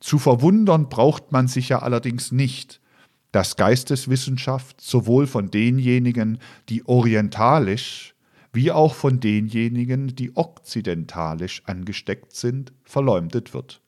Zu 0.00 0.18
verwundern 0.18 0.88
braucht 0.88 1.32
man 1.32 1.48
sich 1.48 1.68
ja 1.68 1.80
allerdings 1.80 2.32
nicht, 2.32 2.80
dass 3.34 3.56
Geisteswissenschaft 3.56 4.80
sowohl 4.80 5.26
von 5.26 5.50
denjenigen, 5.50 6.38
die 6.68 6.86
orientalisch, 6.86 8.14
wie 8.52 8.70
auch 8.70 8.94
von 8.94 9.18
denjenigen, 9.18 10.14
die 10.14 10.36
okzidentalisch 10.36 11.64
angesteckt 11.66 12.36
sind, 12.36 12.72
verleumdet 12.84 13.52
wird, 13.52 13.82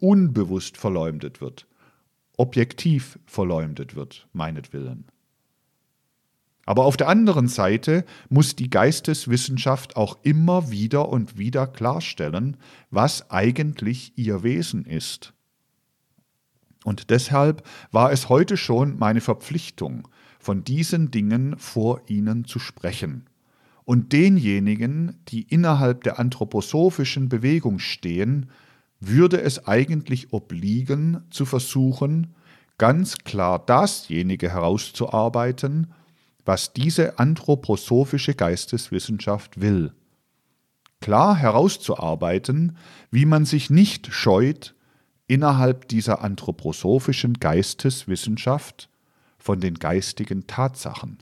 unbewusst 0.00 0.76
verleumdet 0.76 1.40
wird, 1.40 1.68
objektiv 2.36 3.20
verleumdet 3.24 3.94
wird, 3.94 4.26
meinetwillen. 4.32 5.04
Aber 6.66 6.84
auf 6.84 6.96
der 6.96 7.06
anderen 7.06 7.46
Seite 7.46 8.04
muss 8.28 8.56
die 8.56 8.68
Geisteswissenschaft 8.68 9.94
auch 9.94 10.18
immer 10.24 10.72
wieder 10.72 11.08
und 11.08 11.38
wieder 11.38 11.68
klarstellen, 11.68 12.56
was 12.90 13.30
eigentlich 13.30 14.12
ihr 14.16 14.42
Wesen 14.42 14.84
ist 14.84 15.34
und 16.84 17.10
deshalb 17.10 17.66
war 17.90 18.12
es 18.12 18.28
heute 18.28 18.56
schon 18.56 18.98
meine 18.98 19.20
Verpflichtung, 19.20 20.08
von 20.38 20.64
diesen 20.64 21.10
Dingen 21.10 21.58
vor 21.58 22.02
Ihnen 22.06 22.44
zu 22.44 22.58
sprechen. 22.58 23.26
Und 23.84 24.12
denjenigen, 24.12 25.18
die 25.28 25.42
innerhalb 25.42 26.04
der 26.04 26.18
anthroposophischen 26.18 27.28
Bewegung 27.28 27.78
stehen, 27.78 28.50
würde 29.00 29.40
es 29.40 29.66
eigentlich 29.66 30.32
obliegen, 30.32 31.24
zu 31.30 31.46
versuchen, 31.46 32.34
ganz 32.76 33.18
klar 33.18 33.58
dasjenige 33.58 34.50
herauszuarbeiten, 34.50 35.92
was 36.44 36.72
diese 36.72 37.18
anthroposophische 37.18 38.34
Geisteswissenschaft 38.34 39.60
will. 39.60 39.92
Klar 41.00 41.36
herauszuarbeiten, 41.36 42.76
wie 43.10 43.24
man 43.24 43.44
sich 43.44 43.70
nicht 43.70 44.12
scheut, 44.12 44.74
innerhalb 45.28 45.86
dieser 45.88 46.22
anthroposophischen 46.22 47.34
Geisteswissenschaft 47.34 48.88
von 49.38 49.60
den 49.60 49.74
geistigen 49.74 50.48
Tatsachen, 50.48 51.18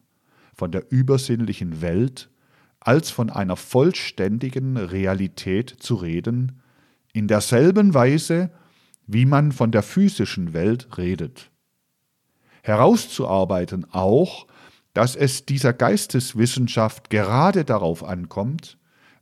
von 0.55 0.73
der 0.73 0.91
übersinnlichen 0.91 1.83
Welt 1.83 2.31
als 2.81 3.11
von 3.11 3.31
einer 3.31 3.57
vollständigen 3.57 4.77
Realität 4.77 5.71
zu 5.71 5.97
reden, 5.97 6.63
in 7.13 7.27
derselben 7.29 7.95
Weise, 7.95 8.51
wie 9.07 9.27
man 9.27 9.53
von 9.53 9.73
der 9.73 9.83
physischen 9.83 10.53
Welt 10.53 10.97
redet. 10.97 11.51
Herauszuarbeiten 12.63 13.87
auch, 13.93 14.47
dass 14.95 15.17
es 15.17 15.47
dieser 15.47 15.73
Geisteswissenschaft 15.73 17.11
gerade 17.11 17.65
darauf 17.65 18.05
ankommt, 18.05 18.79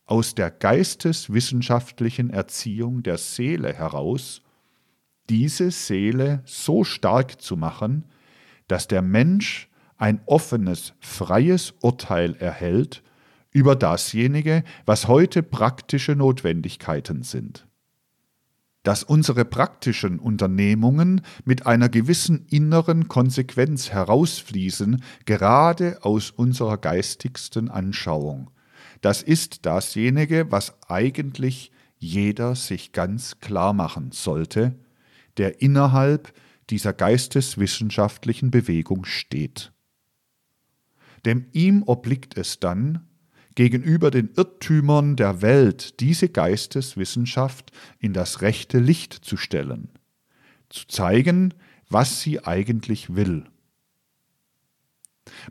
aus 0.06 0.34
der 0.34 0.50
geisteswissenschaftlichen 0.50 2.30
Erziehung 2.30 3.02
der 3.02 3.16
Seele 3.16 3.72
heraus 3.72 4.43
diese 5.30 5.70
Seele 5.70 6.42
so 6.44 6.84
stark 6.84 7.40
zu 7.40 7.56
machen, 7.56 8.04
dass 8.68 8.88
der 8.88 9.02
Mensch 9.02 9.68
ein 9.96 10.20
offenes, 10.26 10.94
freies 11.00 11.74
Urteil 11.80 12.34
erhält 12.36 13.02
über 13.52 13.76
dasjenige, 13.76 14.64
was 14.84 15.06
heute 15.06 15.42
praktische 15.42 16.16
Notwendigkeiten 16.16 17.22
sind. 17.22 17.66
dass 18.84 19.02
unsere 19.02 19.44
praktischen 19.44 20.18
Unternehmungen 20.20 21.22
mit 21.44 21.66
einer 21.66 21.88
gewissen 21.88 22.46
inneren 22.50 23.08
Konsequenz 23.08 23.90
herausfließen, 23.90 25.02
gerade 25.24 25.98
aus 26.02 26.30
unserer 26.30 26.76
geistigsten 26.76 27.70
Anschauung. 27.70 28.50
Das 29.00 29.22
ist 29.22 29.66
dasjenige, 29.66 30.52
was 30.52 30.74
eigentlich 30.86 31.72
jeder 31.98 32.54
sich 32.54 32.92
ganz 32.92 33.40
klar 33.40 33.72
machen 33.72 34.12
sollte, 34.12 34.74
der 35.38 35.60
innerhalb 35.60 36.32
dieser 36.70 36.92
geisteswissenschaftlichen 36.92 38.50
Bewegung 38.50 39.04
steht. 39.04 39.72
Denn 41.24 41.46
ihm 41.52 41.82
obliegt 41.84 42.36
es 42.36 42.60
dann, 42.60 43.06
gegenüber 43.54 44.10
den 44.10 44.30
Irrtümern 44.36 45.16
der 45.16 45.40
Welt 45.42 46.00
diese 46.00 46.28
Geisteswissenschaft 46.28 47.70
in 47.98 48.12
das 48.12 48.42
rechte 48.42 48.78
Licht 48.78 49.12
zu 49.12 49.36
stellen, 49.36 49.90
zu 50.68 50.86
zeigen, 50.88 51.54
was 51.88 52.20
sie 52.20 52.44
eigentlich 52.44 53.14
will. 53.14 53.44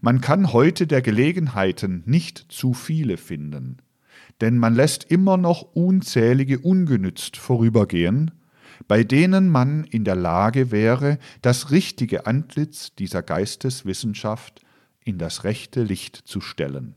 Man 0.02 0.22
kann 0.22 0.54
heute 0.54 0.86
der 0.86 1.02
Gelegenheiten 1.02 2.04
nicht 2.06 2.46
zu 2.50 2.74
viele 2.74 3.18
finden, 3.18 3.78
denn 4.42 4.58
man 4.58 4.76
lässt 4.76 5.06
immer 5.06 5.38
noch 5.38 5.62
unzählige 5.62 6.60
ungenützt 6.60 7.38
vorübergehen, 7.38 8.32
bei 8.88 9.04
denen 9.04 9.50
man 9.50 9.84
in 9.86 10.04
der 10.04 10.16
Lage 10.16 10.72
wäre, 10.72 11.20
das 11.42 11.72
richtige 11.72 12.26
Antlitz 12.26 12.96
dieser 12.96 13.22
Geisteswissenschaft 13.22 14.62
in 15.04 15.18
das 15.18 15.44
rechte 15.44 15.84
Licht 15.84 16.16
zu 16.16 16.42
stellen. 16.42 16.96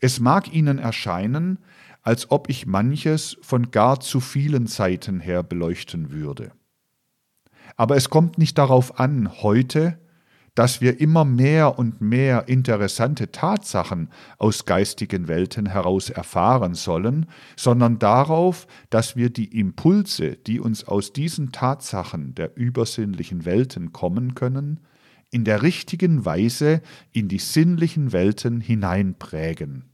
Es 0.00 0.18
mag 0.18 0.52
Ihnen 0.52 0.78
erscheinen, 0.78 1.58
als 2.02 2.30
ob 2.30 2.48
ich 2.50 2.66
manches 2.66 3.36
von 3.42 3.70
gar 3.70 4.00
zu 4.00 4.20
vielen 4.20 4.66
Seiten 4.66 5.20
her 5.20 5.42
beleuchten 5.42 6.10
würde. 6.10 6.50
Aber 7.76 7.96
es 7.96 8.10
kommt 8.10 8.36
nicht 8.36 8.58
darauf 8.58 8.98
an, 8.98 9.42
heute, 9.42 9.98
dass 10.54 10.80
wir 10.82 11.00
immer 11.00 11.24
mehr 11.24 11.78
und 11.78 12.00
mehr 12.00 12.48
interessante 12.48 13.32
Tatsachen 13.32 14.10
aus 14.38 14.66
geistigen 14.66 15.26
Welten 15.26 15.66
heraus 15.66 16.10
erfahren 16.10 16.74
sollen, 16.74 17.26
sondern 17.56 17.98
darauf, 17.98 18.66
dass 18.90 19.16
wir 19.16 19.30
die 19.30 19.58
Impulse, 19.58 20.36
die 20.36 20.60
uns 20.60 20.84
aus 20.84 21.12
diesen 21.12 21.52
Tatsachen 21.52 22.34
der 22.34 22.56
übersinnlichen 22.56 23.46
Welten 23.46 23.92
kommen 23.92 24.34
können, 24.34 24.80
in 25.30 25.44
der 25.44 25.62
richtigen 25.62 26.26
Weise 26.26 26.82
in 27.12 27.28
die 27.28 27.38
sinnlichen 27.38 28.12
Welten 28.12 28.60
hineinprägen. 28.60 29.86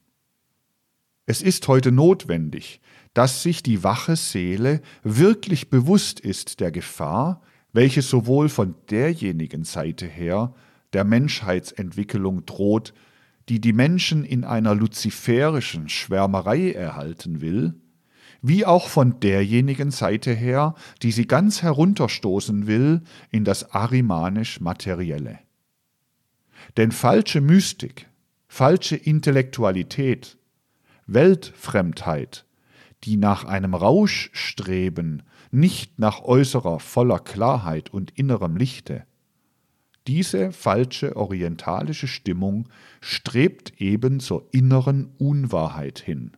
Es 1.27 1.43
ist 1.43 1.69
heute 1.69 1.93
notwendig, 1.93 2.81
dass 3.15 3.43
sich 3.43 3.63
die 3.63 3.85
wache 3.85 4.17
Seele 4.17 4.81
wirklich 5.05 5.71
bewusst 5.71 6.19
ist 6.19 6.59
der 6.59 6.73
Gefahr, 6.73 7.43
welche 7.79 8.03
sowohl 8.03 8.49
von 8.49 8.75
derjenigen 8.91 9.63
Seite 9.63 10.05
her 10.05 10.53
der 10.95 11.05
Menschheitsentwicklung 11.05 12.45
droht, 12.45 12.93
die 13.49 13.61
die 13.61 13.73
Menschen 13.73 14.25
in 14.25 14.43
einer 14.43 14.75
luziferischen 14.75 15.89
Schwärmerei 15.89 16.73
erhalten 16.73 17.41
will, 17.41 17.75
wie 18.43 18.67
auch 18.67 18.89
von 18.89 19.21
derjenigen 19.21 19.93
Seite 19.93 20.33
her, 20.33 20.75
die 21.03 21.13
sie 21.13 21.29
ganz 21.29 21.63
herunterstoßen 21.63 22.67
will 22.67 23.03
in 23.31 23.45
das 23.45 23.71
arimanisch-materielle. 23.71 25.39
Denn 26.77 26.91
falsche 26.91 27.41
Mystik, 27.41 28.09
falsche 28.49 28.97
Intellektualität, 28.97 30.37
Weltfremdheit, 31.07 32.45
die 33.05 33.17
nach 33.17 33.45
einem 33.45 33.75
Rausch 33.75 34.31
streben, 34.33 35.23
nicht 35.51 35.99
nach 35.99 36.23
äußerer 36.23 36.81
voller 36.81 37.19
Klarheit 37.19 37.91
und 37.91 38.11
innerem 38.13 38.57
Lichte. 38.57 39.05
Diese 40.07 40.53
falsche 40.53 41.17
orientalische 41.17 42.09
Stimmung 42.09 42.69
strebt 43.01 43.81
eben 43.81 44.21
zur 44.21 44.49
inneren 44.53 45.11
Unwahrheit 45.19 45.99
hin. 45.99 46.33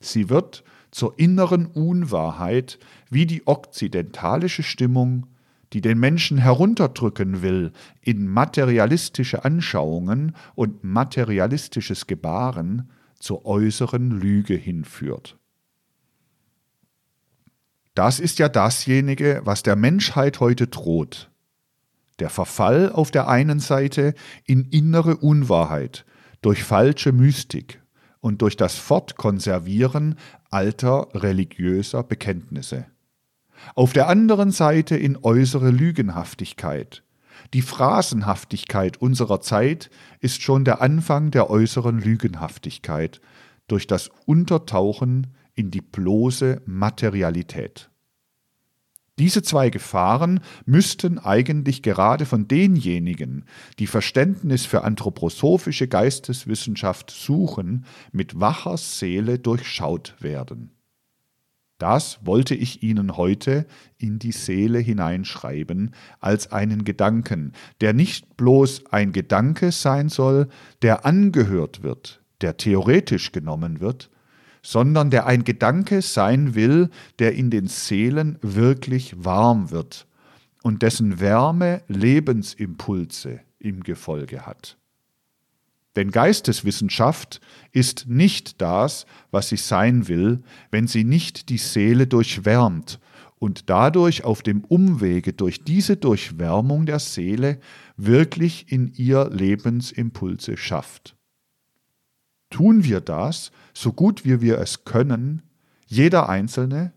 Sie 0.00 0.28
wird 0.28 0.62
zur 0.90 1.18
inneren 1.18 1.66
Unwahrheit 1.66 2.78
wie 3.10 3.26
die 3.26 3.46
okzidentalische 3.46 4.62
Stimmung, 4.62 5.26
die 5.72 5.80
den 5.80 5.98
Menschen 5.98 6.38
herunterdrücken 6.38 7.42
will 7.42 7.72
in 8.00 8.28
materialistische 8.28 9.44
Anschauungen 9.44 10.36
und 10.54 10.84
materialistisches 10.84 12.06
Gebaren, 12.06 12.90
zur 13.18 13.46
äußeren 13.46 14.10
Lüge 14.10 14.54
hinführt. 14.54 15.38
Das 17.94 18.20
ist 18.20 18.38
ja 18.38 18.48
dasjenige, 18.48 19.42
was 19.44 19.62
der 19.62 19.76
Menschheit 19.76 20.40
heute 20.40 20.66
droht. 20.66 21.30
Der 22.18 22.30
Verfall 22.30 22.90
auf 22.90 23.10
der 23.10 23.28
einen 23.28 23.60
Seite 23.60 24.14
in 24.46 24.64
innere 24.64 25.16
Unwahrheit 25.16 26.04
durch 26.40 26.64
falsche 26.64 27.12
Mystik 27.12 27.82
und 28.20 28.40
durch 28.40 28.56
das 28.56 28.76
Fortkonservieren 28.76 30.16
alter 30.50 31.08
religiöser 31.14 32.02
Bekenntnisse. 32.02 32.86
Auf 33.74 33.92
der 33.92 34.08
anderen 34.08 34.50
Seite 34.50 34.96
in 34.96 35.18
äußere 35.22 35.70
Lügenhaftigkeit, 35.70 37.02
die 37.54 37.62
Phrasenhaftigkeit 37.62 38.96
unserer 38.96 39.40
Zeit 39.40 39.90
ist 40.20 40.42
schon 40.42 40.64
der 40.64 40.80
Anfang 40.80 41.30
der 41.30 41.50
äußeren 41.50 42.00
Lügenhaftigkeit 42.00 43.20
durch 43.68 43.86
das 43.86 44.10
Untertauchen 44.26 45.34
in 45.54 45.70
die 45.70 45.80
bloße 45.80 46.62
Materialität. 46.66 47.90
Diese 49.18 49.42
zwei 49.42 49.68
Gefahren 49.68 50.40
müssten 50.64 51.18
eigentlich 51.18 51.82
gerade 51.82 52.24
von 52.24 52.48
denjenigen, 52.48 53.44
die 53.78 53.86
Verständnis 53.86 54.64
für 54.64 54.84
anthroposophische 54.84 55.86
Geisteswissenschaft 55.86 57.10
suchen, 57.10 57.84
mit 58.10 58.40
wacher 58.40 58.78
Seele 58.78 59.38
durchschaut 59.38 60.16
werden. 60.20 60.72
Das 61.82 62.20
wollte 62.24 62.54
ich 62.54 62.84
Ihnen 62.84 63.16
heute 63.16 63.66
in 63.98 64.20
die 64.20 64.30
Seele 64.30 64.78
hineinschreiben 64.78 65.94
als 66.20 66.52
einen 66.52 66.84
Gedanken, 66.84 67.52
der 67.80 67.92
nicht 67.92 68.36
bloß 68.36 68.86
ein 68.92 69.12
Gedanke 69.12 69.72
sein 69.72 70.08
soll, 70.08 70.48
der 70.82 71.04
angehört 71.04 71.82
wird, 71.82 72.22
der 72.40 72.56
theoretisch 72.56 73.32
genommen 73.32 73.80
wird, 73.80 74.11
sondern 74.62 75.10
der 75.10 75.26
ein 75.26 75.44
Gedanke 75.44 76.02
sein 76.02 76.54
will, 76.54 76.88
der 77.18 77.34
in 77.34 77.50
den 77.50 77.66
Seelen 77.66 78.38
wirklich 78.40 79.24
warm 79.24 79.70
wird 79.70 80.06
und 80.62 80.82
dessen 80.82 81.20
Wärme 81.20 81.82
Lebensimpulse 81.88 83.40
im 83.58 83.82
Gefolge 83.82 84.46
hat. 84.46 84.78
Denn 85.96 86.10
Geisteswissenschaft 86.10 87.40
ist 87.70 88.06
nicht 88.08 88.62
das, 88.62 89.04
was 89.30 89.50
sie 89.50 89.56
sein 89.56 90.08
will, 90.08 90.42
wenn 90.70 90.86
sie 90.86 91.04
nicht 91.04 91.50
die 91.50 91.58
Seele 91.58 92.06
durchwärmt 92.06 92.98
und 93.38 93.68
dadurch 93.68 94.24
auf 94.24 94.42
dem 94.42 94.64
Umwege 94.64 95.32
durch 95.32 95.64
diese 95.64 95.96
Durchwärmung 95.96 96.86
der 96.86 96.98
Seele 96.98 97.58
wirklich 97.96 98.72
in 98.72 98.92
ihr 98.94 99.28
Lebensimpulse 99.30 100.56
schafft. 100.56 101.16
Tun 102.52 102.84
wir 102.84 103.00
das, 103.00 103.50
so 103.74 103.92
gut 103.92 104.24
wie 104.24 104.40
wir 104.40 104.58
es 104.58 104.84
können, 104.84 105.42
jeder 105.86 106.28
Einzelne, 106.28 106.92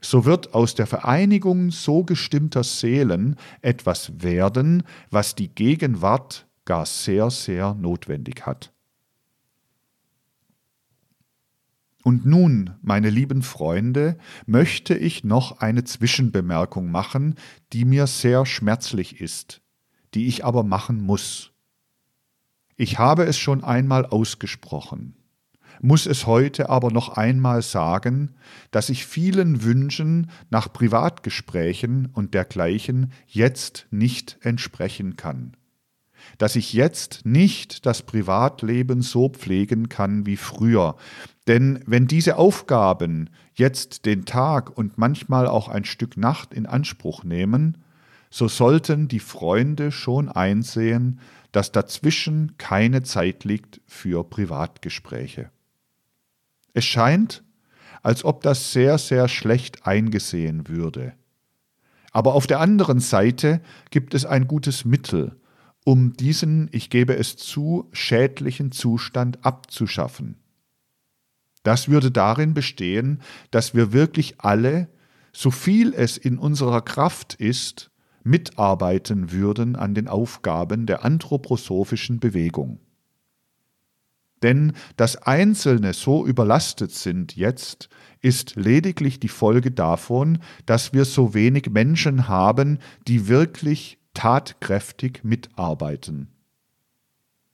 so 0.00 0.24
wird 0.24 0.54
aus 0.54 0.74
der 0.74 0.86
Vereinigung 0.86 1.70
so 1.72 2.04
gestimmter 2.04 2.64
Seelen 2.64 3.36
etwas 3.60 4.22
werden, 4.22 4.84
was 5.10 5.34
die 5.34 5.48
Gegenwart 5.48 6.46
gar 6.64 6.86
sehr, 6.86 7.28
sehr 7.30 7.74
notwendig 7.74 8.46
hat. 8.46 8.72
Und 12.02 12.24
nun, 12.24 12.70
meine 12.80 13.10
lieben 13.10 13.42
Freunde, 13.42 14.16
möchte 14.46 14.94
ich 14.94 15.22
noch 15.24 15.60
eine 15.60 15.84
Zwischenbemerkung 15.84 16.90
machen, 16.90 17.34
die 17.72 17.84
mir 17.84 18.06
sehr 18.06 18.46
schmerzlich 18.46 19.20
ist, 19.20 19.60
die 20.14 20.28
ich 20.28 20.44
aber 20.44 20.62
machen 20.62 21.02
muss. 21.02 21.50
Ich 22.80 22.98
habe 22.98 23.24
es 23.24 23.36
schon 23.36 23.62
einmal 23.62 24.06
ausgesprochen, 24.06 25.14
muss 25.82 26.06
es 26.06 26.26
heute 26.26 26.70
aber 26.70 26.90
noch 26.90 27.10
einmal 27.10 27.60
sagen, 27.60 28.36
dass 28.70 28.88
ich 28.88 29.04
vielen 29.04 29.62
Wünschen 29.62 30.30
nach 30.48 30.72
Privatgesprächen 30.72 32.08
und 32.10 32.32
dergleichen 32.32 33.12
jetzt 33.26 33.86
nicht 33.90 34.38
entsprechen 34.40 35.16
kann 35.16 35.58
dass 36.36 36.54
ich 36.54 36.74
jetzt 36.74 37.22
nicht 37.24 37.86
das 37.86 38.02
Privatleben 38.02 39.00
so 39.00 39.30
pflegen 39.30 39.88
kann 39.88 40.26
wie 40.26 40.36
früher. 40.36 40.96
Denn 41.46 41.82
wenn 41.86 42.06
diese 42.06 42.36
Aufgaben 42.36 43.30
jetzt 43.54 44.04
den 44.04 44.26
Tag 44.26 44.76
und 44.76 44.98
manchmal 44.98 45.46
auch 45.46 45.68
ein 45.68 45.86
Stück 45.86 46.18
Nacht 46.18 46.52
in 46.52 46.66
Anspruch 46.66 47.24
nehmen, 47.24 47.78
so 48.30 48.46
sollten 48.48 49.08
die 49.08 49.18
Freunde 49.18 49.90
schon 49.90 50.28
einsehen, 50.28 51.20
dass 51.52 51.72
dazwischen 51.72 52.56
keine 52.58 53.02
Zeit 53.02 53.44
liegt 53.44 53.80
für 53.86 54.24
Privatgespräche. 54.24 55.50
Es 56.72 56.84
scheint, 56.84 57.42
als 58.02 58.24
ob 58.24 58.42
das 58.42 58.72
sehr, 58.72 58.98
sehr 58.98 59.28
schlecht 59.28 59.86
eingesehen 59.86 60.68
würde. 60.68 61.12
Aber 62.12 62.34
auf 62.34 62.46
der 62.46 62.60
anderen 62.60 63.00
Seite 63.00 63.60
gibt 63.90 64.14
es 64.14 64.24
ein 64.24 64.46
gutes 64.46 64.84
Mittel, 64.84 65.36
um 65.84 66.12
diesen, 66.12 66.68
ich 66.72 66.90
gebe 66.90 67.16
es 67.16 67.36
zu, 67.36 67.88
schädlichen 67.92 68.72
Zustand 68.72 69.44
abzuschaffen. 69.44 70.36
Das 71.62 71.88
würde 71.88 72.10
darin 72.10 72.54
bestehen, 72.54 73.20
dass 73.50 73.74
wir 73.74 73.92
wirklich 73.92 74.40
alle, 74.40 74.88
so 75.32 75.50
viel 75.50 75.94
es 75.94 76.16
in 76.16 76.38
unserer 76.38 76.80
Kraft 76.80 77.34
ist, 77.34 77.89
mitarbeiten 78.22 79.32
würden 79.32 79.76
an 79.76 79.94
den 79.94 80.08
Aufgaben 80.08 80.86
der 80.86 81.04
anthroposophischen 81.04 82.20
Bewegung. 82.20 82.80
Denn 84.42 84.72
dass 84.96 85.16
Einzelne 85.16 85.92
so 85.92 86.26
überlastet 86.26 86.92
sind 86.92 87.36
jetzt, 87.36 87.88
ist 88.20 88.56
lediglich 88.56 89.20
die 89.20 89.28
Folge 89.28 89.70
davon, 89.70 90.38
dass 90.66 90.92
wir 90.92 91.04
so 91.04 91.34
wenig 91.34 91.70
Menschen 91.70 92.28
haben, 92.28 92.78
die 93.06 93.28
wirklich 93.28 93.98
tatkräftig 94.14 95.20
mitarbeiten. 95.24 96.28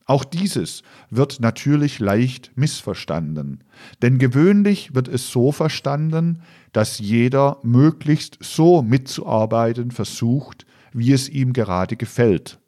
Auch 0.06 0.22
dieses 0.22 0.84
wird 1.10 1.40
natürlich 1.40 1.98
leicht 1.98 2.52
missverstanden, 2.54 3.64
denn 4.02 4.18
gewöhnlich 4.18 4.94
wird 4.94 5.08
es 5.08 5.32
so 5.32 5.50
verstanden, 5.50 6.42
dass 6.72 7.00
jeder 7.00 7.58
möglichst 7.64 8.38
so 8.40 8.82
mitzuarbeiten 8.82 9.90
versucht, 9.90 10.64
wie 10.92 11.12
es 11.12 11.28
ihm 11.28 11.52
gerade 11.52 11.96
gefällt. 11.96 12.60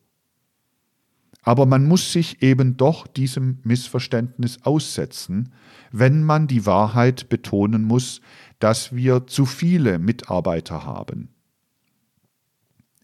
Aber 1.43 1.65
man 1.65 1.85
muss 1.85 2.13
sich 2.13 2.43
eben 2.43 2.77
doch 2.77 3.07
diesem 3.07 3.61
Missverständnis 3.63 4.59
aussetzen, 4.65 5.55
wenn 5.93 6.25
man 6.25 6.49
die 6.49 6.67
Wahrheit 6.67 7.29
betonen 7.29 7.85
muss, 7.85 8.21
dass 8.59 8.95
wir 8.95 9.29
zu 9.29 9.47
viele 9.47 10.01
Mitarbeiter 10.01 10.85
haben. 10.85 11.29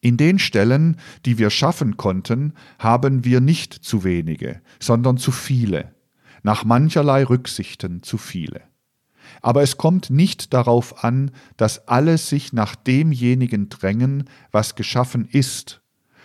In 0.05 0.19
den 0.19 0.39
Stellen, 0.39 0.99
die 1.25 1.39
wir 1.39 1.49
schaffen 1.49 1.97
konnten, 1.97 2.53
haben 2.79 3.25
wir 3.25 3.41
nicht 3.41 3.73
zu 3.73 4.05
wenige, 4.05 4.61
sondern 4.79 5.17
zu 5.17 5.33
viele, 5.33 5.95
nach 6.43 6.63
mancherlei 6.63 7.25
Rücksichten 7.25 8.03
zu 8.03 8.19
viele. 8.19 8.61
Aber 9.41 9.63
es 9.63 9.79
kommt 9.79 10.11
nicht 10.11 10.53
darauf 10.53 11.05
an, 11.05 11.31
dass 11.57 11.89
alle 11.89 12.19
sich 12.19 12.53
nach 12.53 12.77
demjenigen 12.77 13.71
drängen, 13.71 14.25
was 14.53 14.75
geschaffen 14.75 15.27
ist, 15.33 15.81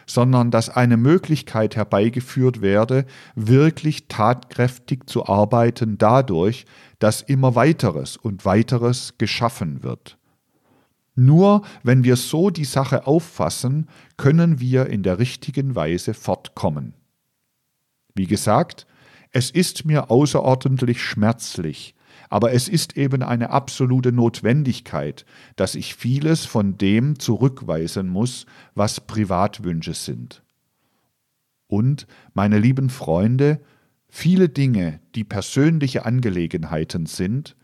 sondern 0.05 0.51
dass 0.51 0.67
eine 0.67 0.97
Möglichkeit 0.97 1.77
herbeigeführt 1.77 2.59
werde, 2.59 3.05
wirklich 3.35 4.09
tatkräftig 4.09 5.09
zu 5.09 5.25
arbeiten 5.25 5.97
dadurch, 5.97 6.65
dass 6.99 7.21
immer 7.21 7.55
weiteres 7.55 8.17
und 8.17 8.43
weiteres 8.43 9.13
geschaffen 9.17 9.83
wird. 9.83 10.18
Nur 11.19 11.63
wenn 11.83 12.05
wir 12.05 12.15
so 12.15 12.49
die 12.49 12.63
Sache 12.63 13.05
auffassen, 13.05 13.89
können 14.15 14.61
wir 14.61 14.85
in 14.85 15.03
der 15.03 15.19
richtigen 15.19 15.75
Weise 15.75 16.13
fortkommen. 16.13 16.93
Wie 18.15 18.25
gesagt, 18.25 18.87
es 19.31 19.51
ist 19.51 19.83
mir 19.83 20.11
außerordentlich 20.11 21.03
schmerzlich, 21.03 21.93
aber 22.29 22.53
es 22.53 22.69
ist 22.69 22.95
eben 22.95 23.21
eine 23.21 23.49
absolute 23.49 24.13
Notwendigkeit, 24.13 25.25
dass 25.57 25.75
ich 25.75 25.93
vieles 25.93 26.45
von 26.45 26.77
dem 26.77 27.19
zurückweisen 27.19 28.07
muss, 28.07 28.45
was 28.73 29.01
Privatwünsche 29.01 29.95
sind. 29.95 30.41
Und, 31.67 32.07
meine 32.33 32.59
lieben 32.59 32.89
Freunde, 32.89 33.59
viele 34.07 34.47
Dinge, 34.47 35.01
die 35.15 35.25
persönliche 35.25 36.05
Angelegenheiten 36.05 37.07
sind, 37.07 37.57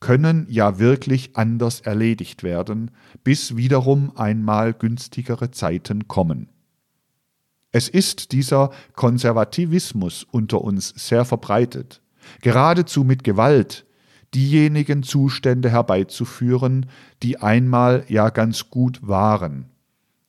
können 0.00 0.46
ja 0.48 0.78
wirklich 0.78 1.36
anders 1.36 1.80
erledigt 1.80 2.42
werden, 2.42 2.90
bis 3.24 3.56
wiederum 3.56 4.16
einmal 4.16 4.72
günstigere 4.72 5.50
Zeiten 5.50 6.08
kommen. 6.08 6.48
Es 7.72 7.88
ist 7.88 8.32
dieser 8.32 8.70
Konservativismus 8.94 10.24
unter 10.30 10.62
uns 10.62 10.88
sehr 10.96 11.24
verbreitet, 11.24 12.00
geradezu 12.40 13.04
mit 13.04 13.24
Gewalt 13.24 13.84
diejenigen 14.34 15.02
Zustände 15.02 15.70
herbeizuführen, 15.70 16.86
die 17.22 17.38
einmal 17.40 18.04
ja 18.08 18.30
ganz 18.30 18.70
gut 18.70 19.00
waren, 19.06 19.70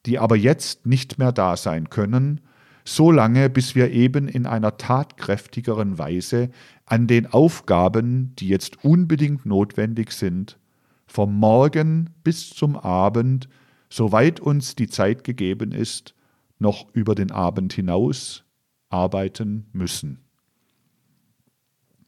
die 0.05 0.19
aber 0.19 0.35
jetzt 0.35 0.85
nicht 0.85 1.17
mehr 1.17 1.31
da 1.31 1.57
sein 1.57 1.89
können, 1.89 2.41
so 2.85 3.11
lange 3.11 3.49
bis 3.49 3.75
wir 3.75 3.91
eben 3.91 4.27
in 4.27 4.45
einer 4.45 4.77
tatkräftigeren 4.77 5.97
Weise 5.97 6.49
an 6.89 7.05
den 7.05 7.27
Aufgaben, 7.27 8.35
die 8.35 8.47
jetzt 8.47 8.83
unbedingt 8.83 9.45
notwendig 9.45 10.11
sind, 10.11 10.57
vom 11.05 11.37
Morgen 11.37 12.09
bis 12.23 12.49
zum 12.49 12.75
Abend, 12.75 13.47
soweit 13.89 14.39
uns 14.39 14.75
die 14.75 14.87
Zeit 14.87 15.23
gegeben 15.23 15.71
ist, 15.71 16.15
noch 16.57 16.87
über 16.93 17.15
den 17.15 17.31
Abend 17.31 17.73
hinaus 17.73 18.43
arbeiten 18.89 19.67
müssen. 19.71 20.19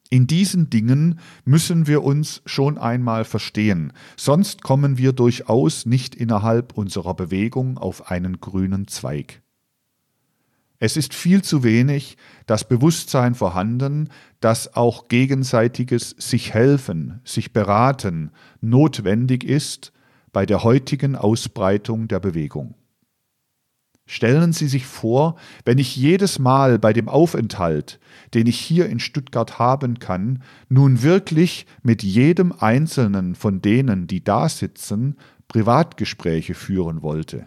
In 0.09 0.27
diesen 0.27 0.69
Dingen 0.69 1.19
müssen 1.45 1.87
wir 1.87 2.03
uns 2.03 2.41
schon 2.45 2.77
einmal 2.77 3.23
verstehen, 3.23 3.93
sonst 4.17 4.61
kommen 4.61 4.97
wir 4.97 5.13
durchaus 5.13 5.85
nicht 5.85 6.15
innerhalb 6.15 6.77
unserer 6.77 7.13
Bewegung 7.13 7.77
auf 7.77 8.09
einen 8.09 8.41
grünen 8.41 8.87
Zweig. 8.87 9.41
Es 10.83 10.97
ist 10.97 11.13
viel 11.13 11.43
zu 11.43 11.63
wenig 11.63 12.17
das 12.47 12.67
Bewusstsein 12.67 13.35
vorhanden, 13.35 14.09
dass 14.39 14.75
auch 14.75 15.09
gegenseitiges 15.09 16.15
sich 16.17 16.55
helfen, 16.55 17.21
sich 17.23 17.53
beraten 17.53 18.31
notwendig 18.61 19.43
ist 19.43 19.93
bei 20.33 20.47
der 20.47 20.63
heutigen 20.63 21.15
Ausbreitung 21.15 22.07
der 22.07 22.19
Bewegung. 22.19 22.73
Stellen 24.07 24.53
Sie 24.53 24.67
sich 24.67 24.87
vor, 24.87 25.35
wenn 25.65 25.77
ich 25.77 25.95
jedes 25.95 26.39
Mal 26.39 26.79
bei 26.79 26.93
dem 26.93 27.09
Aufenthalt, 27.09 27.99
den 28.33 28.47
ich 28.47 28.59
hier 28.59 28.87
in 28.87 28.99
Stuttgart 28.99 29.59
haben 29.59 29.99
kann, 29.99 30.41
nun 30.67 31.03
wirklich 31.03 31.67
mit 31.83 32.01
jedem 32.01 32.51
einzelnen 32.51 33.35
von 33.35 33.61
denen, 33.61 34.07
die 34.07 34.23
da 34.23 34.49
sitzen, 34.49 35.15
Privatgespräche 35.47 36.55
führen 36.55 37.03
wollte. 37.03 37.45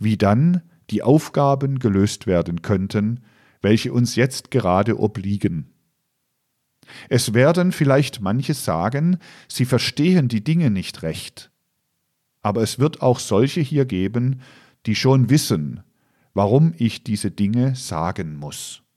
Wie 0.00 0.16
dann 0.16 0.62
die 0.90 1.02
Aufgaben 1.02 1.78
gelöst 1.78 2.26
werden 2.26 2.62
könnten, 2.62 3.20
welche 3.60 3.92
uns 3.92 4.16
jetzt 4.16 4.50
gerade 4.50 4.98
obliegen. 4.98 5.70
Es 7.08 7.34
werden 7.34 7.72
vielleicht 7.72 8.20
manche 8.20 8.54
sagen, 8.54 9.18
sie 9.48 9.64
verstehen 9.64 10.28
die 10.28 10.44
Dinge 10.44 10.70
nicht 10.70 11.02
recht. 11.02 11.50
Aber 12.42 12.62
es 12.62 12.78
wird 12.78 13.00
auch 13.00 13.18
solche 13.18 13.60
hier 13.60 13.86
geben, 13.86 14.42
die 14.84 14.94
schon 14.94 15.30
wissen, 15.30 15.82
warum 16.34 16.74
ich 16.76 17.02
diese 17.02 17.30
Dinge 17.30 17.74
sagen 17.74 18.36
muss. 18.36 18.83